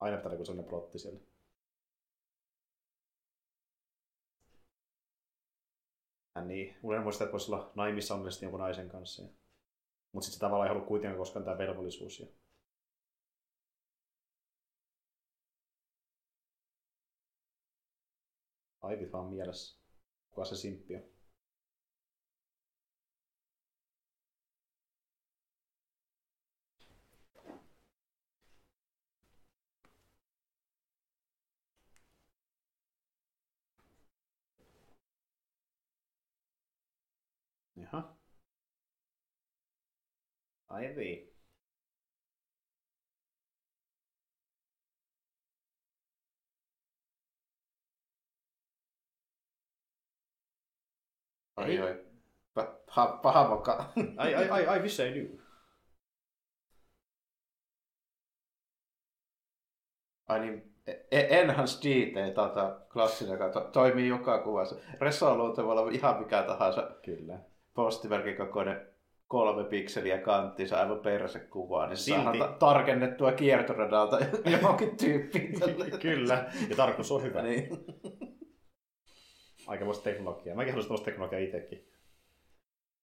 Aina 0.00 0.16
pitää 0.16 0.32
joku 0.32 0.44
sellainen 0.44 0.70
plotti 0.70 0.98
siellä. 0.98 1.20
Ja 6.34 6.44
niin, 6.44 6.76
usein 6.82 7.02
muistaa, 7.02 7.24
että 7.24 7.32
voisi 7.32 7.52
olla 7.52 7.72
naimissa 7.74 8.14
onnellisesti 8.14 8.44
jonkun 8.44 8.60
naisen 8.60 8.88
kanssa. 8.88 9.22
Mutta 10.12 10.24
sitten 10.24 10.32
se 10.32 10.40
tavallaan 10.40 10.70
ei 10.70 10.76
ollut 10.76 10.88
kuitenkaan 10.88 11.18
koskaan 11.18 11.44
tämä 11.44 11.58
velvollisuus. 11.58 12.20
Ja... 12.20 12.26
Aivit 18.84 19.12
vaan 19.12 19.26
mielessä. 19.26 19.80
Kuka 20.30 20.44
se 20.44 20.56
simppi 20.56 20.96
on? 20.96 21.02
Jaha. 37.76 38.16
Aivi. 40.68 41.33
Ai 51.56 51.70
Ei. 51.70 51.78
ai. 51.82 51.94
Pa- 52.54 52.74
paha, 52.86 53.06
paha 53.22 53.48
moka. 53.48 53.92
I, 53.96 54.00
I, 54.00 54.32
I, 54.32 54.76
I 54.78 54.82
wish 54.82 55.00
I 55.00 55.10
knew. 55.12 55.38
Ai 60.28 60.40
niin, 60.40 60.74
e- 61.10 61.40
Enhanced 61.40 61.78
GT, 61.82 62.34
tota, 62.34 62.80
klassinen, 62.92 63.32
joka 63.32 63.48
to- 63.48 63.70
toimii 63.72 64.08
joka 64.08 64.42
kuvassa. 64.42 64.76
Resoluutio 65.00 65.64
voi 65.66 65.72
olla 65.78 65.90
ihan 65.90 66.18
mikä 66.18 66.42
tahansa 66.42 66.90
Kyllä. 67.04 67.38
postimerkin 67.74 68.36
kokoinen 68.36 68.86
kolme 69.26 69.64
pikseliä 69.64 70.18
kanttinsa 70.18 70.80
aivan 70.80 70.98
perse 71.00 71.38
kuvaa, 71.40 71.86
niin 71.86 71.96
Silti- 71.96 72.22
saadaan 72.22 72.38
ta- 72.38 72.56
tarkennettua 72.58 73.32
kiertoradalta 73.32 74.18
johonkin 74.52 74.96
tyyppiin. 74.96 75.54
Kyllä, 76.02 76.50
ja 76.70 76.76
tarkoitus 76.76 77.12
on 77.12 77.22
hyvä. 77.22 77.42
niin. 77.42 77.68
Aikamoista 79.66 80.04
teknologiaa. 80.04 80.56
Mäkin 80.56 80.72
haluaisin 80.72 80.88
tuosta 80.88 81.04
teknologiaa 81.04 81.40
itsekin. 81.40 81.88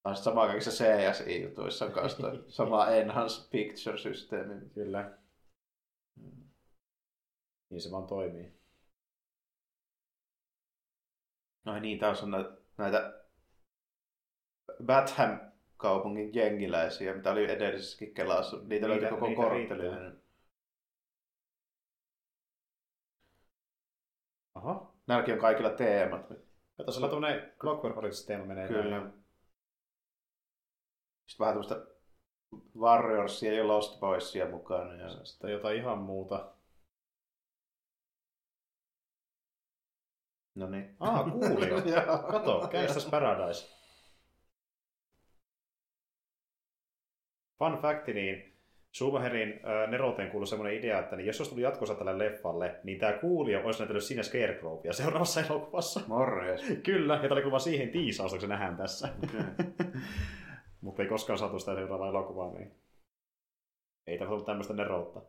On 0.03 0.15
sit 0.15 0.23
sama 0.23 0.47
kaikissa 0.47 0.71
CSI-jutuissa 0.71 1.89
kanssa 1.89 2.21
toi 2.21 2.43
sama 2.47 2.87
Enhanced 2.89 3.49
Picture-systeemi. 3.51 4.69
Kyllä. 4.73 5.17
Niin 7.69 7.81
se 7.81 7.91
vaan 7.91 8.07
toimii. 8.07 8.53
No 11.65 11.79
niin, 11.79 11.99
taas 11.99 12.23
on 12.23 12.31
näitä, 12.31 12.51
näitä 12.77 13.23
Batham-kaupungin 14.85 16.35
jengiläisiä, 16.35 17.13
mitä 17.13 17.31
oli 17.31 17.51
edellisessäkin 17.51 18.13
kelassa. 18.13 18.57
Niitä, 18.57 18.67
Niitä- 18.69 18.87
löytyi 18.87 19.09
koko 19.09 19.27
niitä 19.27 19.41
kortteli. 19.41 19.81
riittää. 19.81 20.11
Aha. 24.55 24.93
Näilläkin 25.07 25.33
on 25.33 25.39
kaikilla 25.39 25.69
teemat. 25.69 26.25
Kato, 26.81 26.91
sulla 26.91 27.09
tämmönen 27.09 27.53
Clockwork 27.59 27.97
Orange-teema 27.97 28.45
menee 28.45 28.67
Kyllä. 28.67 28.99
näin. 28.99 29.13
Sitten 31.27 31.39
vähän 31.39 31.53
tämmöistä 31.53 31.91
Warriorsia 32.79 33.53
ja 33.53 33.67
Lost 33.67 33.99
Boysia 33.99 34.49
mukana. 34.49 34.93
Ja... 34.93 35.25
Sitten 35.25 35.51
jotain 35.51 35.77
ihan 35.77 35.97
muuta. 35.97 36.53
No 40.55 40.69
niin. 40.69 40.95
Ah, 40.99 41.31
kuulio. 41.31 41.81
Kato, 42.31 42.59
Gangsta's 42.59 43.09
Paradise. 43.11 43.81
Fun 47.59 47.81
fact, 47.81 48.07
niin 48.07 48.50
Schumacherin 48.93 49.49
äh, 49.49 49.89
Neroteen 49.89 50.31
kuului 50.31 50.47
semmoinen 50.47 50.79
idea, 50.79 50.99
että 50.99 51.15
niin 51.15 51.27
jos 51.27 51.39
olisi 51.39 51.51
tullut 51.51 51.63
jatkossa 51.63 51.95
tälle 51.95 52.17
leffalle, 52.17 52.79
niin 52.83 52.99
tämä 52.99 53.13
kuulio 53.13 53.65
olisi 53.65 53.79
näytellyt 53.79 54.03
siinä 54.03 54.23
Scarecrowia 54.23 54.93
seuraavassa 54.93 55.41
elokuvassa. 55.41 56.01
Morjes. 56.07 56.61
Kyllä, 56.85 57.13
ja 57.13 57.21
tämä 57.21 57.33
oli 57.33 57.41
kuva 57.41 57.59
siihen 57.59 57.89
tiisaus, 57.89 58.31
kun 58.31 58.41
se 58.41 58.47
nähdään 58.47 58.77
tässä. 58.77 59.09
Okei. 59.23 59.41
Mutta 60.81 61.01
ei 61.01 61.09
koskaan 61.09 61.39
saatu 61.39 61.59
sitä 61.59 61.75
seuraavaa 61.75 62.09
elokuvaa, 62.09 62.53
niin 62.53 62.71
ei 64.07 64.17
tämä 64.17 64.31
ollut 64.31 64.45
tämmöistä 64.45 64.73
neroutta. 64.73 65.21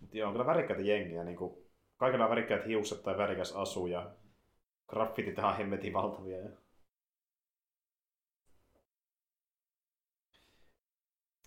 Mut 0.00 0.14
joo, 0.14 0.28
on 0.28 0.34
kyllä 0.34 0.46
värikkäitä 0.46 0.82
jengiä. 0.82 1.24
Niin 1.24 1.36
kuin, 1.36 1.54
kaikilla 1.96 2.24
on 2.24 2.30
värikkäät 2.30 2.66
hiukset 2.66 3.02
tai 3.02 3.18
värikäs 3.18 3.52
asu 3.52 3.86
ja 3.86 4.10
graffitit 4.90 5.38
ihan 5.38 5.56
hemmetin 5.56 5.92
valtavia. 5.92 6.38
Ja... 6.38 6.50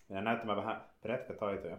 Ja 0.10 0.22
näyttämään 0.22 0.58
vähän 0.58 0.90
prätkätaitoja. 1.02 1.78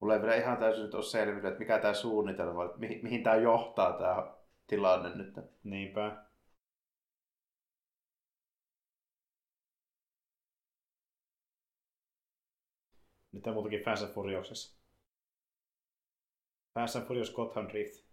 Mulla 0.00 0.14
ei 0.14 0.22
vielä 0.22 0.34
ihan 0.36 0.58
täysin 0.58 0.82
nyt 0.82 0.94
ole 0.94 1.02
selvinnyt, 1.02 1.44
että 1.44 1.58
mikä 1.58 1.78
tämä 1.78 1.94
suunnitelma 1.94 2.64
että 2.64 2.78
mihin, 2.78 3.02
mihin 3.02 3.22
tämä 3.22 3.36
johtaa 3.36 3.92
tämä 3.92 4.34
tilanne 4.66 5.14
nyt. 5.16 5.34
Niinpä. 5.64 6.24
Nyt 13.32 13.46
on 13.46 13.54
muutakin 13.54 13.84
Fast 13.84 14.14
Furiousissa. 14.14 14.81
Fast 16.74 16.96
and 16.96 17.06
Furious 17.06 17.32
Gotham 17.34 17.68
Drift. 17.68 18.12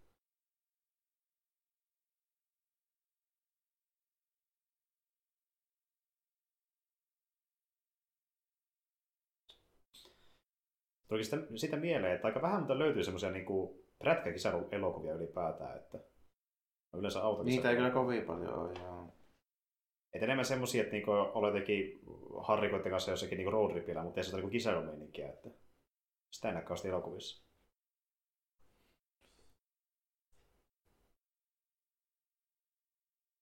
Tuli 11.08 11.24
sitä, 11.24 11.38
sitä 11.56 11.78
mieleen, 11.78 12.16
että 12.16 12.28
aika 12.28 12.42
vähän 12.42 12.60
mutta 12.60 12.80
löytyy 12.80 13.04
semmoisia 13.04 13.32
niinku 13.32 13.86
prätkäkisa-elokuvia 14.00 15.14
ylipäätään, 15.14 15.78
että 15.78 15.98
on 16.94 17.00
yleensä 17.00 17.22
autokisa. 17.22 17.56
Niitä 17.56 17.70
ei 17.70 17.76
kyllä 17.76 17.90
kovin 17.90 18.26
paljon 18.26 18.54
ole. 18.54 18.74
Joo. 18.80 19.14
Et 20.14 20.24
enemmän 20.24 20.46
semmosia, 20.46 20.82
että 20.82 20.92
niinku 20.92 21.12
olet 21.12 21.54
jotenkin 21.54 22.00
harrikoiden 22.38 22.92
kanssa 22.92 23.12
jossakin 23.12 23.38
niinku 23.38 23.52
road 23.52 23.72
tripillä, 23.72 24.04
mutta 24.04 24.20
ei 24.20 24.24
se 24.24 24.36
ole 24.36 24.42
niinku 24.42 24.52
kisailumeininkiä, 24.52 25.30
että 25.30 25.50
sitä 26.32 26.50
ei 26.50 26.54
kauheasti 26.56 26.88
elokuvissa. 26.88 27.49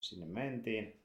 Sinne 0.07 0.25
mentiin. 0.25 1.01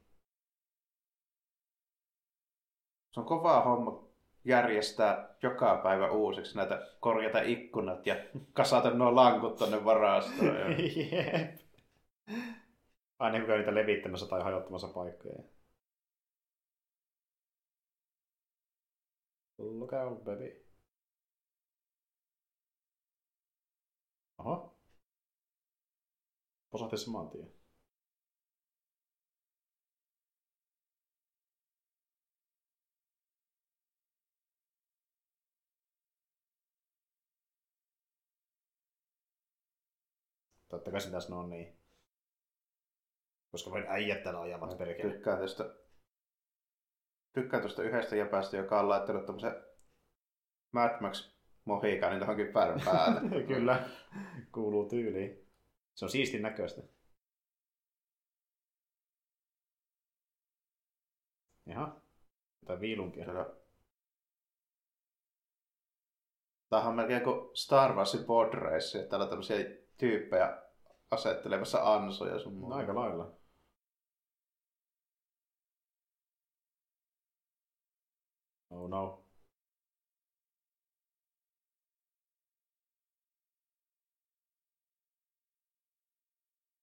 Se 3.11 3.19
on 3.19 3.25
kova 3.25 3.61
homma 3.61 4.07
järjestää 4.45 5.35
joka 5.41 5.79
päivä 5.83 6.11
uusiksi 6.11 6.57
näitä 6.57 6.87
korjata 6.99 7.41
ikkunat 7.41 8.07
ja 8.07 8.15
kasata 8.53 8.89
nuo 8.89 9.15
lankut 9.15 9.55
tonne 9.55 9.85
varastoon. 9.85 10.55
Ja... 10.59 10.67
Jep. 11.11 11.59
Aina 13.19 13.37
kun 13.37 13.47
käy 13.47 13.57
niitä 13.57 13.75
levittämässä 13.75 14.27
tai 14.27 14.43
hajottamassa 14.43 14.87
paikkoja. 14.87 15.43
Look 19.57 19.93
out, 19.93 20.23
baby. 20.23 20.65
Aha. 24.37 24.73
Posahti 26.71 26.97
saman 26.97 27.29
tien. 27.29 27.52
Totta 40.73 40.91
kai 40.91 41.01
se 41.01 41.11
tässä 41.11 41.35
on 41.35 41.49
niin. 41.49 41.77
Koska 43.51 43.71
vain 43.71 43.85
äijät 43.87 44.23
täällä 44.23 44.41
ajavat 44.41 44.77
perkele. 44.77 45.13
Tykkään 45.13 45.39
tästä, 45.39 45.75
tykkään 47.33 47.61
tuosta 47.61 47.83
yhdestä 47.83 48.15
jäpästä, 48.15 48.57
joka 48.57 48.79
on 48.79 48.89
laittanut 48.89 49.25
tämmöisen 49.25 49.55
Mad 50.71 51.01
Max 51.01 51.33
Mohikanin 51.65 52.19
johonkin 52.19 52.53
pään 52.53 52.81
päälle. 52.85 53.43
Kyllä, 53.53 53.89
kuuluu 54.51 54.89
tyyliin. 54.89 55.47
Se 55.95 56.05
on 56.05 56.11
siistin 56.11 56.41
näköistä. 56.41 56.81
Jaha, 61.65 62.01
jotain 62.61 62.79
viilunkia. 62.79 63.25
Kyllä. 63.25 63.55
Tämähän 66.69 66.89
on 66.89 66.95
melkein 66.95 67.23
kuin 67.23 67.57
Star 67.57 67.93
Warsin 67.95 68.23
Pod 68.23 68.53
Race, 68.53 68.99
että 68.99 69.09
täällä 69.09 69.23
on 69.23 69.29
tämmöisiä 69.29 69.57
tyyppejä 69.97 70.62
asettelemassa 71.13 71.93
ansoja 71.93 72.39
sun 72.39 72.53
muuta. 72.53 72.75
Aika 72.75 72.95
lailla. 72.95 73.31
Oh 78.69 78.87
no. 78.89 79.23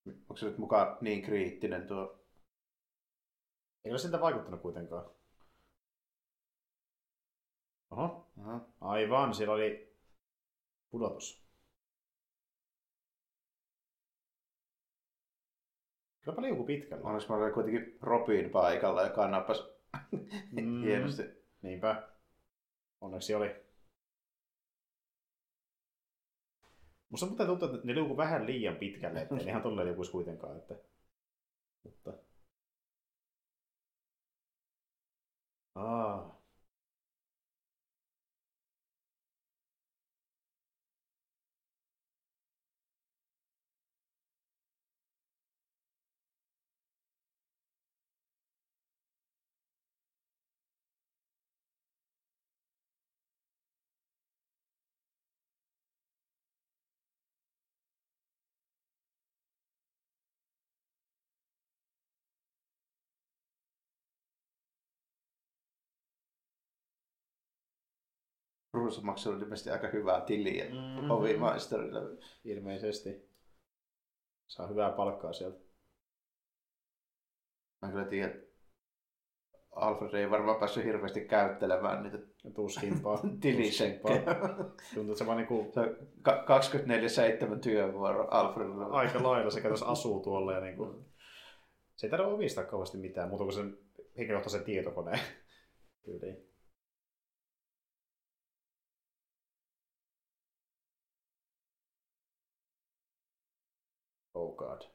Onko 0.06 0.36
se 0.36 0.46
nyt 0.46 0.58
mukaan 0.58 0.98
niin 1.00 1.22
kriittinen 1.22 1.86
tuo? 1.86 2.20
Ei 3.84 3.90
ole 3.92 3.98
siltä 3.98 4.20
vaikuttanut 4.20 4.62
kuitenkaan. 4.62 5.10
Oho, 7.90 8.30
Aha. 8.40 8.60
aivan, 8.80 9.34
siellä 9.34 9.54
oli 9.54 9.96
pudotus. 10.90 11.49
Kylläpä 16.30 16.42
liuku 16.42 16.64
pitkällä. 16.64 17.04
Onneksi 17.04 17.28
mä 17.28 17.36
olin 17.36 17.54
kuitenkin 17.54 17.98
Robin 18.00 18.50
paikalla, 18.50 19.02
joka 19.02 19.28
nappasi 19.28 19.62
Mm. 20.50 20.82
hienosti. 20.86 21.22
Niinpä. 21.62 22.08
Onneksi 23.00 23.34
oli. 23.34 23.56
Musta 27.08 27.26
muuten 27.26 27.46
tuntuu, 27.46 27.74
että 27.74 27.86
ne 27.86 27.94
liukuu 27.94 28.16
vähän 28.16 28.46
liian 28.46 28.76
pitkälle, 28.76 29.28
ne 29.30 29.42
ihan 29.42 29.62
tolleen 29.62 29.86
liukuisi 29.86 30.12
kuitenkaan. 30.12 30.56
Että... 30.56 30.74
Mutta... 31.84 32.12
Aa. 35.74 36.39
Russo 68.72 69.00
maksanut 69.02 69.42
ilmeisesti 69.42 69.70
aika 69.70 69.88
hyvää 69.88 70.20
tiliä 70.20 70.64
Mm-hmm. 70.64 71.08
hovimaisterille. 71.08 72.00
Ilmeisesti. 72.44 73.30
Saa 74.46 74.66
hyvää 74.66 74.90
palkkaa 74.92 75.32
sieltä. 75.32 75.58
Mä 77.82 77.90
kyllä 77.90 78.04
tiedän, 78.04 78.30
että 78.30 78.50
Alfred 79.70 80.14
ei 80.14 80.30
varmaan 80.30 80.56
päässyt 80.58 80.84
hirveästi 80.84 81.20
käyttelemään 81.24 82.02
niitä 82.02 82.18
Tuskinpa. 82.54 83.18
tilisekkejä. 83.40 84.22
Tuntuu, 84.94 85.12
että 85.12 85.18
se 85.18 85.26
vaan 85.26 85.36
niinku 85.38 85.70
Se 85.74 85.80
on 85.80 85.96
ka- 86.22 86.44
24-7 87.56 87.58
työvuoro 87.60 88.28
Alfredille. 88.30 88.84
aika 88.90 89.22
lailla 89.22 89.50
sekä 89.50 89.68
tuossa 89.68 89.86
asuu 89.86 90.20
tuolla 90.22 90.52
ja 90.52 90.60
niinku... 90.60 91.04
Se 91.96 92.06
ei 92.06 92.10
tarvitse 92.10 92.34
omistaa 92.34 92.64
kauheasti 92.64 92.98
mitään, 92.98 93.28
muuta 93.28 93.44
kuin 93.44 93.54
sen 93.54 93.78
henkilökohtaisen 94.18 94.64
tietokoneen. 94.64 95.20
Tyyliin. 96.04 96.49
Oh 104.40 104.54
god. 104.56 104.86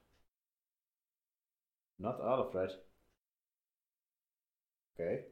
Not 1.99 2.19
Alfred. 2.19 2.71
Okay. 4.99 5.25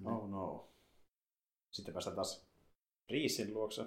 Mm. 0.00 0.06
Oh 0.06 0.30
no. 0.30 0.68
Sitten 1.70 1.94
päästään 1.94 2.16
taas 2.16 2.46
Riisin 3.10 3.54
luokse. 3.54 3.82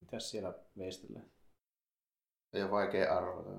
Mitäs 0.00 0.30
siellä 0.30 0.54
veistelee? 0.78 1.30
Ei 2.52 2.62
ole 2.62 2.70
vaikea 2.70 3.16
arvata. 3.16 3.50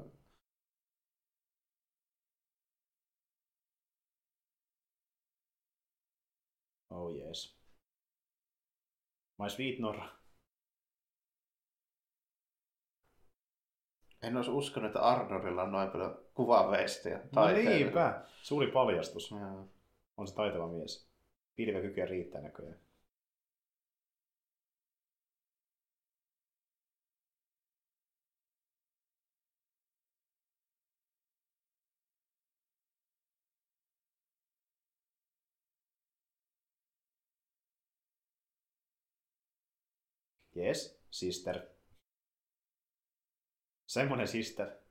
Oh 6.89 7.15
yes. 7.15 7.59
My 9.37 9.49
sweet 9.49 9.79
Nora. 9.79 10.19
En 14.21 14.37
olisi 14.37 14.51
uskonut, 14.51 14.87
että 14.87 15.01
Arnoldilla 15.01 15.63
on 15.63 15.71
noin 15.71 15.91
paljon 15.91 16.28
kuvaveistejä. 16.39 17.19
No 17.35 17.47
niinpä. 17.47 18.25
Suuri 18.41 18.67
paljastus. 18.67 19.31
Joo. 19.31 19.67
On 20.17 20.27
se 20.27 20.35
taitava 20.35 20.67
mies. 20.67 21.09
Pilvekykyä 21.55 22.05
riittää 22.05 22.41
näköjään. 22.41 22.79
Yes, 40.57 41.01
sister. 41.11 41.61
Semmonen 43.87 44.27
sister. 44.27 44.88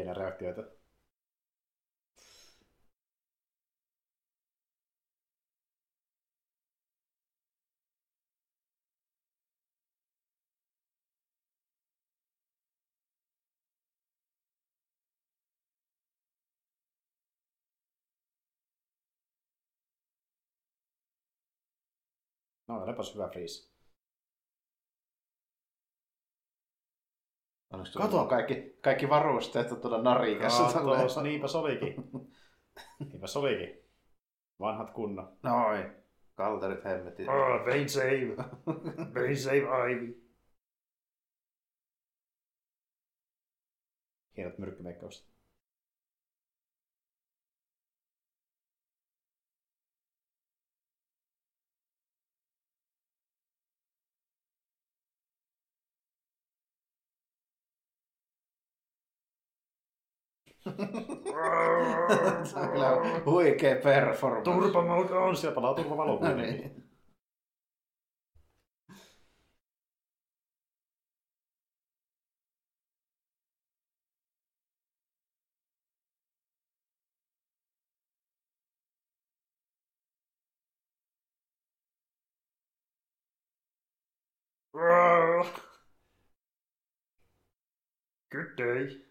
Hienoja 0.00 0.14
reaktioita. 0.14 0.62
No, 22.68 22.82
olipas 22.82 23.14
hyvä 23.14 23.28
freeze. 23.28 23.79
Kato. 27.98 28.26
Kaikki, 28.26 28.78
kaikki 28.80 29.08
varusteet 29.08 29.72
on 29.72 29.80
tuolla 29.80 30.02
narikassa. 30.02 30.80
Katos, 30.80 31.22
niinpä 31.22 31.48
se 31.48 31.58
olikin. 31.58 31.94
Niinpä 32.98 33.26
se 33.26 33.38
olikin. 33.38 33.80
Vanhat 34.60 34.90
kunnon. 34.90 35.36
Noin. 35.42 35.92
Kalterit 36.34 36.84
hemmetin. 36.84 37.30
Oh, 37.30 37.66
vein 37.66 37.88
save. 37.88 38.36
Vein 39.14 39.36
save 39.36 39.92
Ivy. 39.92 40.30
Hienot 44.36 44.58
myrkkymeikkaukset. 44.58 45.26
Se 62.50 62.58
on 62.58 62.68
kyllä 62.68 62.90
huikea 63.24 63.76
performance. 63.76 64.50
Turpamode 64.50 65.14
on, 65.14 65.36
siellä 65.36 65.54
palaa 65.54 65.74
turvavalo 65.74 66.12
No 66.18 66.18
kuitenkin. 66.18 66.56
niin. 66.60 66.90
Good 88.30 88.56
day. 88.56 89.09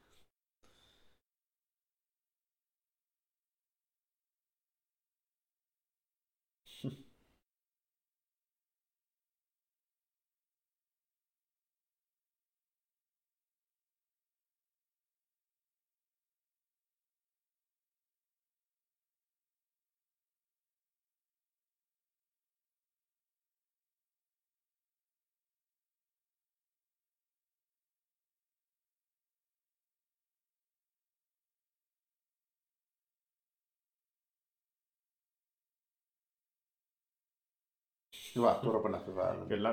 Hyvä 38.35 38.59
turpanäppy 38.63 39.11
päällä. 39.15 39.45
Kyllä. 39.45 39.69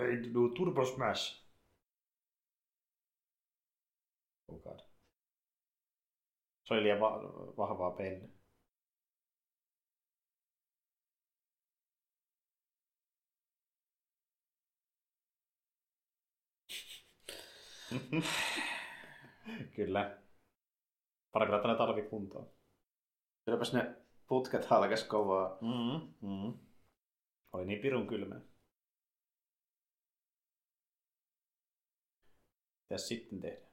Ei 0.00 0.34
do 0.34 0.48
turbo 0.56 0.84
smash. 0.84 1.48
Oh 4.48 4.62
god. 4.62 4.80
Se 6.64 6.74
oli 6.74 6.82
liian 6.82 7.00
va- 7.00 7.20
vahvaa 7.56 7.90
penne. 7.90 8.28
Kyllä. 19.76 20.18
Parempi 21.32 21.52
laittaa 21.52 21.72
ne 21.72 21.78
talvi 21.78 22.02
kuntoon. 22.02 22.50
Kylläpäs 23.44 23.72
ne 23.72 23.96
putket 24.28 24.64
halkes 24.64 25.04
kovaa. 25.04 25.58
Mm, 25.60 26.14
mm. 26.20 26.58
Oli 27.52 27.66
niin 27.66 27.82
pirun 27.82 28.06
kylmä. 28.06 28.40
Mitäs 32.90 33.08
sitten 33.08 33.40
tehdään? 33.40 33.68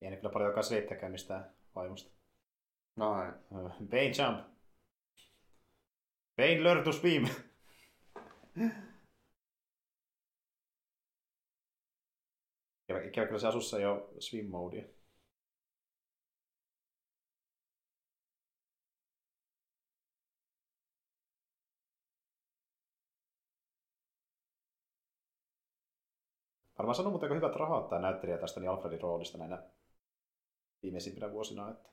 Ei 0.00 0.10
ne 0.10 0.16
kyllä 0.16 0.32
paljon 0.32 0.48
alkaa 0.48 0.62
selittäkään 0.62 1.12
mistään 1.12 1.54
vaimosta. 1.74 2.10
No 2.96 3.22
ei. 3.24 3.32
Bane 3.86 4.12
jump. 4.18 4.48
Learn 6.38 6.84
to 6.84 6.92
swim. 6.92 7.28
Ikävä, 12.88 13.26
kyllä 13.26 13.38
se 13.38 13.46
asussa 13.46 13.76
ole 13.76 14.20
swim 14.20 14.50
modea. 14.50 14.84
Varmaan 26.78 26.94
sanoo 26.94 27.10
muuten 27.10 27.34
hyvät 27.34 27.56
rahat 27.56 27.88
tämä 27.88 28.02
näyttelijä 28.02 28.38
tästä 28.38 28.60
niin 28.60 28.70
Alfredin 28.70 29.00
roolista 29.00 29.38
näinä 29.38 29.62
viimeisimpinä 30.82 31.32
vuosina. 31.32 31.70
Että... 31.70 31.88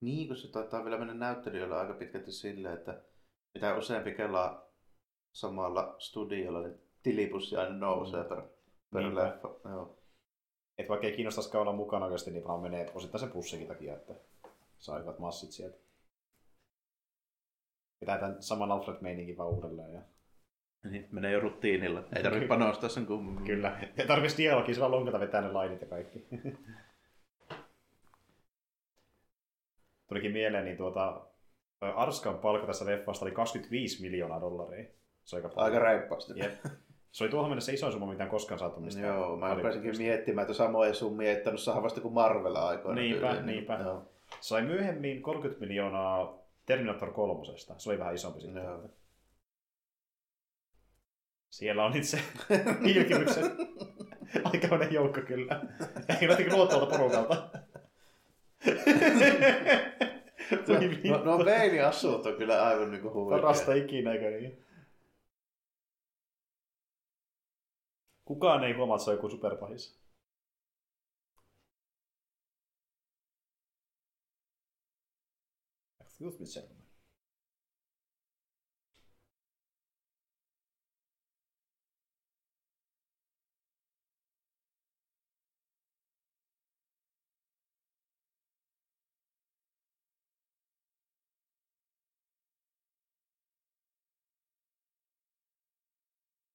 Niin, 0.00 0.28
kun 0.28 0.36
se 0.36 0.48
taitaa 0.48 0.84
vielä 0.84 0.98
mennä 0.98 1.14
näyttelijöillä 1.14 1.80
aika 1.80 1.94
pitkälti 1.94 2.32
silleen, 2.32 2.78
että 2.78 3.02
mitä 3.54 3.76
useampi 3.76 4.14
kelaa 4.14 4.71
samalla 5.32 5.94
studiolla, 5.98 6.60
niin 6.62 6.80
tilipussi 7.02 7.56
aina 7.56 7.76
nousee 7.76 8.24
per, 8.24 8.42
per 8.92 9.02
Niinpä. 9.02 9.24
leffa. 9.24 9.48
Joo. 9.64 9.98
Et 10.78 10.88
vaikka 10.88 11.06
ei 11.06 11.12
kiinnostaisikaan 11.12 11.62
olla 11.62 11.72
mukana 11.72 12.04
oikeasti, 12.04 12.30
niin 12.30 12.44
vaan 12.44 12.60
menee 12.60 12.90
osittain 12.94 13.20
sen 13.20 13.30
pussikin 13.30 13.68
takia, 13.68 13.94
että 13.96 14.14
saa 14.78 14.98
hyvät 14.98 15.18
massit 15.18 15.50
sieltä. 15.50 15.76
Pitää 18.00 18.18
tämän 18.18 18.42
saman 18.42 18.72
Alfred-meininkin 18.72 19.36
vaan 19.36 19.50
uudelleen. 19.50 19.92
Ja... 19.94 20.00
Niin, 20.90 21.08
menee 21.10 21.32
jo 21.32 21.40
rutiinilla. 21.40 22.04
Ei 22.16 22.22
tarvitse 22.22 22.48
panostaa 22.48 22.88
sen 22.88 23.06
kummemmin. 23.06 23.44
Kyllä. 23.44 23.88
Ja 23.96 24.06
tarvitsisi 24.06 24.42
dialogia, 24.42 24.74
se 24.74 24.80
vaan 24.80 24.92
lonkata 24.92 25.20
vetää 25.20 25.40
ne 25.40 25.52
lainit 25.52 25.80
ja 25.80 25.86
kaikki. 25.86 26.26
Tulikin 30.08 30.32
mieleen, 30.32 30.64
niin 30.64 30.76
tuota, 30.76 31.26
Arskan 31.80 32.38
palkka 32.38 32.66
tässä 32.66 32.86
leffasta 32.86 33.24
oli 33.24 33.32
25 33.32 34.02
miljoonaa 34.02 34.40
dollaria. 34.40 34.84
Se 35.24 35.36
aika 35.36 35.48
paljon. 35.48 35.72
Aika 35.74 35.84
reippaasti. 35.84 36.32
Jep. 36.36 36.52
Se 37.12 37.24
oli 37.24 37.30
tuohon 37.30 37.50
mennessä 37.50 37.72
isoin 37.72 37.92
summa, 37.92 38.12
mitä 38.12 38.26
koskaan 38.26 38.58
saatu 38.58 38.80
mistään. 38.80 39.06
Joo, 39.06 39.36
mä 39.36 39.54
rupesinkin 39.54 39.98
miettimään, 39.98 40.42
että 40.42 40.54
samoja 40.54 40.94
summia 40.94 41.30
ei 41.30 41.36
tainnut 41.36 41.60
saada 41.60 41.82
vasta 41.82 42.00
kuin 42.00 42.14
Marvel 42.14 42.56
aikoina. 42.56 43.00
Niinpä, 43.00 43.26
tyyliin. 43.26 43.46
niinpä. 43.46 43.74
Joo. 43.74 44.08
Sai 44.40 44.62
myöhemmin 44.62 45.22
30 45.22 45.60
miljoonaa 45.66 46.38
Terminator 46.66 47.12
3. 47.12 47.44
Se 47.78 47.90
oli 47.90 47.98
vähän 47.98 48.14
isompi 48.14 48.40
sitten. 48.40 48.64
Joo. 48.64 48.88
Siellä 51.50 51.84
on 51.84 51.96
itse 51.96 52.18
ilkimyksen 52.94 53.44
aikamoinen 54.44 54.92
joukko 54.92 55.20
kyllä. 55.20 55.60
Ei 56.20 56.28
löytyykö 56.28 56.56
luottoilta 56.56 56.86
porukalta. 56.86 57.48
Vittu. 60.80 61.08
No, 61.08 61.24
no 61.24 61.44
Veini 61.44 61.80
asut 61.80 62.26
on 62.26 62.36
kyllä 62.36 62.62
aivan 62.62 62.90
niinku 62.90 63.12
huikea. 63.12 63.38
Parasta 63.38 63.74
ikinä, 63.74 64.14
niin? 64.14 64.64
Kukaan 68.32 68.64
ei 68.64 68.72
huomaa, 68.72 68.96
että 68.96 69.04
se 69.04 69.10
on 69.10 69.16
joku 69.16 69.30
superpahis. 69.30 70.00
Excuse 76.00 76.38
me, 76.40 76.46
gentlemen. 76.46 76.82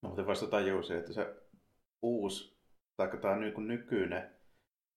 Mä 0.02 0.10
muuten 0.10 0.28
vasta 0.28 0.48
tajusin, 0.48 0.98
että 0.98 1.14
se 1.14 1.47
uusi, 2.02 2.58
tai 2.98 3.18
tämä 3.22 3.36
niinku 3.36 3.62
nykyinen 3.62 4.32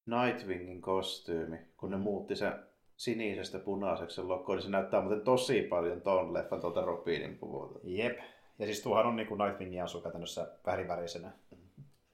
Nightwingin 0.07 0.81
kostyymi, 0.81 1.59
kun 1.77 1.91
ne 1.91 1.97
muutti 1.97 2.37
sen 2.37 2.53
sinisestä 2.97 3.59
punaiseksi 3.59 4.17
sen 4.17 4.29
lokkoon, 4.29 4.57
niin 4.57 4.65
se 4.65 4.71
näyttää 4.71 5.01
muuten 5.01 5.21
tosi 5.21 5.63
paljon 5.63 6.01
ton 6.01 6.35
leffan 6.35 6.61
tuolta 6.61 6.85
Robinin 6.85 7.39
puvulta. 7.39 7.79
Jep. 7.83 8.19
Ja 8.59 8.67
siis 8.67 8.83
tuohan 8.83 9.07
on 9.07 9.17
niin 9.17 9.29
kuin 9.29 9.39
Nightwingin 9.39 9.83
asu 9.83 10.01
käytännössä 10.01 10.59
värivärisenä 10.67 11.33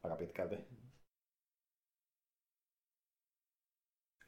aika 0.02 0.16
pitkälti. 0.16 0.56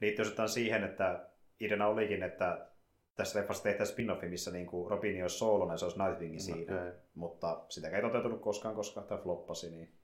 Liittyy 0.01 0.23
osittain 0.23 0.49
siihen, 0.49 0.85
että 0.85 1.29
ideana 1.61 1.87
olikin, 1.87 2.23
että 2.23 2.71
tässä 3.15 3.39
leffassa 3.39 3.63
tehtäisiin 3.63 3.97
spin-offi, 3.97 4.29
missä 4.29 4.51
niin 4.51 4.67
kuin 4.67 4.91
Robin 4.91 5.23
olisi 5.23 5.39
soolona 5.39 5.75
ja 5.75 5.79
se 5.79 5.85
olisi 5.85 5.99
Nightwingin 6.03 6.41
siinä. 6.41 6.81
Okei. 6.81 6.93
Mutta 7.15 7.65
sitä 7.69 7.89
ei 7.89 8.03
toteutunut 8.03 8.41
koskaan, 8.41 8.75
koska 8.75 9.03
tämä 9.03 9.21
floppasi, 9.21 9.71
niin 9.71 9.98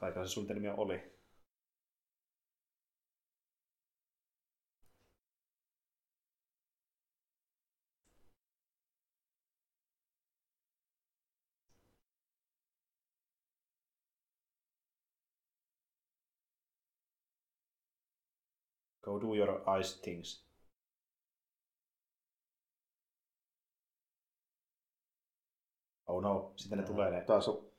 kaikilla 0.00 0.26
se 0.26 0.32
suunnitelmia 0.32 0.74
oli. 0.74 1.20
Go 19.02 19.20
do 19.20 19.34
your 19.34 19.62
ice 19.80 20.00
things. 20.02 20.50
Oh 26.06 26.22
no, 26.22 26.52
sitten 26.56 26.78
ne 26.78 26.84
tulee 26.84 27.10
ne, 27.10 27.24
Taas 27.24 27.48
on 27.48 27.72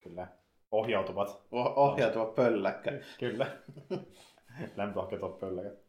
kyllä, 0.00 0.43
ohjautuvat. 0.74 1.28
oh- 1.52 1.78
ohjautuva 1.78 2.26
pölläkkä. 2.26 2.92
Kyllä. 3.18 3.46
Lämpöhakkeet 4.76 5.22
pölläkät. 5.40 5.83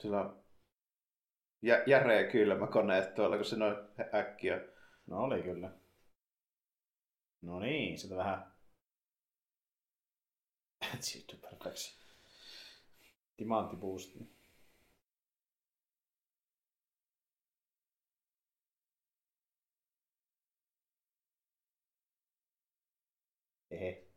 Sillä 0.00 0.20
on 0.20 0.42
jä, 1.62 1.82
järeä 1.86 2.30
kylmä 2.30 2.66
koneet 2.66 3.14
tuolla, 3.14 3.36
kun 3.36 3.44
se 3.44 3.56
noin 3.56 3.76
äkkiä. 4.14 4.60
No 5.06 5.18
oli 5.18 5.42
kyllä. 5.42 5.70
No 7.42 7.60
niin, 7.60 7.98
sitä 7.98 8.16
vähän... 8.16 8.52
Achieve 10.94 11.26
to 11.26 11.36
perfection. 11.48 11.98
Timantti 13.36 13.76
boosti. 13.76 14.18
Ehe. 23.70 24.07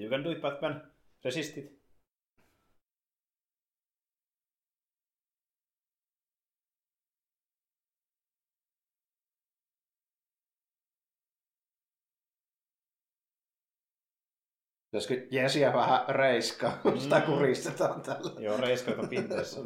You 0.00 0.08
can 0.10 0.24
do 0.24 0.30
it, 0.30 0.40
Batman. 0.40 0.90
Resist 1.24 1.56
it. 1.58 1.80
Pitäisikö 14.90 15.26
Jesiä 15.30 15.72
vähän 15.72 16.04
reiskaa, 16.08 16.78
sitä 16.98 17.18
Mm. 17.18 17.26
kuristetaan 17.26 18.02
tällä? 18.02 18.40
Joo, 18.40 18.56
reiskaita 18.56 19.06
pinteessä. 19.06 19.60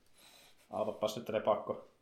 Autapas 0.70 1.16
nyt 1.16 1.44
pakko. 1.44 1.95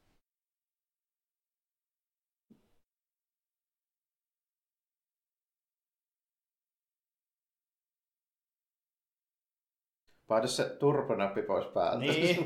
Paina 10.35 10.47
se 10.47 10.77
turpanappi 10.79 11.43
pois 11.43 11.67
päältä. 11.67 11.99
Niin. 11.99 12.37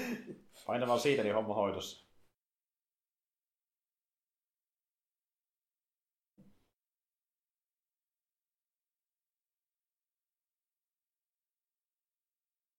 Paina 0.66 0.86
vaan 0.86 1.00
siitä, 1.00 1.22
niin 1.22 1.34
homma 1.34 1.54
hoidossa. 1.54 2.08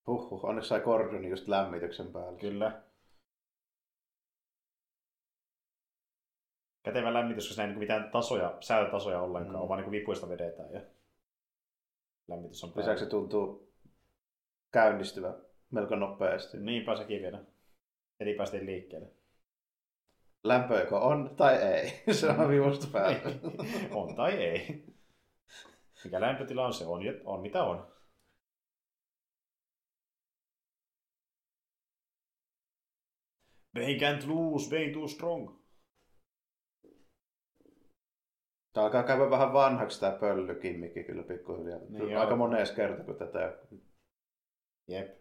Huhhuh, 0.08 0.46
onneksi 0.46 0.68
sai 0.68 0.82
Gordon 0.82 1.26
just 1.26 1.48
lämmityksen 1.48 2.14
päälle. 2.14 2.40
Kyllä. 2.40 2.82
Kätevä 6.84 7.14
lämmitys, 7.14 7.44
koska 7.44 7.54
siinä 7.56 7.64
ei 7.64 7.70
niin 7.70 7.80
mitään 7.80 8.12
tasoja, 8.12 8.58
säätötasoja 8.62 9.22
ollenkaan, 9.22 9.64
mm. 9.64 9.70
vaan 9.70 9.82
niin 9.82 9.92
vipuista 9.92 10.30
vedetään 10.30 10.74
ja 10.74 10.82
lämmitys 12.28 12.64
on 12.64 12.72
päällä. 12.72 12.92
Lisäksi 12.92 13.06
se 13.06 13.10
tuntuu 13.10 13.69
käynnistyvä 14.72 15.34
melko 15.72 15.96
nopeasti. 15.96 16.58
Niinpä 16.58 16.96
sekin 16.96 17.22
vielä. 17.22 17.44
Heti 18.20 18.34
päästiin 18.34 18.66
liikkeelle. 18.66 19.08
Lämpö 20.44 20.80
joko 20.80 20.98
on 20.98 21.36
tai 21.36 21.56
ei. 21.56 22.04
Se 22.14 22.30
on 22.30 22.50
vivusta 22.50 22.88
päällä. 22.92 23.20
on 24.02 24.16
tai 24.16 24.34
ei. 24.34 24.86
Mikä 26.04 26.22
lämpötila 26.22 26.66
on, 26.66 26.74
se 26.74 26.86
on, 26.86 27.02
on 27.26 27.42
mitä 27.42 27.64
on. 27.64 27.88
Bane 33.74 33.98
can't 33.98 34.28
lose, 34.28 34.70
Bane 34.70 34.94
too 34.94 35.08
strong. 35.08 35.60
Tämä 38.74 38.86
alkaa 38.86 39.04
käydä 39.04 39.30
vähän 39.30 39.54
vanhaksi 39.54 40.00
tämä 40.00 40.18
pöllykimmikki 40.20 41.04
kyllä 41.04 41.24
pikkuhiljaa. 41.24 41.80
Niin. 41.90 42.18
Aika 42.18 42.36
monessa 42.36 42.76
kertaa, 42.76 43.06
kun 43.06 43.16
tätä 43.16 43.58
Jep. 44.90 45.20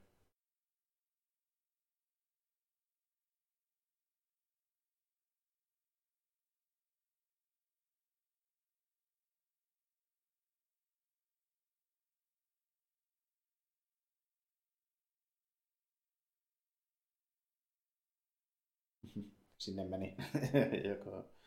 Sinne 19.58 19.84
meni. 19.84 20.14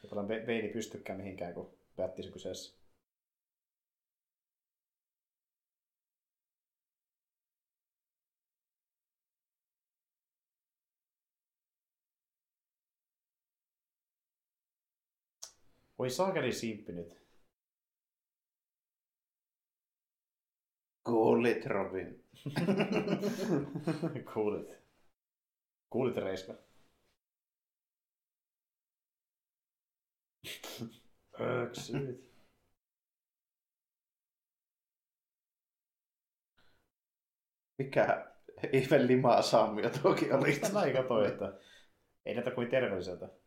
paljon 0.09 0.27
Be- 0.27 0.39
Bane 0.39 0.69
pystykään 0.69 1.17
mihinkään, 1.17 1.53
kun 1.53 1.69
Batti 1.97 2.23
se 2.23 2.31
kyseessä. 2.31 2.80
Voi 16.01 16.09
saakeli 16.09 16.51
simppi 16.51 16.91
nyt. 16.91 17.21
Kuulit, 21.03 21.65
Robin. 21.65 22.23
Kuulit. 24.33 24.69
Kuulit 25.89 26.15
Reiska. 26.17 26.53
Öksyt. 31.39 32.31
Mikä 37.77 38.33
ihme 38.73 39.07
limaa 39.07 39.41
sammio 39.41 39.89
toki 39.89 40.31
oli. 40.31 40.59
Näin 40.73 40.93
katsoin, 40.93 41.31
että 41.31 41.59
ei 42.25 42.33
näytä 42.35 42.51
kuin 42.51 42.69
terveelliseltä. 42.69 43.40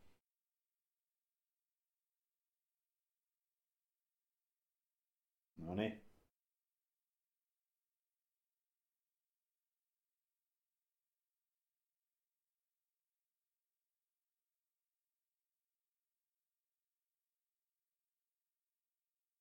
No 5.64 5.74
niin. 5.74 6.02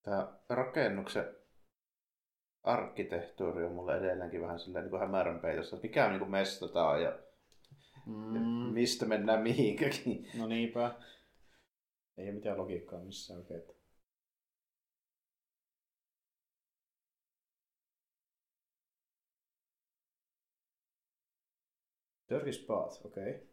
Tämä 0.04 0.34
rakennuksen 0.50 1.36
arkkitehtuuri 2.64 3.66
on 3.66 3.72
mulle 3.72 3.98
edelleenkin 3.98 4.42
vähän 4.42 4.60
silleen 4.60 4.84
niin 4.84 4.90
kuin 4.90 5.00
hämärän 5.00 5.40
peitossa. 5.40 5.78
Mikä 5.84 6.06
on 6.06 6.12
niin 6.20 6.32
mesta 6.32 6.68
tää 6.68 6.86
on 6.90 7.02
ja 7.02 7.10
ja 7.10 7.20
Mm. 8.06 8.74
mistä 8.74 9.06
mennään 9.06 9.42
mihinkäkin. 9.44 10.30
No 10.38 10.48
niinpä. 10.48 10.96
Ei 12.18 12.26
ole 12.26 12.36
mitään 12.36 12.58
logiikkaa 12.58 13.00
missään 13.00 13.40
oikein. 13.40 13.60
että- 13.60 13.83
Dirty 22.34 22.54
Spot, 22.54 23.02
okei. 23.06 23.36
Okay. 23.36 23.48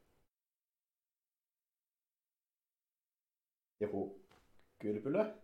Joku 3.80 4.26
kylpylä? 4.78 5.38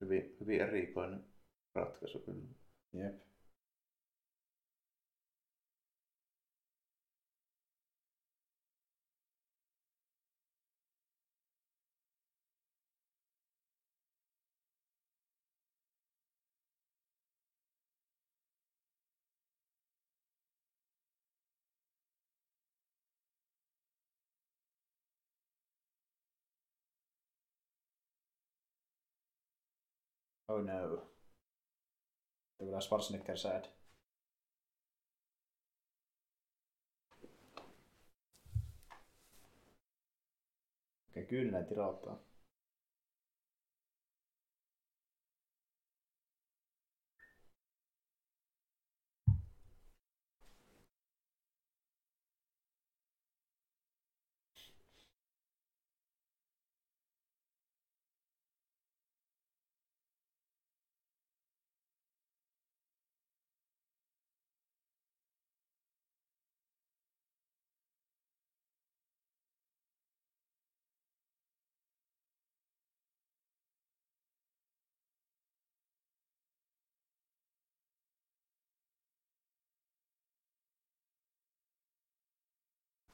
Hyvin, 0.00 0.36
hyvin 0.40 0.60
erikoinen 0.60 1.24
ratkaisu 1.74 2.18
kyllä. 2.18 2.48
Jep. 2.92 3.25
Oh 30.48 30.62
no. 30.62 31.02
Tulee 32.58 32.80
Schwarzenegger 32.80 33.36
sad. 33.36 33.64
Okei, 41.08 41.24
kyynelen 41.26 41.66
tirauttaa. 41.66 42.16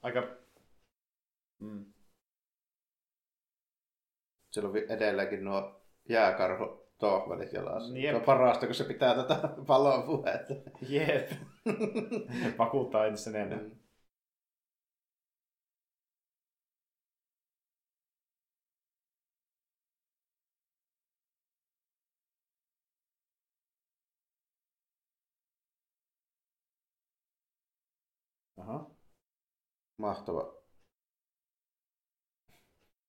Aika... 0.03 0.37
Mm. 1.61 1.93
Siellä 4.51 4.71
on 4.71 4.77
edelleenkin 4.77 5.45
nuo 5.45 5.83
jääkarhu 6.09 6.83
tohvelit 6.99 7.53
jalassa. 7.53 7.99
Jep. 7.99 8.11
Se 8.11 8.17
on 8.17 8.23
parasta, 8.23 8.67
kun 8.67 8.75
se 8.75 8.85
pitää 8.85 9.15
tätä 9.15 9.49
palon 9.67 10.03
puhetta. 10.03 10.55
Jep. 10.89 11.31
Vakuuttaa 12.59 13.07
entisen 13.07 13.37
ennen. 13.37 13.59
Mm. 13.59 13.82
Mahtava. 30.03 30.55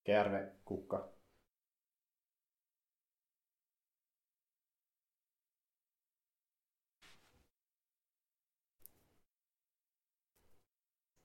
Käärme, 0.03 0.52
kukka. 0.65 1.14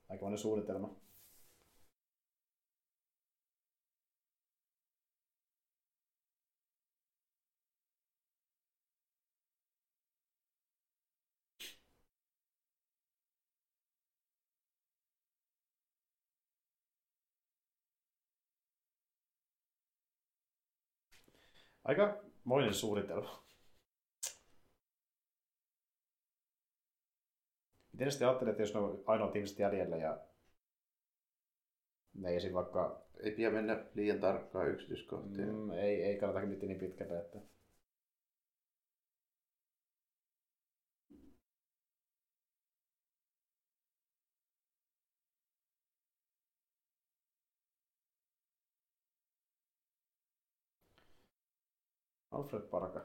Aikamoinen 0.08 0.38
suunnitelma. 0.38 1.07
Aika 21.88 22.24
moinen 22.44 22.74
suunnitelma. 22.74 23.44
Miten 27.92 28.10
sitten 28.10 28.28
ajattelet, 28.28 28.50
että 28.52 28.62
jos 28.62 28.74
ne 28.74 28.80
on 28.80 29.02
ainoat 29.06 29.36
ihmiset 29.36 29.58
jäljellä 29.58 29.96
ja 29.96 30.18
ne 32.14 32.28
ei 32.28 32.36
esim. 32.36 32.52
vaikka, 32.54 33.02
Ei 33.20 33.30
pidä 33.32 33.50
mennä 33.50 33.84
liian 33.94 34.20
tarkkaan 34.20 34.68
yksityiskohtiin. 34.68 35.48
mm, 35.54 35.70
ei, 35.70 36.02
ei 36.02 36.18
kannata 36.18 36.46
miettiä 36.46 36.68
niin 36.68 36.80
pitkälle, 36.80 37.18
että 37.18 37.38
Alfred 52.38 52.70
Parka. 52.70 53.02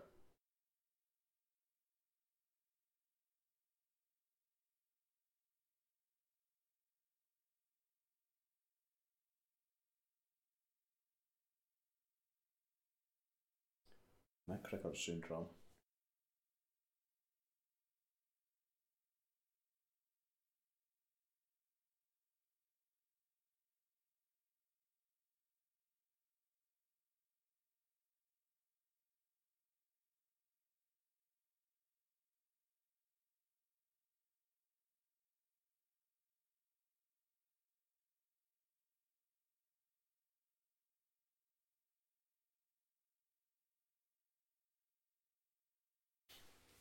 McGregor 14.48 14.96
syndrome. 14.96 15.48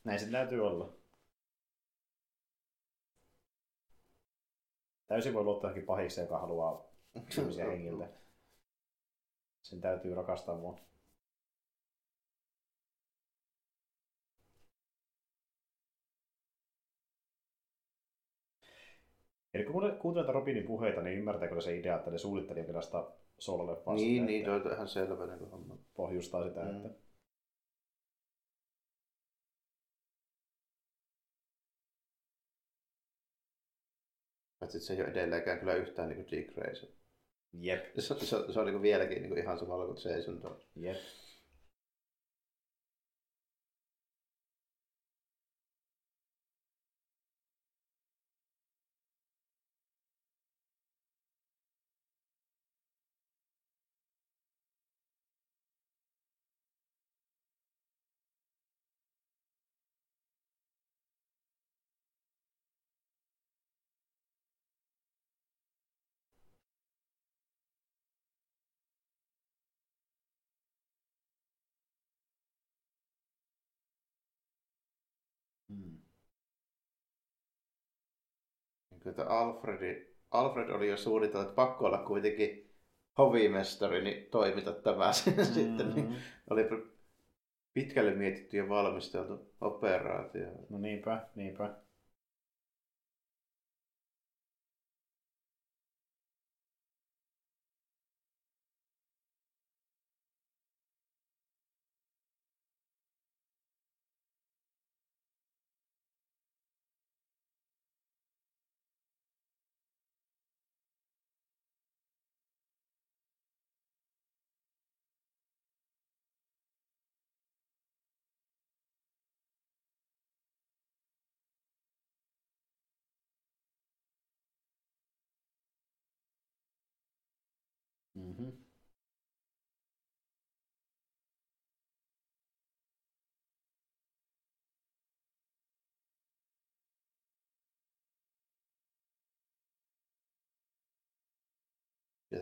Näin 0.04 0.20
se 0.20 0.30
täytyy 0.30 0.66
olla. 0.66 0.92
Täysin 5.06 5.34
voi 5.34 5.44
luottaa 5.44 5.70
johonkin 5.70 5.86
pahikseen, 5.86 6.24
joka 6.24 6.38
haluaa 6.38 6.84
ihmisiä 7.38 7.64
hengiltä. 7.64 8.08
Sen 9.62 9.80
täytyy 9.80 10.14
rakastaa 10.14 10.56
mua. 10.56 10.78
Eli 19.54 19.64
kun 19.64 19.72
kuuntelee- 19.98 20.26
tätä 20.26 20.32
Robinin 20.32 20.66
puheita, 20.66 21.02
niin 21.02 21.18
ymmärtääkö 21.18 21.60
se 21.60 21.76
idea, 21.76 21.96
että 21.96 22.10
ne 22.10 22.18
suunnitteli 22.18 22.58
jonkinlaista 22.58 23.10
sololeffaa 23.38 23.94
Niin, 23.94 24.26
niin, 24.26 24.44
toi 24.44 24.54
on 24.60 24.72
ihan 24.72 24.88
selvä 24.88 25.26
niin 25.26 25.50
homma. 25.50 25.78
pohjustaa 25.96 26.48
sitä, 26.48 26.60
Mm. 26.60 26.76
että 26.76 26.88
Paitsi 34.62 34.80
se 34.80 34.92
ei 34.92 35.00
ole 35.00 35.08
edelleenkään 35.10 35.58
kyllä 35.58 35.74
yhtään 35.74 36.08
niin 36.08 36.16
kuin 36.24 36.30
Dick 36.30 36.54
Grayson. 36.54 36.88
jep, 37.52 37.84
Se, 37.98 38.14
se, 38.14 38.26
se 38.26 38.36
on 38.60 38.66
niin 38.66 38.72
kuin 38.72 38.82
vieläkin 38.82 39.18
niin 39.18 39.28
kuin 39.28 39.38
ihan 39.38 39.58
samalla 39.58 39.86
kuin 39.86 39.98
Jason 40.04 40.40
Todd. 40.40 40.60
jep. 40.76 40.96
Niin 79.04 79.10
että 79.10 79.26
Alfredi, 79.26 80.06
Alfred 80.30 80.68
oli 80.70 80.88
jo 80.88 80.96
suunnitellut, 80.96 81.48
että 81.48 81.56
pakko 81.56 81.86
olla 81.86 81.98
kuitenkin 81.98 82.70
hovimestari, 83.18 84.02
niin 84.04 84.30
toimita 84.30 84.72
tämä 84.72 85.12
sitten. 85.54 85.94
Niin 85.94 86.08
Mm. 86.08 86.14
oli 86.50 86.68
pitkälle 87.74 88.14
mietitty 88.14 88.56
ja 88.56 88.68
valmisteltu 88.68 89.52
operaatio. 89.60 90.48
No 90.70 90.78
niinpä, 90.78 91.26
niinpä. 91.34 91.74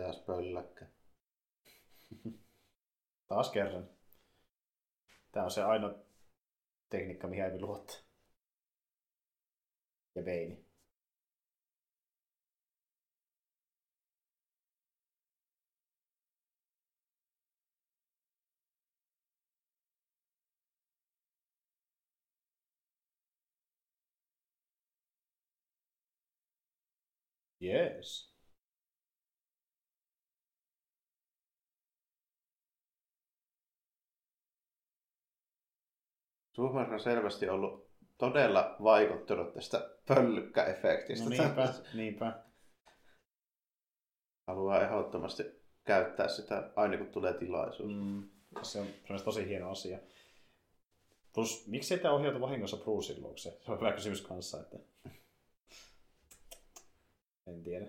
taas 0.02 0.18
pölläkkä. 0.18 0.86
taas 3.28 3.50
kerran. 3.50 3.90
Tämä 5.32 5.44
on 5.44 5.50
se 5.50 5.62
ainoa 5.62 5.94
tekniikka, 6.88 7.28
mihin 7.28 7.44
ei 7.44 7.60
luottaa. 7.60 7.96
Ja 10.14 10.24
veini. 10.24 10.64
Yes. 27.62 28.29
Suomessa 36.60 36.94
on 36.94 37.00
selvästi 37.00 37.48
ollut 37.48 37.90
todella 38.18 38.76
vaikuttunut 38.82 39.52
tästä 39.54 39.90
pöllykkäefektistä. 40.06 41.24
No 41.24 41.30
niinpä, 41.30 41.74
niinpä. 41.94 42.42
Haluaa 44.46 44.82
ehdottomasti 44.82 45.42
käyttää 45.84 46.28
sitä 46.28 46.70
aina 46.76 46.96
kun 46.96 47.06
tulee 47.06 47.32
tilaisuus. 47.34 47.92
Mm, 47.92 48.28
se 48.62 48.80
on, 48.80 48.86
tosi 49.24 49.48
hieno 49.48 49.70
asia. 49.70 49.98
Plus, 51.34 51.66
miksi 51.66 51.94
ei 51.94 52.00
tämä 52.00 52.14
ohjautu 52.14 52.40
vahingossa 52.40 52.76
Brucein 52.76 53.22
luokse? 53.22 53.58
Se 53.60 53.72
on 53.72 53.78
hyvä 53.80 53.92
kysymys 53.92 54.22
kanssa, 54.22 54.60
että... 54.60 54.78
En 57.46 57.62
tiedä. 57.62 57.86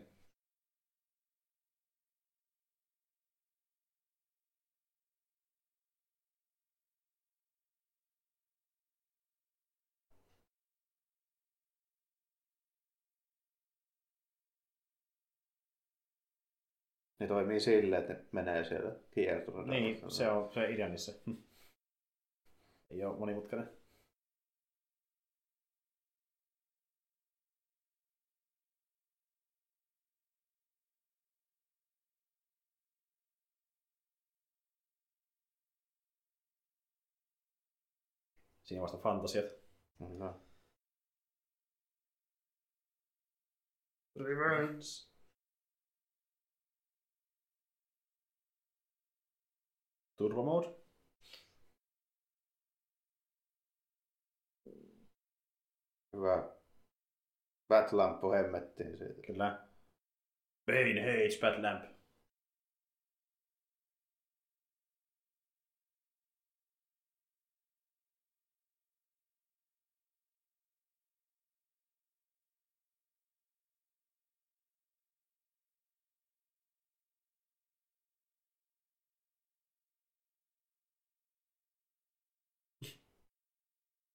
Ne 17.21 17.27
toimii 17.27 17.59
silleen, 17.59 18.01
että 18.01 18.13
ne 18.13 18.19
menee 18.31 18.63
siellä 18.63 18.95
kiertueella. 19.11 19.71
Niin, 19.71 20.11
se 20.11 20.29
on 20.29 20.53
se 20.53 20.71
idea 20.71 20.89
niissä. 20.89 21.13
Ei 22.91 23.03
ole 23.03 23.19
monimutkainen. 23.19 23.69
Siinä 38.63 38.81
vasta 38.81 38.97
fantasiat. 38.97 39.45
No. 39.99 40.41
Revenge. 44.15 45.10
Turbo 50.21 50.43
mode. 50.43 50.67
Hyvä. 56.13 56.55
Batlamppu 57.67 58.31
hemmettiin 58.31 58.97
siitä. 58.97 59.21
Kyllä. 59.27 59.67
Bane 60.65 61.01
hates 61.01 61.39
Batlamp. 61.39 62.00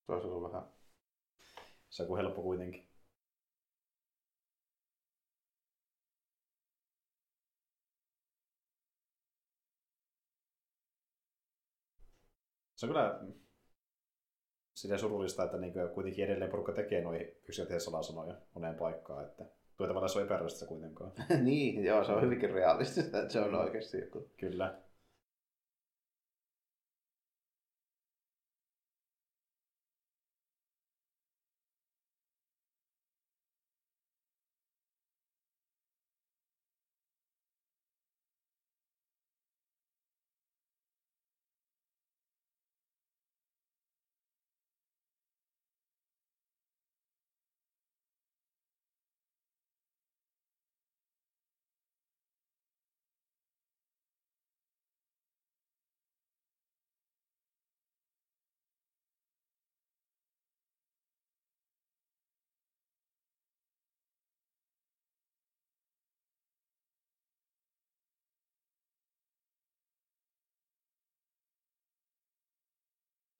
Se 0.07 0.13
olisi 0.13 0.29
ollut 0.29 0.53
vähän... 0.53 0.69
Se 1.91 2.03
on 2.03 2.17
helppo 2.17 2.43
kuitenkin. 2.43 2.89
Se 12.77 12.87
on 12.87 12.91
kyllä 12.91 13.21
sitä 14.75 14.99
surullista, 14.99 15.45
että 15.45 15.57
niin 15.57 15.73
kuitenkin 15.95 16.25
edelleen 16.25 16.51
porukka 16.51 16.73
tekee 16.73 17.03
noin 17.03 17.21
yksinkertaisia 17.49 17.91
salasanoja 17.91 18.35
moneen 18.55 18.75
paikkaan. 18.75 19.25
Että 19.25 19.45
tuo 19.77 19.87
tavallaan 19.87 20.11
se 20.11 20.19
on 20.19 20.25
epärealistista 20.25 20.67
kuitenkaan. 20.67 21.13
niin, 21.45 21.85
joo, 21.85 22.05
se 22.05 22.13
on 22.13 22.23
hyvinkin 22.23 22.51
realistista, 22.51 23.19
että 23.19 23.33
se 23.33 23.41
on 23.41 23.55
oikeasti 23.55 23.99
joku. 23.99 24.31
Kyllä. 24.37 24.86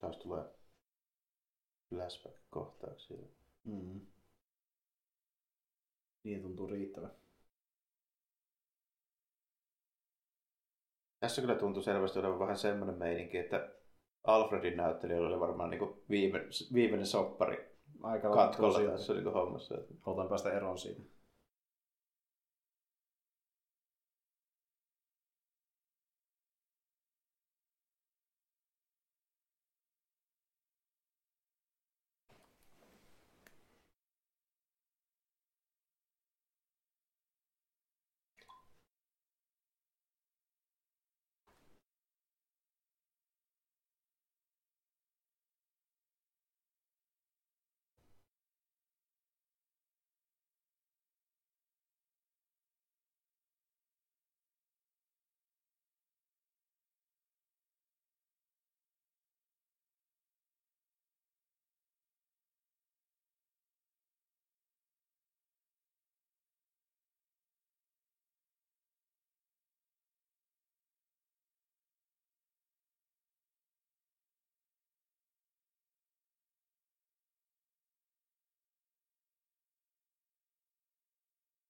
Taas 0.07 0.17
tulee 0.17 0.43
flashback-kohtauksia. 1.89 3.27
Mm. 3.63 4.01
Niin 6.23 6.41
tuntuu 6.41 6.67
riittävä. 6.67 7.09
Tässä 11.19 11.41
kyllä 11.41 11.55
tuntuu 11.55 11.83
selvästi 11.83 12.19
olevan 12.19 12.39
vähän 12.39 12.57
semmoinen 12.57 12.97
meininki, 12.97 13.37
että 13.37 13.71
Alfredin 14.23 14.77
näyttelijällä 14.77 15.27
oli 15.27 15.39
varmaan 15.39 15.69
niin 15.69 16.03
viime, 16.09 16.39
viimeinen 16.73 17.07
soppari 17.07 17.77
Aika 18.03 18.33
katkolla 18.33 18.91
tässä 18.91 19.13
niin 19.13 19.33
hommassa. 19.33 19.75
Halutaan 20.01 20.29
päästä 20.29 20.51
eroon 20.51 20.77
siitä. 20.77 21.01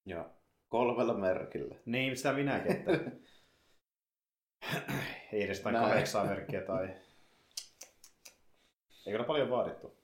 Joo, 0.07 0.25
kolmella 0.69 1.13
merkillä. 1.13 1.75
Niin, 1.85 2.17
sitä 2.17 2.33
minäkin. 2.33 2.71
Että... 2.71 2.91
Ei 5.33 5.43
edes 5.43 5.63
Näin. 5.63 5.75
kahdeksaa 5.77 6.25
merkkiä 6.25 6.61
tai... 6.61 6.89
Eikö 9.05 9.17
ole 9.19 9.27
paljon 9.27 9.49
vaadittu? 9.49 9.97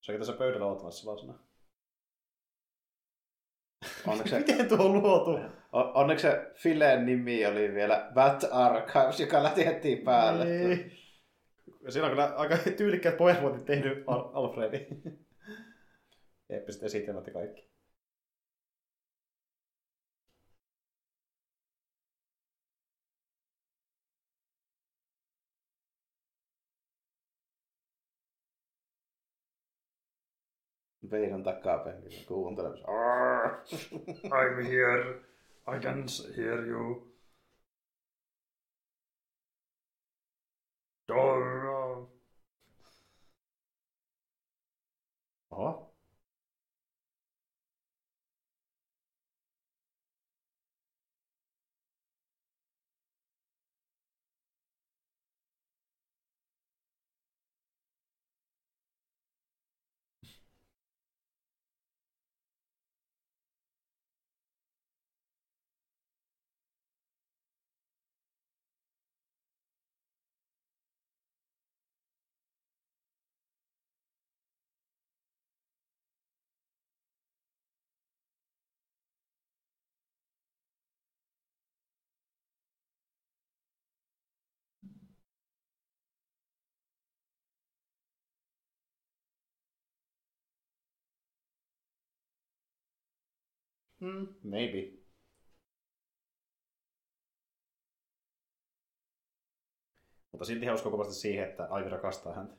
Se 0.00 0.12
onkin 0.12 0.20
tässä 0.26 0.38
pöydällä 0.38 0.66
ottamassa 0.66 1.00
sellaisena. 1.00 1.38
Onneksi 4.06 4.30
se, 4.30 4.38
Miten 4.52 4.68
tuo 4.68 4.78
on 4.86 4.92
luotu? 4.92 5.30
on- 5.72 5.92
onneksi 5.96 6.22
se 6.26 6.50
Fileen 6.54 7.06
nimi 7.06 7.46
oli 7.46 7.74
vielä 7.74 8.10
Bat 8.14 8.44
Archives, 8.50 9.20
joka 9.20 9.42
lähetettiin 9.42 9.98
päälle. 9.98 10.44
Niin. 10.44 10.92
Siinä 11.88 12.04
on 12.06 12.10
kyllä 12.10 12.34
aika 12.36 12.56
tyylikkäät 12.76 13.16
pohjamuotit 13.16 13.64
tehnyt 13.64 14.04
Al- 14.06 14.30
Alfredi. 14.32 14.86
Eeppiset 16.50 16.82
esitelmät 16.82 17.26
ja 17.26 17.32
kaikki. 17.32 17.73
Peinon 31.10 31.42
takapenkillä 31.42 32.24
kuuntelemassa. 32.26 32.86
I'm 34.24 34.66
here. 34.66 35.20
I 35.66 35.78
can 35.80 36.06
hear 36.36 36.66
you. 36.66 37.14
Dora. 41.08 42.06
Oho. 45.50 45.83
Hmm, 94.00 94.26
maybe. 94.44 94.92
Mutta 100.32 100.44
silti 100.44 100.66
hän 100.66 100.74
uskoo 100.74 100.90
kovasti 100.92 101.14
siihen, 101.14 101.48
että 101.48 101.66
Aivi 101.70 101.88
rakastaa 101.88 102.34
häntä. 102.34 102.54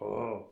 Oh. 0.00 0.50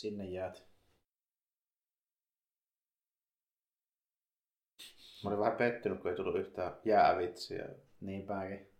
Sinne 0.00 0.24
jäät. 0.24 0.66
Mä 5.24 5.30
olin 5.30 5.38
vähän 5.38 5.56
pettynyt, 5.56 6.00
kun 6.00 6.10
ei 6.10 6.16
tullut 6.16 6.38
yhtään 6.38 6.72
jäävitsiä. 6.84 7.68
Niinpäänkin. 8.00 8.70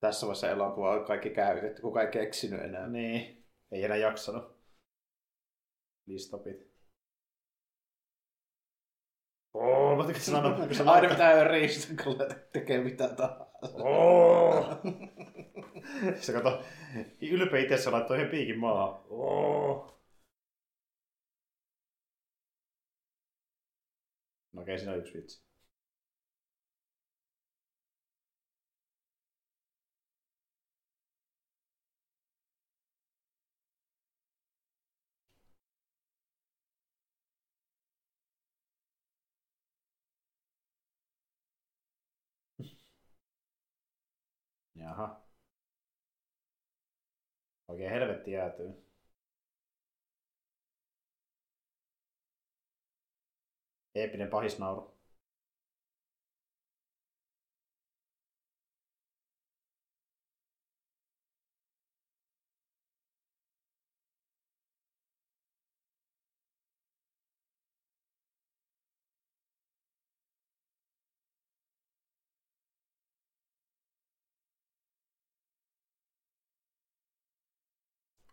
Tässä 0.00 0.26
vaiheessa 0.26 0.50
elokuva 0.50 0.90
on 0.90 1.04
kaikki 1.04 1.30
käytetty, 1.30 1.82
kuka 1.82 2.02
ei 2.02 2.10
keksinyt 2.10 2.60
enää. 2.60 2.88
Niin. 2.88 3.46
Ei 3.72 3.84
enää 3.84 3.96
jaksanut. 3.96 4.58
Listopit. 6.06 6.72
Oh, 9.54 9.96
mä 9.96 10.04
tykkään 10.04 10.24
sanoa, 10.24 10.66
kun 10.66 10.74
se 10.74 10.82
Aina 10.82 11.08
pitää 11.08 11.44
riistä, 11.44 12.02
kun 12.04 12.16
tekee 12.52 12.84
mitä 12.84 13.08
tahansa. 13.08 13.76
Oh. 13.84 14.66
Se 16.20 16.32
kato, 16.32 16.64
ylpeä 17.20 17.60
itse 17.60 17.90
laittoi 17.90 18.16
yhden 18.16 18.30
piikin 18.30 18.58
maahan. 18.58 19.00
Oh. 19.10 19.98
No 24.52 24.62
okei, 24.62 24.78
siinä 24.78 24.92
on 24.92 24.98
yksi 24.98 25.14
vitsi. 25.14 25.42
Jaha. 44.74 45.27
Oikein 47.68 47.90
helvetti 47.90 48.32
jäätyy. 48.32 48.84
Eeppinen 53.94 54.28
pahisnauru. 54.30 54.97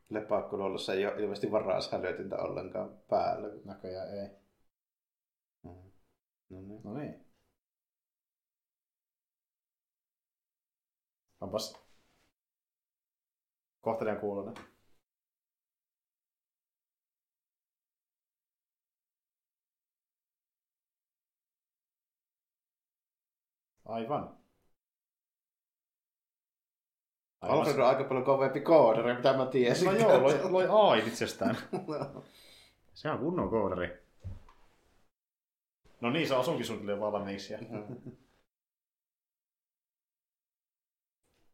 Lepakkololossa 0.09 0.93
ei 0.93 1.05
ole 1.05 1.21
ilmeisesti 1.21 1.51
varaa 1.51 1.81
sälytintä 1.81 2.37
ollenkaan 2.37 2.97
päällä. 3.09 3.47
Näköjään 3.65 4.09
ei. 4.09 4.29
Mm. 5.63 5.91
No 6.49 6.61
niin. 6.61 6.81
No 6.83 6.93
niin. 6.93 7.25
Onpas 11.41 11.85
kohtelijan 13.81 14.19
kuulonen. 14.19 14.55
Aivan. 23.85 24.44
Alfred 27.47 27.79
on 27.79 27.87
aika 27.87 28.03
paljon 28.03 28.25
kovempi 28.25 28.61
koodari, 28.61 29.15
mitä 29.15 29.37
mä 29.37 29.45
tiesin. 29.45 29.85
No 29.85 29.91
joo, 29.91 30.21
loi, 30.21 30.51
loi 30.51 30.67
AI 30.69 31.07
itsestään. 31.07 31.57
Se 32.93 33.09
on 33.09 33.19
kunnon 33.19 33.49
koodari. 33.49 34.05
No 36.01 36.09
niin, 36.09 36.27
se 36.27 36.35
asunkin 36.35 36.65
suunnilleen 36.65 36.99
valmiiksi. 36.99 37.53
Ja... 37.53 37.59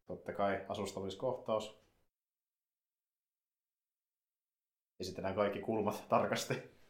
Totta 0.08 0.34
kai 0.34 0.66
asustamiskohtaus. 0.70 1.82
Esitellään 5.00 5.36
kaikki 5.36 5.60
kulmat 5.60 6.04
tarkasti. 6.10 6.81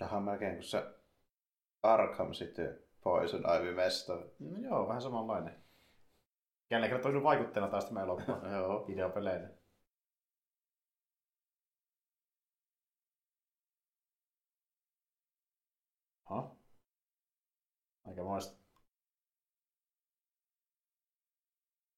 Tähän 0.00 0.16
on 0.18 0.22
melkein 0.22 0.54
kuin 0.54 0.64
se 0.64 0.94
Arkham 1.82 2.32
City 2.32 2.88
Poison 3.00 3.42
Ivy 3.56 3.74
Mesta. 3.74 4.16
No 4.38 4.58
joo, 4.58 4.88
vähän 4.88 5.02
samanlainen. 5.02 5.64
Jälleen 6.70 6.90
kerran 6.90 7.02
toisen 7.02 7.22
vaikutteena 7.22 7.68
taas 7.68 7.84
tämä 7.84 8.02
elokuva 8.02 8.40
videopeleille. 8.88 9.48
Aha. 16.24 16.56
Aika 18.04 18.24
moista. 18.24 18.60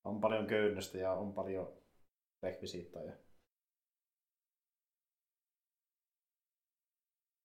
On 0.05 0.21
paljon 0.21 0.47
köynnöstä 0.47 0.99
ja 0.99 1.13
on 1.13 1.33
paljon 1.35 1.73
rekvisiittaa 2.43 3.03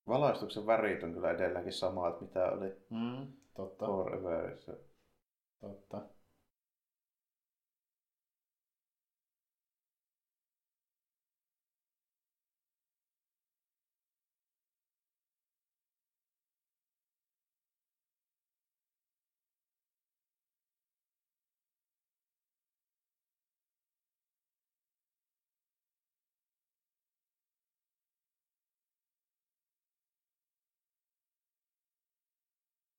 Valaistuksen 0.07 0.65
värit 0.65 1.03
on 1.03 1.13
kyllä 1.13 1.31
edelläkin 1.31 1.73
samat, 1.73 2.21
mitä 2.21 2.51
oli 2.51 2.73
Mm, 2.89 3.27
totta, 3.55 3.85
Foreverissa. 3.85 4.73
totta. 5.61 6.01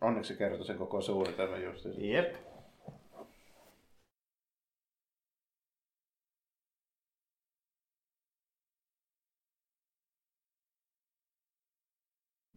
Onneksi 0.01 0.29
se 0.33 0.39
kertoi 0.39 0.67
sen 0.67 0.79
koko 0.79 1.01
suunnitelman 1.01 1.63
justiin. 1.63 2.11
Jep. 2.11 2.35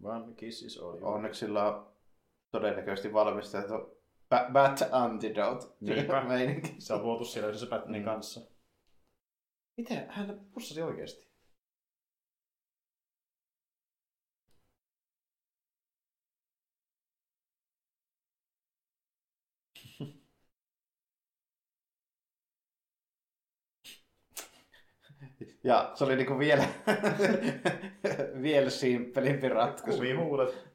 One 0.04 0.34
kiss 0.36 0.62
is 0.64 0.78
all 0.78 0.98
you 0.98 1.08
Onneksi 1.10 1.40
sillä 1.40 1.68
on 1.68 1.92
todennäköisesti 2.52 3.14
valmistettu 3.14 3.74
ba- 4.30 4.50
Bat 4.54 4.80
Antidote. 4.92 5.68
Niinpä. 5.80 6.24
Meininki. 6.28 6.76
Se 6.80 6.94
on 6.94 7.04
vuotu 7.04 7.26
siellä 7.26 7.48
yhdessä 7.50 7.68
Batmanin 7.68 8.02
Mm. 8.02 8.06
kanssa. 8.06 8.42
Miten 9.78 10.10
hän 10.10 10.46
pussasi 10.54 10.82
oikeesti? 10.82 11.31
Ja 25.64 25.92
se 25.96 26.04
oli 26.04 26.16
niinku 26.16 26.40
vielä, 26.40 26.64
vielä 28.44 28.70
simppelimpi 28.70 29.50
ratkaisu. 29.50 29.98
Kuvia 29.98 30.20
huulet. 30.20 30.68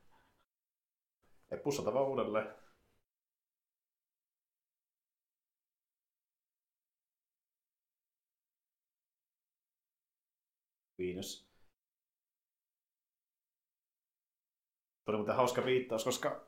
Ja 1.50 1.56
pussata 1.56 1.94
vaan 1.94 2.06
uudelleen. 2.06 2.54
Venus. 10.98 11.46
Tuo 15.04 15.12
oli 15.12 15.16
muuten 15.16 15.36
hauska 15.36 15.64
viittaus, 15.64 16.04
koska 16.04 16.46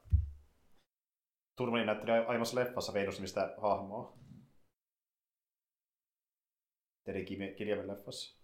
Turmanin 1.57 1.87
näytteli 1.87 2.11
aiemmassa 2.11 2.57
leffassa 2.57 2.95
Venus-nimistä 2.95 3.55
hahmoa. 3.63 4.18
Terry 7.09 7.25
Gilliamin 7.25 7.89
leffassa. 7.89 8.39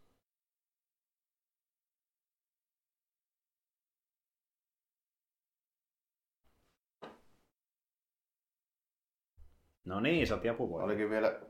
No 9.84 10.00
niin, 10.00 10.26
sä 10.26 10.34
oot 10.34 10.46
apuvoima. 10.46 10.84
Olikin 10.84 11.10
vielä 11.10 11.40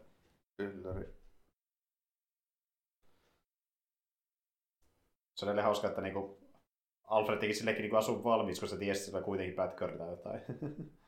ylläri. 0.58 1.04
Se 5.34 5.44
on 5.44 5.48
edelleen 5.48 5.64
hauska, 5.64 5.88
että 5.88 6.00
niinku 6.00 6.38
Alfred 7.04 7.38
teki 7.38 7.54
sillekin 7.54 7.82
niinku 7.82 7.96
asun 7.96 8.24
valmiiksi, 8.24 8.60
kun 8.60 8.68
se 8.68 8.76
tiesi, 8.76 9.10
että 9.10 9.24
kuitenkin 9.24 9.56
Batgirlilla 9.56 10.10
jotain. 10.10 10.40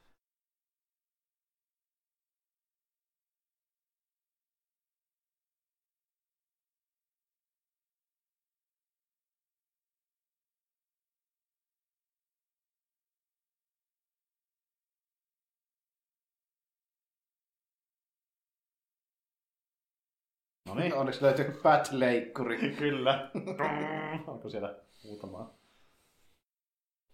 niin, 20.89 20.99
Onneksi 20.99 21.23
löytyi 21.23 21.45
Bat-leikkuri. 21.45 22.59
kyllä. 22.79 23.31
Onko 24.27 24.49
siellä 24.51 24.79
muutamaa? 25.05 25.55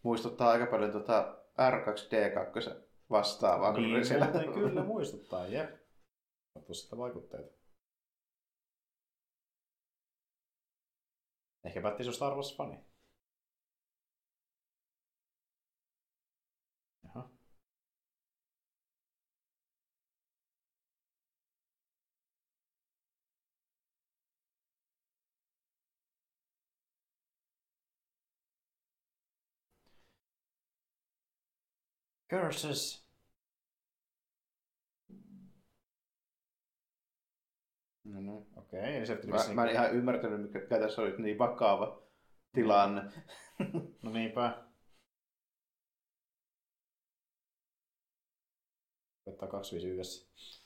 Muistuttaa 0.03 0.51
aika 0.51 0.67
paljon 0.67 0.93
tuota 0.93 1.37
R2D2 1.59 2.75
vastaavaa. 3.11 3.73
kun 3.73 3.83
Niin, 3.83 4.07
siellä. 4.07 4.25
muuten 4.27 4.53
kyllä 4.61 4.85
muistuttaa, 4.85 5.47
jep. 5.47 5.71
Katso 6.55 6.75
sitä 6.75 6.99
vaikutteita. 6.99 7.53
Ehkä 11.65 11.83
on 12.09 12.15
Star 12.15 12.35
Wars 12.35 12.57
fani. 12.57 12.79
Jaha. 17.05 17.29
Curses. 32.33 33.07
No 38.05 38.21
niin. 38.21 38.47
Okei, 38.57 38.97
eli 38.97 39.07
se 39.07 39.17
tuli 39.17 39.33
Mä, 39.33 39.55
mä 39.55 39.65
en 39.65 39.71
ihan 39.71 39.95
ymmärtänyt, 39.95 40.41
mikä 40.41 40.79
tässä 40.79 41.03
oli 41.03 41.15
niin 41.19 41.39
vakava 41.39 42.03
tilanne. 42.53 43.03
No 44.03 44.11
niinpä. 44.11 44.65
Ottaa 49.27 49.49
251. 49.49 50.63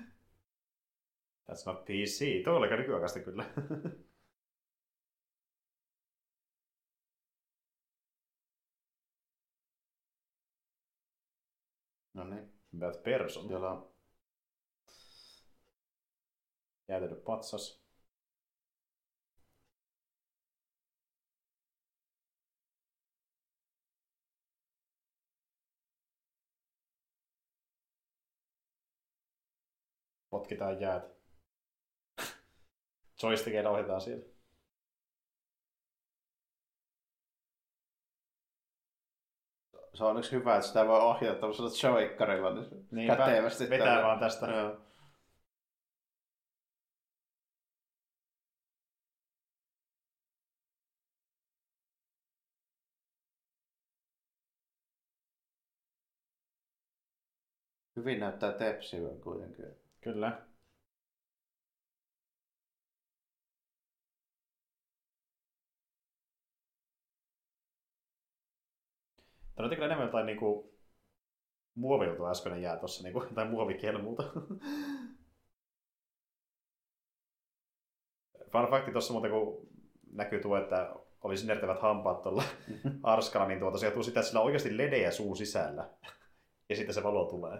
That's 1.56 1.66
not 1.66 1.84
PC. 1.86 2.42
Tuo 2.44 2.54
oli 2.56 2.64
aika 2.66 2.76
nykyaikaista 2.76 3.20
kyllä. 3.20 3.44
No 12.14 12.24
niin. 12.24 12.52
Bad 12.78 13.02
person. 13.02 13.50
Jolla 13.50 13.70
on 13.70 13.90
Jäätellyt 16.88 17.24
patsas. 17.24 17.82
Potkitaan 30.30 30.80
jäät. 30.80 31.15
Joystickilla 33.22 33.70
ohjataan 33.70 34.00
siellä. 34.00 34.24
se 39.94 40.04
on 40.04 40.10
onneksi 40.10 40.32
hyvä, 40.32 40.54
että 40.56 40.66
sitä 40.66 40.86
voi 40.86 41.00
ohjata 41.00 41.40
tämmöisellä 41.40 41.70
joikkarilla 42.00 42.54
niin 42.54 42.86
Niinpä, 42.90 43.16
kätevästi. 43.16 43.70
vetää 43.70 43.86
tällä- 43.86 44.02
vaan 44.02 44.18
tästä. 44.18 44.46
Joo. 44.46 44.76
Hyvin 57.96 58.20
näyttää 58.20 58.52
tepsivän 58.52 59.20
kuitenkin. 59.20 59.66
Kyllä. 60.00 60.42
Tämä 69.56 69.66
on 69.66 69.70
kyllä 69.70 69.86
enemmän 69.86 70.06
jotain 70.06 70.26
niinku 70.26 70.76
muovilta 71.74 72.30
äskeinen 72.30 72.62
jää 72.62 72.76
tuossa, 72.76 73.02
niinku, 73.02 73.24
tai 73.34 73.48
muovikelmulta. 73.48 74.22
fun 78.52 78.70
facti 78.70 78.92
tuossa 78.92 79.12
muuten, 79.12 79.30
kun 79.30 79.68
näkyy 80.12 80.40
tuo, 80.40 80.56
että 80.56 80.94
oli 81.22 81.36
sinertävät 81.36 81.80
hampaat 81.80 82.22
tuolla 82.22 82.42
arskalla, 83.02 83.48
niin 83.48 83.60
tuota, 83.60 83.78
se 83.78 83.92
sitä, 84.02 84.20
että 84.20 84.22
sillä 84.22 84.40
on 84.40 84.46
oikeasti 84.46 84.76
ledejä 84.76 85.10
suun 85.10 85.36
sisällä. 85.36 85.90
Ja 86.68 86.76
sitten 86.76 86.94
se 86.94 87.02
valo 87.02 87.24
tulee. 87.24 87.58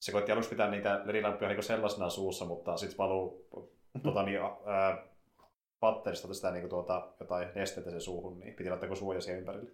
Se 0.00 0.12
koitti 0.12 0.32
aluksi 0.32 0.50
pitää 0.50 0.70
niitä 0.70 1.02
ledilamppuja 1.04 1.50
niin 1.50 1.62
sellaisena 1.62 2.10
suussa, 2.10 2.44
mutta 2.44 2.76
sitten 2.76 2.98
valuu 2.98 3.48
tuota, 4.02 4.22
niin, 4.22 4.38
ää, 4.66 5.15
patterista 5.80 6.34
sitä 6.34 6.50
niin 6.50 6.68
tuota, 6.68 7.14
jotain 7.20 7.48
nestettä 7.54 7.90
sen 7.90 8.00
suuhun, 8.00 8.40
niin 8.40 8.54
piti 8.54 8.70
laittaa 8.70 8.94
suoja 8.94 9.20
siihen 9.20 9.38
ympärille. 9.38 9.70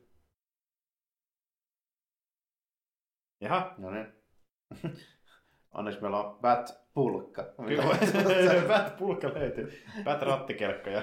Jaha, 3.41 3.74
No 3.79 3.91
niin. 3.91 4.12
Onneksi 5.74 6.01
meillä 6.01 6.20
on 6.20 6.39
Bat-pulkka. 6.41 7.45
Kyllä, 7.69 7.85
Bat 8.69 8.97
pulkka 8.97 9.35
löytyy. 9.35 9.83
Bat 10.05 10.23
rattikelkkoja. 10.23 11.03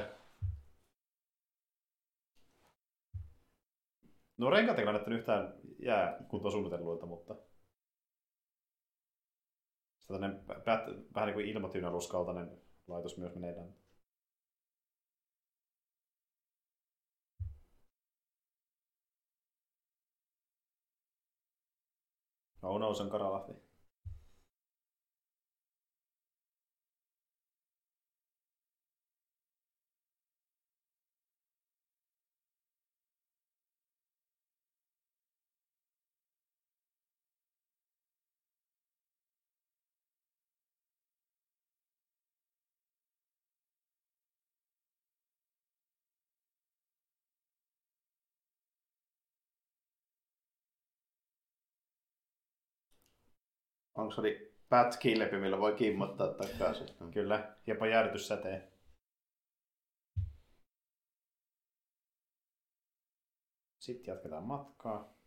No 4.37 4.49
renkaat 4.49 4.79
ei 4.79 4.85
näyttänyt 4.85 5.19
yhtään 5.19 5.53
jää 5.79 6.23
kuntoon 6.27 6.51
suunnitelluilta, 6.51 7.05
mutta... 7.05 7.35
Tämmöinen 10.07 10.45
Bat, 10.45 10.65
vähän 11.15 11.27
niin 11.27 11.33
kuin 11.33 11.45
ilmatyynaluskaltainen 11.45 12.61
laitos 12.87 13.17
myös 13.17 13.35
meneillään. 13.35 13.73
No, 22.61 22.93
se 22.93 23.03
on 23.03 23.09
Karalahti. 23.09 23.68
Onko 53.99 54.13
se 54.13 54.21
oli 54.21 54.53
Bat-kilpi, 54.69 55.37
millä 55.37 55.59
voi 55.59 55.73
kimmottaa 55.73 56.33
takaisin? 56.33 56.87
Kyllä, 57.13 57.55
jopa 57.67 57.87
jäädytyssäteen. 57.87 58.71
Sitten 63.79 64.13
jatketaan 64.13 64.43
matkaa. 64.43 65.19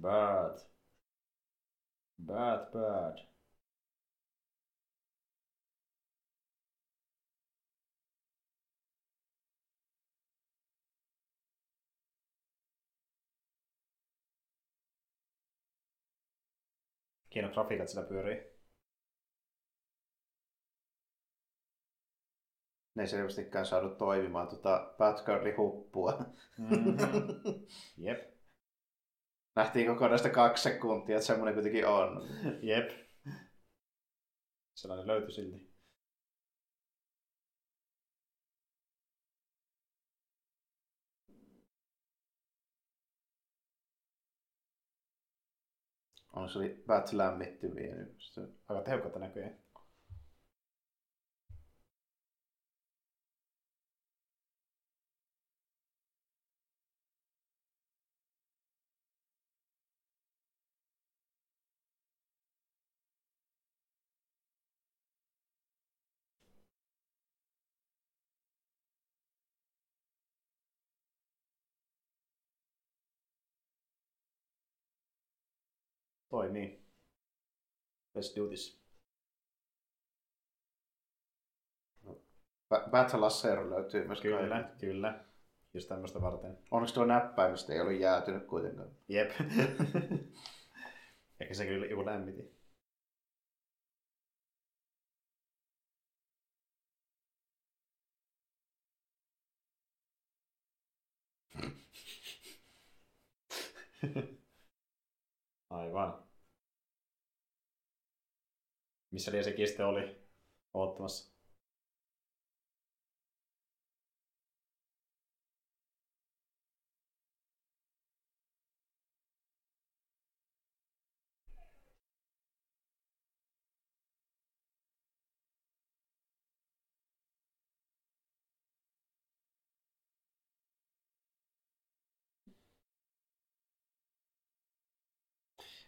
Bad. 0.00 0.75
Bad, 2.26 2.72
bad. 2.72 3.18
Hieno 17.34 17.48
grafiikat 17.52 17.88
sillä 17.88 18.04
pyörii. 18.04 18.56
Ne 22.94 23.02
ei 23.02 23.08
selvästikään 23.08 23.66
saanut 23.66 23.98
toimimaan 23.98 24.48
tota 24.48 24.94
Batgirl-huppua. 24.98 26.24
Mm-hmm. 26.58 27.66
Jep, 28.06 28.35
Nähtiin 29.56 29.86
kokonaista 29.86 30.30
kaksi 30.30 30.62
sekuntia, 30.62 31.16
että 31.16 31.26
semmoinen 31.26 31.54
kuitenkin 31.54 31.86
on. 31.86 32.28
jep. 32.62 32.90
Sellainen 34.74 35.06
löytyi 35.06 35.32
silti. 35.32 35.76
On 46.32 46.48
se 46.48 46.58
oli 46.58 46.84
Bat-lämmittymiä 46.86 47.94
nyt. 47.94 48.16
Aika 48.68 48.82
tehokkaita 48.82 49.18
näköjään. 49.18 49.65
Toimii. 76.46 76.86
Let's 78.18 78.36
do 78.36 78.46
this. 78.48 78.80
Ba- 82.68 82.88
Bat-laser 82.90 83.70
löytyy 83.70 84.06
myös 84.06 84.20
Kyllä, 84.20 84.38
kaikilta. 84.38 84.76
kyllä. 84.80 85.24
Just 85.74 85.88
tämmöistä 85.88 86.20
varten. 86.22 86.58
Onneksi 86.70 86.94
tuo 86.94 87.04
näppäimistä 87.04 87.72
ei 87.72 87.80
ollut 87.80 88.00
jäätynyt 88.00 88.46
kuitenkaan. 88.46 88.90
Jep. 89.08 89.30
Ehkä 91.40 91.54
se 91.54 91.66
kyllä 91.66 91.86
joku 91.86 92.04
lämmiti. 92.06 92.56
Aivan. 105.70 106.25
Missä 109.10 109.30
liian 109.30 109.44
se 109.44 109.52
kiste 109.52 109.84
oli 109.84 110.16
oottamassa? 110.74 111.36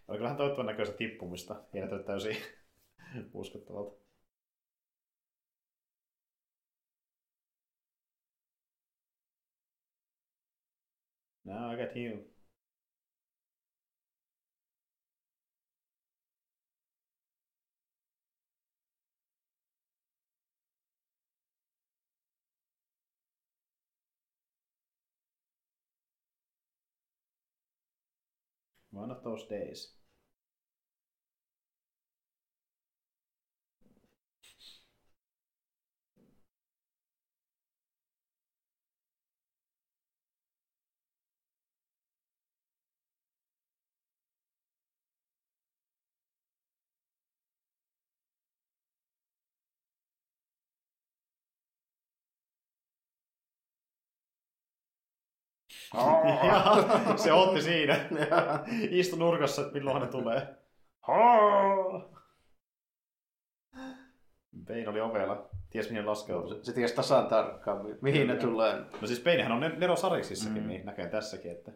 Oli 0.09 0.17
kyllähän 0.19 0.37
toivottavan 0.37 0.67
näköistä 0.67 0.97
tippumista. 0.97 1.63
Näytä 1.73 1.99
täysin 1.99 2.37
uskottavalta. 3.33 3.93
Now 11.45 11.71
I 11.71 11.77
got 11.77 11.97
you. 11.97 12.23
One 28.91 29.11
of 29.11 29.23
those 29.23 29.45
days. 29.45 29.89
Ja, 55.95 57.17
se 57.17 57.33
otti 57.33 57.63
siinä. 57.63 57.95
Istu 58.91 59.17
nurkassa, 59.17 59.63
että 59.63 59.75
milloin 59.75 60.01
ne 60.03 60.07
tulee. 60.09 60.55
Bane 64.67 64.89
oli 64.89 65.01
ovella. 65.01 65.49
Ties 65.71 65.91
mihin 65.91 66.07
laskeutuu. 66.07 66.65
Se 66.65 66.73
tiesi 66.73 66.95
tasan 66.95 67.27
tarkkaan, 67.27 67.87
mi- 67.87 67.99
mihin 68.03 68.27
ne 68.27 68.37
tulee. 68.37 68.75
No 69.01 69.07
siis 69.07 69.21
Banehän 69.25 69.53
on 69.53 69.61
Nero 69.61 69.97
Sariksissakin, 69.97 70.63
Mm. 70.63 70.69
niin 70.69 70.87
näkee 70.87 71.09
tässäkin, 71.09 71.51
että... 71.53 71.73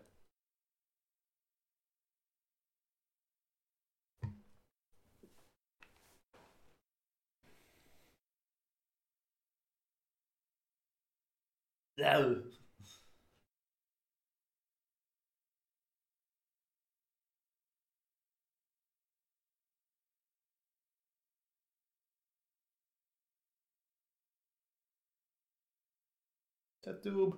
Se 26.93 27.10
tube. 27.10 27.36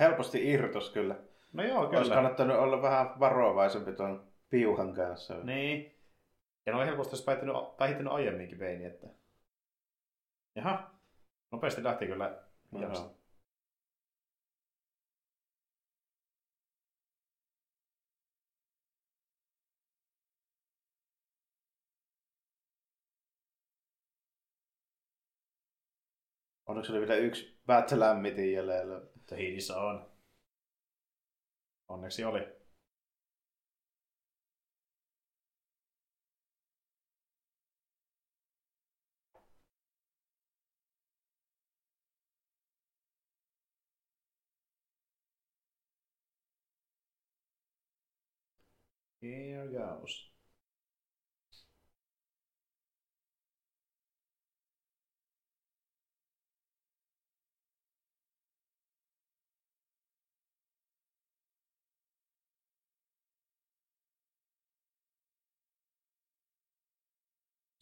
Helposti 0.00 0.50
irtos 0.50 0.90
kyllä. 0.90 1.16
No 1.52 1.62
joo, 1.62 1.80
Olisi 1.80 2.02
kyllä. 2.02 2.14
kannattanut 2.14 2.56
olla 2.56 2.82
vähän 2.82 3.20
varovaisempi 3.20 3.92
tuon 3.92 4.32
piuhan 4.50 4.94
kanssa. 4.94 5.34
Niin. 5.34 5.98
Ja 6.66 6.72
ne 6.72 6.78
on 6.78 6.86
helposti 6.86 7.12
olisi 7.12 7.24
päihittänyt, 7.24 7.56
päihittänyt 7.78 8.12
aiemminkin 8.12 8.58
Bane, 8.58 8.86
että... 8.86 9.06
Jaha. 10.56 10.90
Nopeasti 11.50 11.84
lähti 11.84 12.06
kyllä 12.06 12.42
hienosti. 12.78 13.23
Onneksi 26.66 26.92
oli 26.92 27.00
vielä 27.00 27.16
yksi 27.16 27.60
Battle 27.66 28.04
jäljellä. 28.52 29.00
Mutta 29.14 29.36
hiilissä 29.36 29.76
on. 29.76 30.10
Onneksi 31.88 32.24
oli. 32.24 32.40
Here 49.22 49.68
goes. 49.68 50.33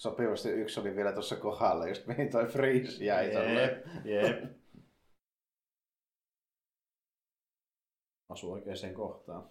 Sopivasti 0.03 0.49
yksi 0.49 0.81
oli 0.81 0.97
vielä 0.97 1.12
tuossa 1.12 1.37
kohdalla, 1.37 1.89
just 1.89 2.07
mihin 2.07 2.31
toi 2.31 2.47
Freeze 2.47 3.05
jäi. 3.05 3.35
Jep, 3.35 3.87
jep. 4.05 4.45
Asu 8.29 8.53
oikeaan 8.53 8.95
kohtaan. 8.95 9.51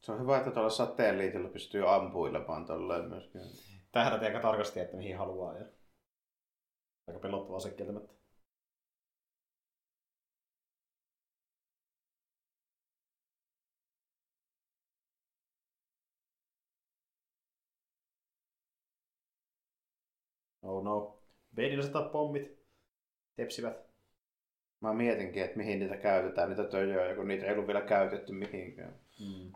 Se 0.00 0.12
on 0.12 0.20
hyvä, 0.20 0.38
että 0.38 0.50
tuolla 0.50 0.70
satelliitilla 0.70 1.48
pystyy 1.48 1.94
ampuilemaan 1.94 2.66
tolleen 2.66 3.08
myöskin. 3.08 3.40
Tähdät 3.92 4.22
aika 4.22 4.40
tarkasti, 4.40 4.80
että 4.80 4.96
mihin 4.96 5.18
haluaa. 5.18 5.58
Ja... 5.58 5.64
Aika 7.08 7.20
pelottavaa 7.20 7.60
se 7.60 7.70
kieltämättä. 7.70 8.19
Oh 20.62 20.84
no. 20.84 21.18
Baneillä 21.56 21.84
sataa 21.84 22.08
pommit. 22.08 22.60
Tepsivät. 23.36 23.90
Mä 24.80 24.94
mietinkin, 24.94 25.42
että 25.42 25.56
mihin 25.56 25.78
niitä 25.78 25.96
käytetään, 25.96 26.48
niitä 26.48 26.64
töjöjä, 26.64 27.14
kun 27.14 27.28
niitä 27.28 27.46
ei 27.46 27.52
ollut 27.52 27.66
vielä 27.66 27.80
käytetty 27.80 28.32
mihinkään. 28.32 28.94
Mm. 29.20 29.52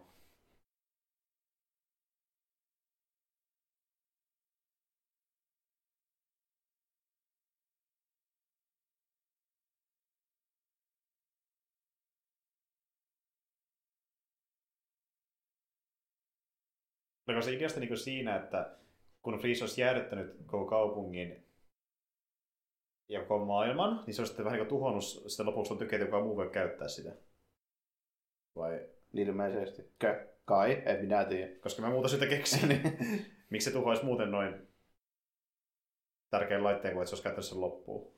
Oliko 17.28 17.42
se 17.42 17.52
ideasta 17.52 17.80
niin 17.80 17.98
siinä, 17.98 18.36
että 18.36 18.76
kun 19.24 19.38
Freeze 19.38 19.64
olisi 19.64 19.80
jäädyttänyt 19.80 20.36
koko 20.46 20.66
kaupungin 20.66 21.46
ja 23.08 23.20
koko 23.20 23.44
maailman, 23.44 24.02
niin 24.06 24.14
se 24.14 24.20
olisi 24.20 24.30
sitten 24.30 24.44
vähän 24.44 24.58
niin 24.58 24.68
tuhonnut 24.68 25.04
sitten 25.04 25.46
lopuksi 25.46 25.72
on 25.72 25.78
tykkää, 25.78 26.04
kukaan 26.04 26.22
muu 26.22 26.36
voi 26.36 26.50
käyttää 26.50 26.88
sitä. 26.88 27.16
Vai? 28.56 28.88
Ilmeisesti. 29.12 29.82
Kö? 29.98 30.28
Kai? 30.44 30.82
En 30.86 31.00
minä 31.00 31.24
tiedä. 31.24 31.60
Koska 31.60 31.82
mä 31.82 31.90
muuta 31.90 32.08
sitä 32.08 32.26
keksin, 32.26 32.68
niin 32.68 32.82
miksi 33.50 33.64
se 33.64 33.70
tuhoaisi 33.70 34.04
muuten 34.04 34.30
noin 34.30 34.68
tärkeän 36.30 36.64
laitteen, 36.64 36.94
kun 36.94 37.02
et 37.02 37.08
se 37.08 37.14
olisi 37.14 37.22
käyttänyt 37.22 37.46
sen 37.46 37.60
loppuun. 37.60 38.13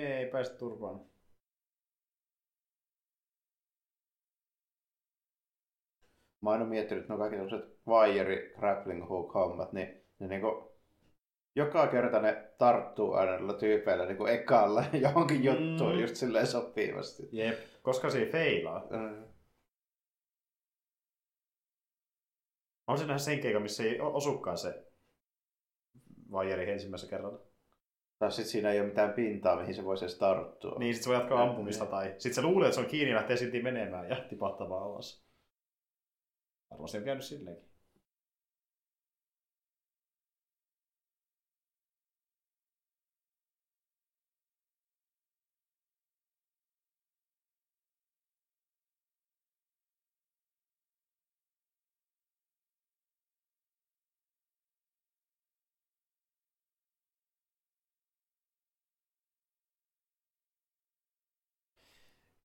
Ei 0.00 0.30
päästä 0.30 0.58
turvaan. 0.58 1.00
Mä 6.42 6.50
oon 6.50 6.68
miettinyt, 6.68 7.02
että 7.02 7.12
no 7.12 7.18
kaikki 7.18 7.36
tämmöiset 7.36 7.78
wire 7.86 8.52
grappling 8.58 9.08
hook 9.08 9.34
hommat, 9.34 9.72
niin 9.72 10.02
ne 10.18 10.26
niinku 10.28 10.74
joka 11.56 11.86
kerta 11.86 12.20
ne 12.20 12.52
tarttuu 12.58 13.12
aina 13.12 13.32
näillä 13.32 13.58
tyypeillä 13.58 14.06
niinku 14.06 14.26
ekalla 14.26 14.84
johonkin 15.02 15.38
Mm. 15.40 15.44
juttuun 15.44 16.00
just 16.00 16.16
silleen 16.16 16.46
sopivasti. 16.46 17.28
Jep, 17.32 17.58
koska 17.82 18.10
se 18.10 18.18
ei 18.18 18.32
feilaa. 18.32 18.86
Mm. 18.90 18.96
Mä 18.98 19.26
haluaisin 22.86 23.08
nähdä 23.08 23.18
sen 23.18 23.40
keikan, 23.40 23.62
missä 23.62 23.82
ei 23.82 24.00
osukaan 24.00 24.58
se 24.58 24.86
vajeri 26.32 26.70
ensimmäisellä 26.70 27.10
kerralla. 27.10 27.43
Tai 28.24 28.32
sit 28.32 28.46
siinä 28.46 28.70
ei 28.70 28.80
ole 28.80 28.88
mitään 28.88 29.12
pintaa, 29.12 29.56
mihin 29.60 29.74
se 29.74 29.84
voisi 29.84 30.04
edes 30.04 30.18
tarttua. 30.18 30.78
Niin, 30.78 30.94
sit 30.94 31.02
se 31.02 31.08
voi 31.08 31.16
jatkaa 31.16 31.38
Niin. 31.38 31.50
ampumista 31.50 31.86
tai 31.86 32.14
sit 32.18 32.32
se 32.34 32.42
luulee, 32.42 32.68
että 32.68 32.74
se 32.74 32.80
on 32.80 32.86
kiinni 32.86 33.10
ja 33.10 33.16
lähtee 33.16 33.36
silti 33.36 33.62
menemään 33.62 34.08
ja 34.08 34.16
tipahtamaan 34.28 34.82
alas. 34.82 35.24
Varmasti 36.70 36.98
on 36.98 37.04
käynyt 37.04 37.24
silleenkin. 37.24 37.73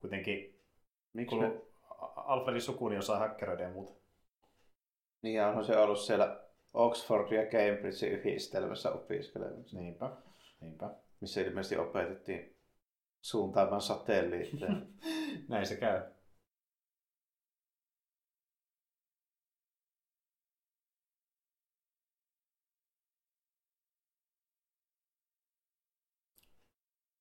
Kuitenkin 0.10 0.60
ne... 1.14 1.26
kun 1.26 1.69
Alfredin 2.15 2.61
suku 2.61 2.90
niin 2.90 2.99
osaa 2.99 3.19
häkkäröidä 3.19 3.64
ja 3.64 3.69
muuta. 3.69 3.94
Niin 5.22 5.36
ja 5.36 5.48
onhan 5.48 5.65
se 5.65 5.77
ollut 5.77 5.99
siellä 5.99 6.44
Oxford 6.73 7.31
ja 7.31 7.44
Cambridge 7.44 8.07
yhdistelmässä 8.07 8.91
opiskelemassa, 8.91 9.77
Niinpä, 9.77 10.11
niinpä. 10.61 10.90
missä 11.22 11.41
ilmeisesti 11.41 11.77
opetettiin 11.77 12.56
suuntaamaan 13.22 13.81
satelliitteja. 13.81 14.72
Näin 15.49 15.65
se 15.65 15.76
käy. 15.76 16.02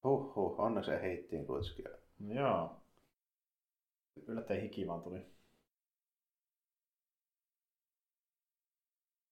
Huhhuh, 0.04 0.60
onneksi 0.60 0.90
se 0.90 1.02
heittiin 1.02 1.46
kuitenkin. 1.46 2.07
Joo. 2.20 2.82
Yllättäen 4.26 4.60
hiki 4.60 4.86
vaan 4.86 5.02
tuli. 5.02 5.26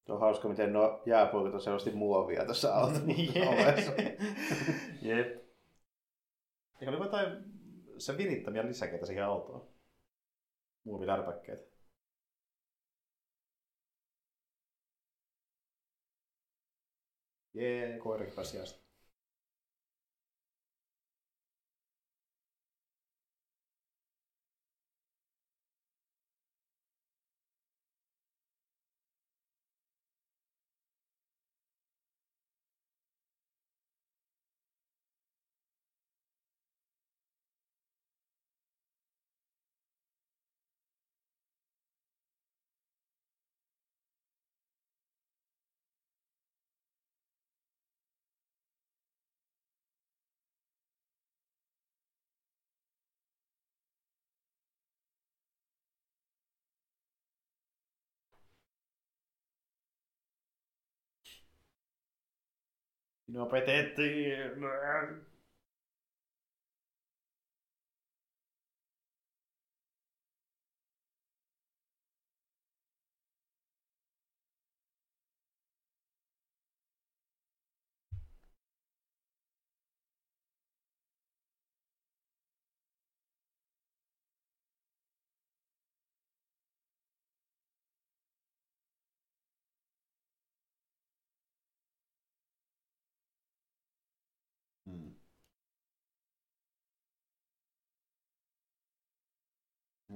Tuo 0.05 0.15
on 0.15 0.21
hauska, 0.21 0.49
miten 0.49 0.73
nuo 0.73 1.03
jääpuikot 1.07 1.55
on 1.55 1.61
selvästi 1.61 1.91
muovia 1.91 2.45
tässä 2.47 2.75
auton 2.75 3.03
ovessa. 3.49 3.93
Jep. 5.03 5.47
Eikä 6.81 6.91
oli 6.91 7.05
jotain 7.05 7.45
se 7.99 8.17
virittämiä 8.19 8.67
lisäkeitä 8.67 9.07
siihen 9.07 9.25
autoon. 9.25 9.69
Muovilärpäkkeet. 10.85 11.77
Jee, 17.55 17.99
koirakin 17.99 18.35
pääsi 18.35 18.57
jäästä. 18.57 18.86
No, 63.29 63.47
pretetti. 63.47 64.03
Eh. 64.03 65.36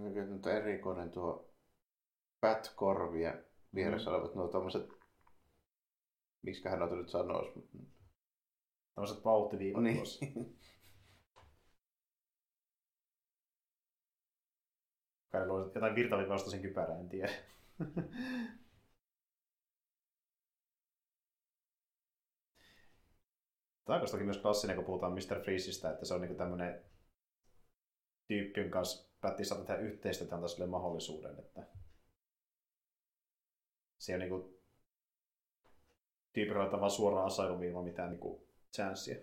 Nyt 0.04 0.46
on 0.46 0.52
erikoinen 0.52 1.10
tuo 1.10 1.54
pätkorvia 2.40 3.34
vieressä 3.74 4.10
olevat 4.10 4.34
nuo 4.34 4.48
tommoset, 4.48 4.88
miksi 6.42 6.68
hän 6.68 6.82
on 6.82 6.98
nyt 6.98 7.08
sanois. 7.08 7.48
Tämmöiset 8.94 9.24
vauhtiviivat 9.24 9.82
Niin. 9.82 9.96
tuossa. 9.96 10.26
Kai 15.32 15.46
luo 15.46 15.58
jotain 15.74 15.94
virtaviivausta 15.94 16.58
kypärää, 16.58 16.98
en 16.98 17.08
tiedä. 17.08 17.32
Tämä 23.84 24.00
on 24.14 24.24
myös 24.24 24.38
klassinen, 24.38 24.76
kun 24.76 24.84
puhutaan 24.84 25.12
Mr. 25.12 25.42
Freezeistä, 25.44 25.90
että 25.90 26.04
se 26.04 26.14
on 26.14 26.20
niinku 26.20 26.36
tämmöinen 26.36 26.84
tyyppi, 28.28 28.60
jonka 28.60 28.72
kanssa 28.72 29.09
päätti 29.20 29.44
saada 29.44 29.64
tehdä 29.64 29.80
yhteistyötä 29.80 30.34
antaa 30.34 30.48
sille 30.48 30.66
mahdollisuuden, 30.66 31.38
että 31.38 31.66
se 33.98 34.14
on 34.14 34.20
niinku 34.20 34.60
tyypillä 36.32 36.80
vaan 36.80 36.90
suoraan 36.90 37.26
asailuun 37.26 37.64
ilman 37.64 37.84
mitään 37.84 38.10
niinku 38.10 38.48
chanssiä. 38.72 39.16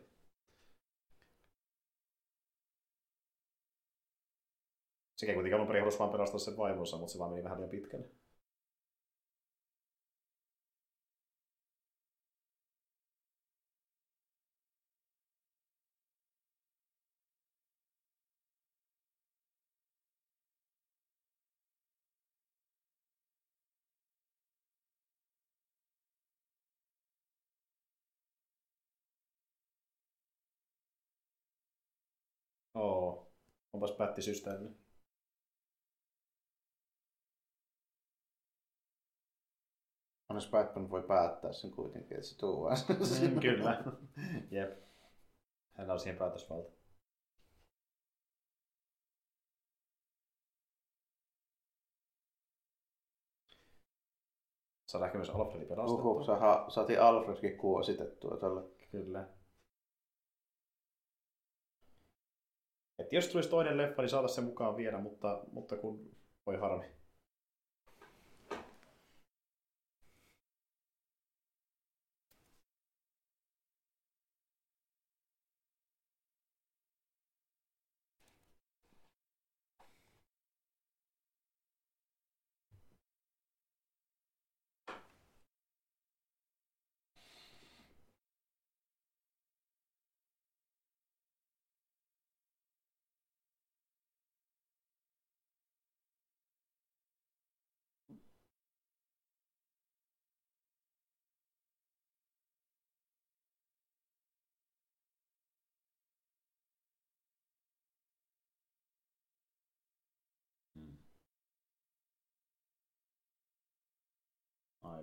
Sekä 5.16 5.34
kuitenkin 5.34 5.56
alun 5.56 5.68
perin 5.68 5.82
halusi 5.82 6.00
vaan 6.00 6.12
pelastaa 6.12 6.40
sen 6.40 6.58
vaimonsa, 6.58 6.98
mutta 6.98 7.14
se 7.14 7.20
vaan 7.20 7.32
meni 7.32 7.44
vähän 7.44 7.58
liian 7.58 7.70
pitkälle. 7.70 8.17
Onpas 33.78 33.92
pättisysteemi. 33.92 34.70
Onneksi 40.30 40.50
Batman 40.50 40.90
voi 40.90 41.04
päättää 41.04 41.54
sen 41.54 41.72
kuitenkin, 41.72 42.18
että 42.18 42.28
se 42.28 42.38
tuo 42.38 42.70
Mm, 42.70 43.40
Kyllä. 43.40 43.84
Jep. 44.52 44.84
Hänellä 45.74 45.94
on 45.94 46.00
siihen 46.00 46.18
päätösvalta. 46.18 46.72
Saadaan 54.86 55.08
ehkä 55.08 55.18
myös 55.18 55.30
Alfredi 55.30 55.66
pelastettua. 55.66 56.12
Uhu, 56.12 56.24
saatiin 56.70 57.02
Alfredkin 57.02 57.58
kuositettua 57.58 58.38
tällä. 58.38 58.62
Kyllä. 58.92 59.37
Et 63.00 63.14
jos 63.14 63.28
tulisi 63.28 63.50
toinen 63.50 63.78
leffa, 63.78 64.02
niin 64.02 64.10
saataisiin 64.10 64.36
se 64.36 64.50
mukaan 64.50 64.78
vielä, 64.78 65.00
mutta, 65.00 65.40
mutta 65.52 65.78
kun 65.78 66.16
voi 66.46 66.58
harmi. 66.58 66.97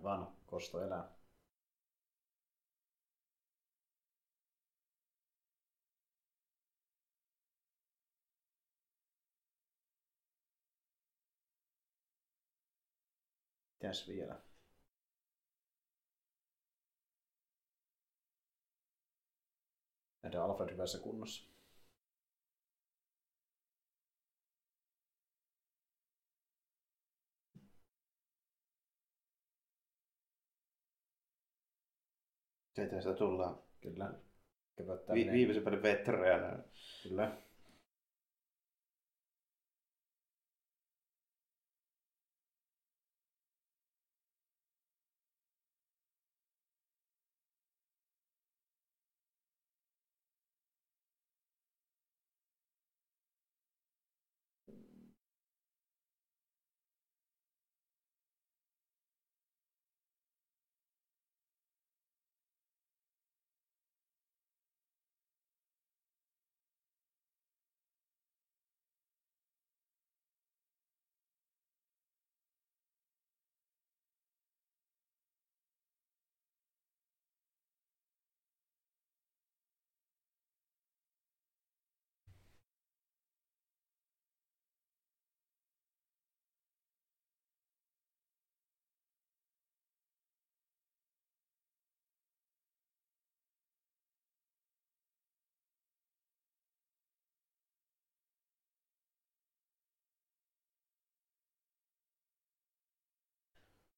vaan 0.04 0.36
kosto 0.46 0.82
elää. 0.84 1.14
Mitäs 13.72 14.08
vielä? 14.08 14.42
Nähdään 20.22 20.44
Alfred 20.44 20.70
hyvässä 20.70 20.98
kunnossa. 20.98 21.53
Sieltä 32.74 33.00
sitä 33.00 33.14
tullaan 33.14 33.58
Kyllä. 33.80 34.10
Vi- 35.14 35.26
Vi- 35.26 35.32
viimeisen 35.32 35.64
päälle 35.64 35.82
veteraana. 35.82 36.58
Kyllä. 37.02 37.36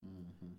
Mm-hmm. 0.07 0.55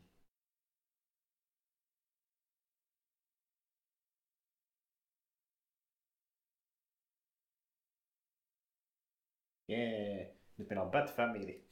Jee. 9.67 10.35
Nyt 10.57 10.69
meillä 10.69 10.83
on 10.83 10.91
Bat 10.91 11.15
Family. 11.15 11.63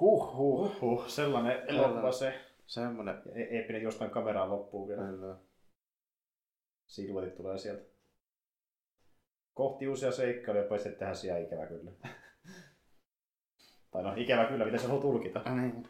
Huh, 0.00 0.36
huh, 0.36 0.80
huh. 0.80 1.08
Sellainen 1.08 1.62
elokuva 1.68 2.12
se. 2.12 2.34
Semmoinen. 2.66 3.22
Ja 3.26 3.32
e- 3.34 3.56
eeppinen 3.56 3.82
jostain 3.82 4.10
kameraan 4.10 4.50
loppuu 4.50 4.88
vielä. 4.88 5.02
Kyllä. 5.02 5.36
Silhuetit 6.86 7.34
tulee 7.34 7.58
sieltä. 7.58 7.82
Kohti 9.54 9.88
uusia 9.88 10.12
seikkailuja, 10.12 10.68
paitsi 10.68 10.88
että 10.88 10.98
tähän 10.98 11.16
sijaan 11.16 11.42
ikävä 11.42 11.66
kyllä. 11.66 11.90
tai 13.90 14.02
no 14.02 14.14
ikävä 14.16 14.44
kyllä, 14.44 14.64
miten 14.64 14.80
se 14.80 14.86
haluaa 14.86 15.02
tulkita. 15.02 15.54
Niin. 15.54 15.88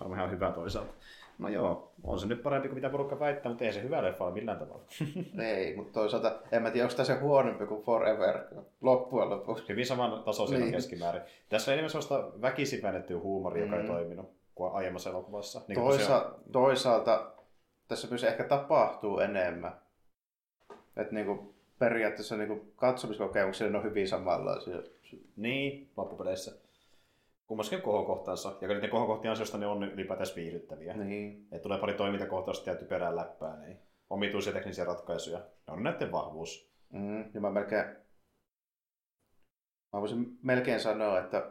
Varmaan 0.00 0.20
ihan 0.20 0.30
hyvä 0.30 0.52
toisaalta. 0.52 0.92
No 1.38 1.48
joo, 1.48 1.92
on 2.04 2.18
se 2.20 2.26
nyt 2.26 2.42
parempi 2.42 2.68
kuin 2.68 2.74
mitä 2.74 2.90
porukka 2.90 3.18
väittää, 3.20 3.50
mutta 3.50 3.64
ei 3.64 3.72
se 3.72 3.82
hyvä 3.82 4.02
leffa 4.02 4.24
ole 4.24 4.34
millään 4.34 4.58
tavalla. 4.58 4.82
Ei, 5.56 5.76
mutta 5.76 5.92
toisaalta 5.92 6.32
en 6.52 6.62
mä 6.62 6.70
tiedä, 6.70 6.84
onko 6.84 6.96
tämä 6.96 7.04
se 7.06 7.14
huonompi 7.14 7.66
kuin 7.66 7.82
Forever 7.82 8.38
loppujen 8.80 9.30
lopuksi. 9.30 9.64
Hyvin 9.68 9.86
saman 9.86 10.22
tasoisen 10.22 10.60
Niin. 10.60 10.72
keskimäärin. 10.72 11.22
Tässä 11.48 11.70
on 11.70 11.72
enemmän 11.72 11.90
sellaista 11.90 12.32
väkisin 12.42 12.82
väännettyä 12.82 13.18
huumoria, 13.18 13.64
joka 13.64 13.76
ei 13.76 13.82
Mm. 13.82 13.88
toiminut 13.88 14.30
kuin 14.54 14.72
aiemmassa 14.72 15.10
elokuvassa. 15.10 15.60
Niin 15.68 15.80
Toisa, 15.80 16.32
toisaalta 16.52 17.30
tässä 17.88 18.08
myös 18.10 18.24
ehkä 18.24 18.44
tapahtuu 18.44 19.18
enemmän. 19.18 19.72
Että 20.96 21.14
niinku, 21.14 21.54
periaatteessa 21.78 22.36
niinku, 22.36 22.64
katsomiskokemuksia 22.76 23.70
ne 23.70 23.78
on 23.78 23.84
hyvin 23.84 24.08
samanlaisia. 24.08 24.82
Niin, 25.36 25.90
loppupeleissä. 25.96 26.52
Kummaskin 27.46 27.82
kohokohtaansa. 27.82 28.56
Ja 28.60 28.68
niiden 28.68 28.90
kohokohtien 28.90 29.30
ansiosta 29.30 29.58
ne 29.58 29.66
on 29.66 29.84
ylipäätään 29.84 30.28
viihdyttäviä. 30.36 30.94
Niin. 30.96 31.46
Et 31.52 31.62
tulee 31.62 31.78
pari 31.78 31.94
toimintakohtausta 31.94 32.70
ja 32.70 32.76
typerää 32.76 33.16
läppää. 33.16 33.56
Niin 33.60 33.78
omituisia 34.10 34.52
teknisiä 34.52 34.84
ratkaisuja. 34.84 35.38
Ne 35.38 35.72
on 35.72 35.82
näiden 35.82 36.12
vahvuus. 36.12 36.72
Mm, 36.92 37.24
ja 37.34 37.40
mä 37.40 37.50
melkein, 37.50 37.84
mä 39.92 40.00
voisin 40.00 40.38
melkein 40.42 40.80
sanoa, 40.80 41.18
että 41.18 41.50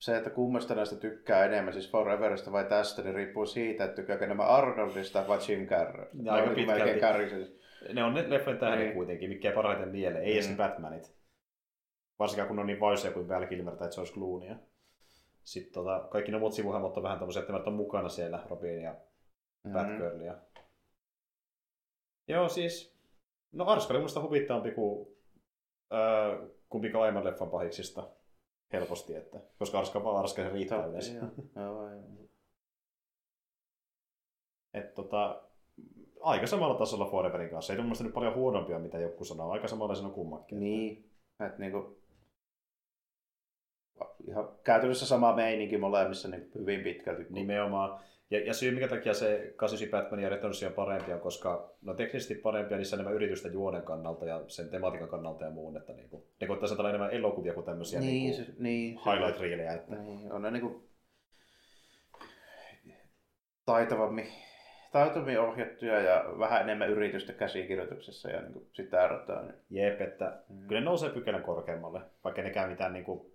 se, 0.00 0.16
että 0.16 0.30
kummasta 0.30 0.74
näistä 0.74 0.96
tykkää 0.96 1.44
enemmän, 1.44 1.72
siis 1.72 1.90
Foreverista 1.90 2.52
vai 2.52 2.64
tästä, 2.64 3.02
niin 3.02 3.14
riippuu 3.14 3.46
siitä, 3.46 3.84
että 3.84 3.96
tykkääkö 3.96 4.26
nämä 4.26 4.42
Arnoldista 4.46 5.24
vai 5.28 5.38
Jim 5.48 5.66
Carrey. 5.66 6.06
Ne 6.12 6.30
aika 6.30 6.48
on 6.50 6.54
niin 6.54 6.66
pitkälti. 6.66 6.84
melkein 6.84 7.00
Carrey. 7.00 7.58
Ne 7.94 8.04
on 8.04 8.14
ne 8.14 8.30
leffojen 8.30 8.58
tähden 8.60 8.78
Niin. 8.78 8.86
niin. 8.86 8.94
kuitenkin, 8.96 9.28
mikä 9.30 9.52
parhaiten 9.52 9.88
mieleen. 9.88 10.24
Ei 10.24 10.32
edes 10.32 10.46
Mm. 10.46 10.50
ne 10.52 10.56
Batmanit. 10.56 11.14
Varsinkaan 12.18 12.48
kun 12.48 12.58
on 12.58 12.66
niin 12.66 12.80
vaisoja 12.80 13.12
kuin 13.12 13.28
Val 13.28 13.46
Kilmer 13.46 13.76
tai 13.76 13.88
George 13.94 14.12
Clooney. 14.12 14.56
Sitten 15.44 15.72
tota, 15.72 16.08
kaikki 16.10 16.32
ne 16.32 16.38
muut 16.38 16.52
sivuhahmot 16.52 16.96
on 16.96 17.02
vähän 17.02 17.18
tämmöisiä, 17.18 17.40
että 17.40 17.52
ne 17.52 17.58
on 17.66 17.72
mukana 17.72 18.08
siellä, 18.08 18.46
Robin 18.50 18.82
ja 18.82 18.96
Mm. 19.64 19.72
Batgirl. 19.72 20.20
Ja... 20.20 20.38
Joo, 22.28 22.48
siis... 22.48 22.96
No 23.52 23.64
Arska 23.64 23.92
oli 23.92 23.98
mun 23.98 24.02
mielestä 24.02 24.20
huvittavampi 24.20 24.70
kuin 24.70 25.16
öö, 25.92 26.48
kumpikaan 26.68 27.02
aiemman 27.02 27.24
leffan 27.24 27.50
pahiksista. 27.50 28.08
Helposti, 28.72 29.14
että... 29.14 29.40
Koska 29.58 29.78
Arska 29.78 30.04
vaan 30.04 30.16
Arska, 30.16 30.42
se 30.42 30.48
riittää 30.48 30.86
yleensä. 30.86 31.12
Joo. 31.56 31.88
Et 34.74 34.94
tota, 34.94 35.42
aika 36.20 36.46
samalla 36.46 36.78
tasolla 36.78 37.10
Foreverin 37.10 37.50
kanssa. 37.50 37.72
Ei 37.72 37.76
mun 37.76 37.86
mielestä 37.86 38.04
nyt 38.04 38.14
paljon 38.14 38.34
huonompia, 38.34 38.78
mitä 38.78 38.98
joku 38.98 39.24
sanoo. 39.24 39.50
Aika 39.50 39.68
samalla 39.68 40.06
on 40.06 40.12
kummakin. 40.12 40.60
Niin, 40.60 41.10
että 41.46 41.58
niinku, 41.58 42.01
ihan 44.28 44.48
käytännössä 44.64 45.06
sama 45.06 45.34
meininki 45.36 45.78
molemmissa 45.78 46.28
niin 46.28 46.50
hyvin 46.58 46.80
pitkälti. 46.80 47.26
Nimenomaan. 47.30 48.00
Ja, 48.30 48.46
ja 48.46 48.54
syy, 48.54 48.70
minkä 48.70 48.88
takia 48.88 49.14
se 49.14 49.52
89 49.56 49.90
Batman 49.90 50.22
ja 50.22 50.28
Returns 50.28 50.62
on 50.62 50.72
parempia, 50.72 51.18
koska 51.18 51.70
no 51.82 51.94
teknisesti 51.94 52.34
parempia 52.34 52.76
niissä 52.76 52.96
on 52.96 53.00
enemmän 53.00 53.14
yritystä 53.14 53.48
juonen 53.48 53.82
kannalta 53.82 54.26
ja 54.26 54.44
sen 54.46 54.68
tematiikan 54.68 55.08
kannalta 55.08 55.44
ja 55.44 55.50
muun, 55.50 55.76
että 55.76 55.92
niinku, 55.92 56.26
ne 56.40 56.46
koittaa 56.46 56.68
saada 56.68 56.88
enemmän 56.88 57.10
elokuvia 57.10 57.54
kuin 57.54 57.66
tämmöisiä 57.66 58.00
niin, 58.00 58.10
niinku, 58.10 58.36
se, 58.36 58.62
niin, 58.62 58.98
highlight 59.06 59.40
reelejä. 59.40 59.72
Että... 59.72 59.94
Niin, 59.96 60.32
on 60.32 60.42
ne 60.42 60.50
niinku 60.50 60.88
taitavammin, 63.66 64.26
taitavammin 64.92 65.40
ohjattuja 65.40 66.00
ja 66.00 66.24
vähän 66.38 66.62
enemmän 66.62 66.90
yritystä 66.90 67.32
käsikirjoituksessa 67.32 68.30
ja 68.30 68.40
niinku 68.42 68.66
sitä 68.72 69.08
rataa. 69.08 69.42
Niin. 69.42 69.54
Jep, 69.70 70.00
että 70.00 70.42
Mm. 70.48 70.68
kyllä 70.68 70.80
ne 70.80 70.84
nousee 70.84 71.10
pykälän 71.10 71.42
korkeammalle, 71.42 72.00
vaikka 72.24 72.42
nekään 72.42 72.70
mitään 72.70 72.92
niinku, 72.92 73.31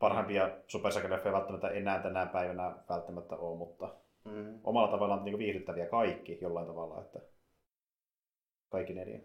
parhaimpia 0.00 0.50
supersakeleffeja 0.66 1.32
välttämättä 1.32 1.68
enää 1.68 2.02
tänä 2.02 2.26
päivänä 2.26 2.72
välttämättä 2.88 3.36
ole, 3.36 3.58
mutta 3.58 3.94
Mm. 4.24 4.58
omalla 4.64 4.88
tavallaan 4.90 5.24
niinku 5.24 5.38
viihdyttäviä 5.38 5.86
kaikki 5.86 6.38
jollain 6.40 6.66
tavalla, 6.66 7.00
että 7.00 7.20
kaikki 8.70 8.94
neljä. 8.94 9.20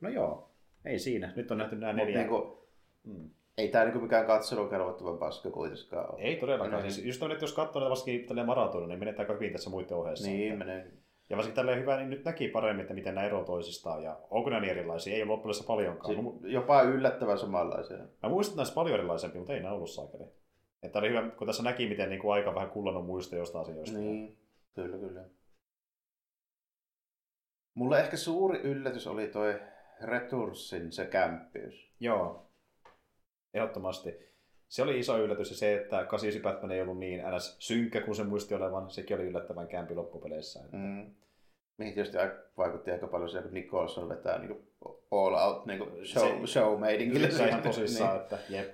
No 0.00 0.08
joo, 0.08 0.50
ei 0.84 0.98
siinä. 0.98 1.32
Nyt 1.36 1.50
on 1.50 1.58
nähty 1.58 1.76
nämä 1.76 1.92
neljä. 1.92 2.18
niinku, 2.18 2.66
Mm. 3.04 3.30
ei 3.58 3.68
tää 3.68 3.84
niinku 3.84 4.00
mikään 4.00 4.26
katselun 4.26 4.68
kelvottava 4.70 5.16
paska 5.16 5.50
kuitenkaan 5.50 6.14
ole. 6.14 6.22
Ei 6.22 6.36
todellakaan. 6.36 6.82
Mm. 6.82 6.90
Siis 6.90 7.06
just 7.06 7.20
tämmöinen, 7.20 7.34
että 7.36 7.44
jos 7.44 7.52
katsoo 7.54 7.80
näitä 7.80 7.88
varsinkin 7.90 8.26
tälleen 8.28 8.46
maratona, 8.46 8.86
niin 8.86 8.98
menetään 8.98 9.20
aika 9.20 9.32
hyvin 9.32 9.52
tässä 9.52 9.70
muiden 9.70 9.96
ohjeessa. 9.96 10.28
Niin, 10.28 10.52
Että- 10.52 10.64
menee. 10.64 10.92
Ja 11.32 11.36
varsinkin 11.36 11.56
tälleen 11.56 11.80
hyvä, 11.80 11.96
niin 11.96 12.10
nyt 12.10 12.24
näki 12.24 12.48
paremmin, 12.48 12.80
että 12.82 12.94
miten 12.94 13.14
nämä 13.14 13.26
eroavat 13.26 13.46
toisistaan. 13.46 14.02
Ja 14.02 14.20
onko 14.30 14.50
nämä 14.50 14.60
niin 14.60 14.70
erilaisia? 14.70 15.14
Ei 15.14 15.22
ole 15.22 15.30
loppujen 15.30 15.64
paljonkaan. 15.66 16.14
Si- 16.14 16.22
Mä, 16.22 16.30
jopa 16.48 16.82
yllättävän 16.82 17.38
samanlaisia. 17.38 17.98
mä 18.22 18.28
muistan, 18.28 18.56
näissä 18.56 18.74
paljon 18.74 18.94
erilaisempia, 18.94 19.38
mutta 19.40 19.52
ei 19.54 19.60
nämä 19.60 19.74
ollut 19.74 19.90
saakeli. 19.90 20.24
Että 20.82 20.98
oli 20.98 21.08
hyvä, 21.08 21.30
kun 21.30 21.46
tässä 21.46 21.62
näki, 21.62 21.88
miten 21.88 22.08
niin 22.10 22.20
kuin 22.20 22.32
aika 22.34 22.54
vähän 22.54 22.70
kullannut 22.70 23.06
muista 23.06 23.36
jostain 23.36 23.62
asioista. 23.62 23.98
Niin, 23.98 24.38
kyllä, 24.74 24.98
kyllä. 24.98 25.24
Mulle 27.74 28.00
ehkä 28.00 28.16
suuri 28.16 28.58
yllätys 28.60 29.06
oli 29.06 29.26
toi 29.28 29.60
Retursin 30.00 30.92
se 30.92 31.04
kämppiys. 31.06 31.92
Joo, 32.00 32.46
ehdottomasti. 33.54 34.31
Se 34.72 34.82
oli 34.82 34.98
iso 34.98 35.18
yllätys 35.18 35.50
ja 35.50 35.56
se, 35.56 35.74
että 35.74 36.04
89 36.04 36.42
Batman 36.42 36.72
ei 36.72 36.82
ollut 36.82 36.98
niin 36.98 37.22
ns. 37.36 37.56
synkkä 37.58 38.00
kuin 38.00 38.14
se 38.14 38.24
muisti 38.24 38.54
olevan. 38.54 38.90
Sekin 38.90 39.16
oli 39.16 39.24
yllättävän 39.26 39.68
kämpi 39.68 39.94
loppupeleissä. 39.94 40.60
Että... 40.64 40.76
Mm. 40.76 41.10
mihin 41.78 41.94
tietysti 41.94 42.18
vaikutti 42.56 42.90
aika 42.90 43.06
paljon 43.06 43.30
se, 43.30 43.42
kun 43.42 43.54
Nicholson 43.54 44.08
vetää 44.08 44.38
niin 44.38 44.66
all 45.10 45.34
out 45.34 45.66
niin 45.66 46.06
show, 46.06 46.28
Se- 46.40 46.46
show 46.46 46.80
meidingille. 46.80 47.28
Kyllä 47.28 47.46
ihan 47.46 47.62
tosissaan, 47.62 48.12
Niin. 48.12 48.22
että 48.22 48.38
jep. 48.48 48.68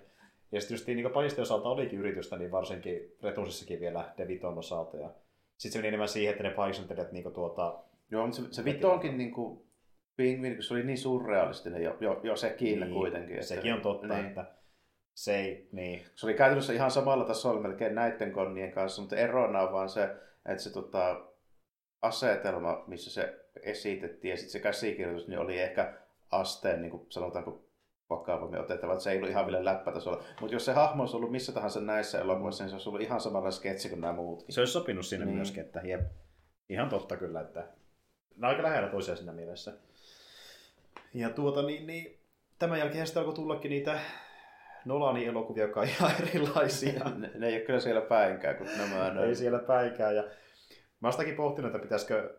Ja 0.53 0.61
sitten 0.61 0.75
just 0.75 0.87
niin 0.87 1.03
kuin 1.03 1.12
Palistin 1.12 1.43
osalta 1.43 1.69
olikin 1.69 1.99
yritystä, 1.99 2.37
niin 2.37 2.51
varsinkin 2.51 3.16
Retusissakin 3.23 3.81
vielä 3.81 4.05
Deviton 4.19 4.59
osalta. 4.59 4.97
Ja 4.97 5.11
sitten 5.57 5.73
se 5.73 5.79
meni 5.79 5.89
enemmän 5.89 6.09
siihen, 6.09 6.31
että 6.33 6.43
ne 6.45 6.51
paisentelijat 6.51 7.12
niin 7.12 7.33
tuota, 7.33 7.79
Joo, 8.11 8.27
mutta 8.27 8.43
se, 8.43 8.49
se 8.51 8.65
Vitonkin 8.65 9.19
niin 9.19 9.33
kuin, 9.33 9.61
Pingvin, 10.16 10.55
kun 10.55 10.62
se 10.62 10.75
oli 10.75 10.83
niin 10.83 10.99
surrealistinen 10.99 11.83
jo, 11.83 11.97
jo, 12.01 12.20
jo 12.23 12.37
sekin 12.37 12.81
niin, 12.81 12.93
kuitenkin. 12.93 13.35
Että, 13.35 13.47
Sekin 13.47 13.75
on 13.75 13.81
totta, 13.81 14.07
Niin. 14.07 14.27
että 14.27 14.45
se 15.19 15.36
ei, 15.36 15.69
niin, 15.73 16.03
Se 16.15 16.27
oli 16.27 16.35
käytännössä 16.35 16.73
ihan 16.73 16.90
samalla 16.90 17.24
tasolla 17.24 17.61
melkein 17.61 17.95
näiden 17.95 18.32
konnien 18.32 18.73
kanssa, 18.73 19.03
mutta 19.03 19.16
erona 19.16 19.61
on 19.61 19.73
vaan 19.73 19.89
se, 19.89 20.05
että 20.47 20.62
se 20.62 20.70
tota, 20.73 21.20
asetelma, 22.03 22.85
missä 22.86 23.11
se 23.11 23.40
esitettiin 23.62 24.31
ja 24.31 24.36
sitten 24.36 24.53
se 24.53 24.61
käsikirjoitus, 24.61 25.28
niin 25.28 25.39
oli 25.39 25.61
ehkä 25.61 25.95
asteen, 26.31 26.82
niin 26.82 26.90
kuin 26.90 27.07
sanotaanko 27.09 27.65
vakavammin 28.11 28.61
otettava, 28.61 28.93
että 28.93 29.03
se 29.05 29.11
ei 29.11 29.16
ollut 29.16 29.31
ihan 29.31 29.47
vielä 29.47 29.65
läppätasolla. 29.65 30.23
Mutta 30.40 30.55
jos 30.55 30.65
se 30.65 30.73
hahmo 30.73 31.03
olisi 31.03 31.16
ollut 31.16 31.31
missä 31.31 31.53
tahansa 31.53 31.81
näissä 31.81 32.20
elokuvissa, 32.20 32.65
niin 32.65 32.70
se 32.70 32.74
olisi 32.74 32.89
ollut 32.89 33.03
ihan 33.03 33.20
samalla 33.20 33.51
sketsi 33.51 33.89
kuin 33.89 34.01
nämä 34.01 34.12
muutkin. 34.12 34.55
se 34.55 34.61
olisi 34.61 34.73
sopinut 34.73 35.07
sinne 35.07 35.27
Niin. 35.27 35.36
myöskin, 35.36 35.65
että 35.65 35.81
jep, 35.85 36.01
ihan 36.69 36.89
totta 36.89 37.16
kyllä, 37.16 37.40
että 37.40 37.69
on 38.39 38.45
aika 38.45 38.62
lähellä 38.62 38.89
toisiaan 38.89 39.19
siinä 39.19 39.32
mielessä. 39.32 39.73
Ja 41.15 41.31
tuota 41.31 41.62
niin, 41.62 41.86
niin 41.86 42.19
tämän 42.59 42.78
jälkeen 42.78 43.07
sitten 43.07 43.20
alkoi 43.20 43.35
tullakin 43.35 43.70
niitä 43.70 44.01
Nolanin 44.84 45.28
elokuvia, 45.28 45.64
jotka 45.64 45.80
on 45.80 45.86
ihan 45.86 46.12
erilaisia. 46.30 47.05
ne, 47.16 47.30
ne 47.34 47.46
ei 47.46 47.55
ole 47.55 47.60
kyllä 47.64 47.80
siellä 47.80 48.00
päinkään, 48.00 48.56
kun 48.56 48.66
nämä 48.78 49.24
ei 49.26 49.34
siellä 49.34 49.59
päikään. 49.59 50.16
Ja 50.16 50.22
mä 51.00 51.09
oon 51.09 51.12
sitäkin 51.12 51.34
pohtinut, 51.36 51.68
että 51.74 51.82
pitäisikö 51.82 52.34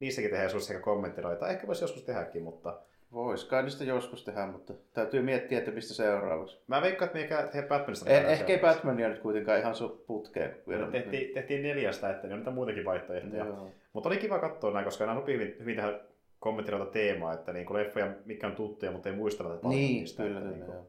niissäkin 0.00 0.30
tehdä 0.30 0.44
joskus 0.44 0.66
sekä 0.66 0.80
kommenttiroita. 0.80 1.48
Ehkä 1.48 1.66
voisi 1.66 1.84
joskus 1.84 2.02
tehdäkin, 2.02 2.42
mutta 2.42 2.78
Vois 3.12 3.44
kai 3.44 3.62
niistä 3.62 3.84
joskus 3.84 4.24
tehdä, 4.24 4.46
mutta 4.46 4.72
täytyy 4.94 5.22
miettiä, 5.22 5.58
että 5.58 5.70
mistä 5.70 5.94
seuraavaksi. 5.94 6.62
mä 6.66 6.82
veikkaan, 6.82 7.10
että 7.16 7.36
me 7.36 7.48
tehdä 7.52 7.68
Batmanista. 7.68 8.10
Eh, 8.10 8.24
ehkä 8.30 8.52
ei. 8.52 8.58
Batmania 8.58 9.08
nyt 9.08 9.18
kuitenkaan 9.18 9.58
ihan 9.60 9.74
su 9.74 10.04
putkeen. 10.06 10.56
vielä. 10.68 10.86
Tehtiin, 10.86 11.34
tehtiin 11.34 11.62
neljästä, 11.62 12.10
että 12.10 12.26
ne 12.28 12.34
on 12.34 12.38
niitä 12.40 12.50
muitakin 12.50 12.84
vaihtoehtoja. 12.84 13.44
Mutta 13.92 14.08
oli 14.08 14.16
kiva 14.16 14.38
katsoa 14.38 14.70
näin, 14.72 14.84
koska 14.84 15.06
nämä 15.06 15.18
sopii 15.18 15.34
hyvin, 15.34 15.56
hyvin 15.60 15.76
tähän 15.76 16.00
kommenttiroita 16.38 16.92
teemaa, 16.92 17.32
että 17.34 17.52
niin 17.52 17.66
kuin 17.66 17.78
leffoja, 17.78 18.12
mitkä 18.24 18.46
on 18.46 18.56
tuttuja, 18.56 18.92
mutta 18.92 19.08
ei 19.08 19.14
muistella 19.16 19.50
paljon 19.56 19.70
Niin, 19.80 19.98
niistä. 20.00 20.22
kyllä, 20.22 20.38
että 20.38 20.50
kyllä. 20.52 20.64
niin 20.66 20.72
kuin. 20.76 20.86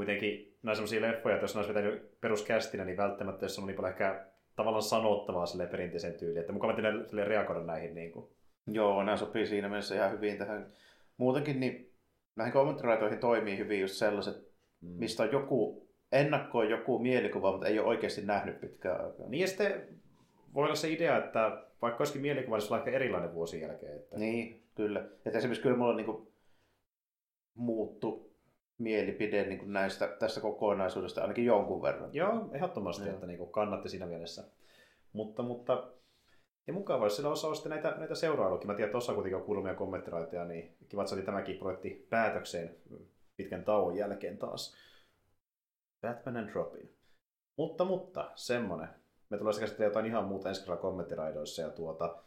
Kuitenkin 0.00 0.58
nämä 0.62 0.74
sellaisia 0.74 1.00
leffoja, 1.00 1.34
että 1.34 1.44
jos 1.44 1.54
ne 1.54 1.58
olisi 1.58 1.74
vetänyt 1.74 2.20
peruskästinä, 2.20 2.84
niin 2.84 2.96
välttämättä 2.96 3.44
jos 3.44 3.58
on 3.58 3.66
niin 3.66 3.76
paljon 3.76 3.92
ehkä 3.92 4.26
tavallaan 4.56 4.82
sanottavaa 4.82 5.46
sille 5.46 5.66
perinteisen 5.66 6.14
tyyliin, 6.14 6.40
että 6.40 6.52
mukava 6.52 6.76
silleen 7.06 7.26
reagoida 7.26 7.62
näihin. 7.62 7.94
Niin 7.94 8.12
kuin. 8.12 8.26
Joo, 8.66 9.02
nämä 9.02 9.16
sopii 9.16 9.46
siinä 9.46 9.68
mielessä 9.68 9.94
ihan 9.94 10.10
hyvin 10.12 10.38
tähän. 10.38 10.72
Muutenkin 11.16 11.60
niin 11.60 11.92
näihin 12.36 12.52
kommenttiraitoihin 12.52 13.18
toimii 13.18 13.58
hyvin 13.58 13.80
just 13.80 13.94
sellaiset, 13.94 14.50
Mm. 14.80 14.88
mistä 14.88 15.22
on 15.22 15.32
joku, 15.32 15.88
ennakkoon 16.12 16.70
joku 16.70 16.98
mielikuva, 16.98 17.52
mutta 17.52 17.66
ei 17.66 17.78
ole 17.78 17.88
oikeasti 17.88 18.22
nähnyt 18.22 18.60
pitkään 18.60 19.04
aikaa. 19.04 19.28
Niin 19.28 19.40
ja 19.40 19.46
sitten 19.46 19.88
voi 20.54 20.64
olla 20.64 20.74
se 20.74 20.90
idea, 20.90 21.18
että 21.18 21.64
vaikka 21.82 22.00
olisikin 22.00 22.22
mielikuva, 22.22 22.56
niin 22.56 22.66
se 22.66 22.74
on 22.74 22.80
aika 22.80 22.90
erilainen 22.90 23.34
vuosien 23.34 23.62
jälkeen. 23.62 23.96
Että... 23.96 24.18
Niin, 24.18 24.62
kyllä. 24.74 25.00
Että 25.26 25.38
esimerkiksi 25.38 25.62
kyllä 25.62 25.76
mulla 25.76 25.96
niin 25.96 26.28
muuttu 27.54 28.29
mielipide 28.80 29.44
niin 29.44 29.58
kuin 29.58 29.72
näistä, 29.72 30.08
tästä 30.18 30.40
kokonaisuudesta 30.40 31.20
ainakin 31.20 31.44
jonkun 31.44 31.82
verran. 31.82 32.14
Joo, 32.14 32.48
ehdottomasti, 32.52 33.04
Joo. 33.04 33.14
että 33.14 33.26
niin 33.26 33.38
kuin 33.38 33.52
kannatti 33.52 33.88
siinä 33.88 34.06
mielessä. 34.06 34.44
Mutta, 35.12 35.42
mutta 35.42 35.92
ja 36.66 36.72
mukava, 36.72 37.06
jos 37.06 37.16
sillä 37.16 37.30
osaa 37.30 37.54
sitten 37.54 37.70
näitä, 37.70 37.94
näitä 37.96 38.14
seurailukin. 38.14 38.66
Mä 38.66 38.74
tiedän, 38.74 38.88
että 38.88 38.92
tuossa 38.92 39.14
kuitenkin 39.14 39.36
on 39.36 39.44
kuulumia 39.44 39.74
kommenttiraitoja, 39.74 40.44
niin 40.44 40.76
kiva, 40.88 41.02
että 41.02 41.22
tämäkin 41.22 41.58
projekti 41.58 42.06
päätökseen 42.10 42.76
pitkän 43.36 43.64
tauon 43.64 43.96
jälkeen 43.96 44.38
taas. 44.38 44.76
Batman 46.00 46.36
and 46.36 46.50
Robin. 46.50 46.96
Mutta, 47.56 47.84
mutta, 47.84 48.30
semmonen. 48.34 48.88
Me 49.30 49.38
tullaan 49.38 49.60
käsittelemään 49.60 49.90
jotain 49.90 50.06
ihan 50.06 50.24
muuta 50.24 50.48
ensi 50.48 50.60
kerralla 50.60 50.82
kommenttiraidoissa 50.82 51.62
ja 51.62 51.70
tuota, 51.70 52.22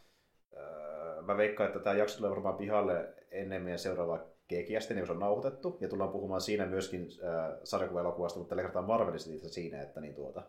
öö, 0.56 1.22
mä 1.22 1.36
veikkaan, 1.36 1.66
että 1.66 1.80
tämä 1.80 1.96
jakso 1.96 2.16
tulee 2.16 2.30
varmaan 2.30 2.56
pihalle 2.56 3.14
ennen 3.30 3.62
meidän 3.62 3.78
seuraavaa 3.78 4.33
kekiästi, 4.48 4.94
niin 4.94 5.06
se 5.06 5.12
on 5.12 5.18
nauhoitettu, 5.18 5.78
ja 5.80 5.88
tullaan 5.88 6.10
puhumaan 6.10 6.40
siinä 6.40 6.66
myöskin 6.66 7.02
äh, 7.02 7.58
sarjakuva-elokuvasta, 7.64 8.38
mutta 8.38 8.48
tällä 8.48 8.62
kertaa 8.62 8.82
Marvelista 8.82 9.32
itse 9.32 9.48
siinä, 9.48 9.82
että 9.82 10.00
niin 10.00 10.14
tuota, 10.14 10.42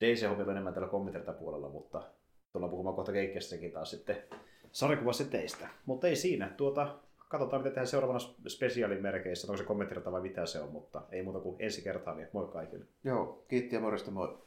Daisy 0.00 0.26
on 0.26 0.50
enemmän 0.50 0.74
tällä 0.74 0.88
kommentirta 0.88 1.32
puolella, 1.32 1.68
mutta 1.68 2.02
tullaan 2.52 2.70
puhumaan 2.70 2.96
kohta 2.96 3.12
keikkiässäkin 3.12 3.72
taas 3.72 3.90
sitten 3.90 4.16
sarjakuvaseteistä. 4.72 5.68
Mutta 5.86 6.08
ei 6.08 6.16
siinä, 6.16 6.48
tuota, 6.56 6.98
katsotaan 7.28 7.62
mitä 7.62 7.70
tehdään 7.70 7.86
seuraavana 7.86 8.18
spesiaalin 8.48 9.02
merkeissä, 9.02 9.46
onko 9.46 9.56
se 9.56 9.64
kommenttirata 9.64 10.12
vai 10.12 10.20
mitä 10.20 10.46
se 10.46 10.60
on, 10.60 10.72
mutta 10.72 11.02
ei 11.12 11.22
muuta 11.22 11.40
kuin 11.40 11.56
ensi 11.58 11.82
kertaa, 11.82 12.14
niin 12.14 12.28
moi 12.32 12.48
kaikille. 12.48 12.84
Joo, 13.04 13.44
kiitti 13.48 13.74
ja 13.74 13.80
morjesta 13.80 14.10
moi. 14.10 14.38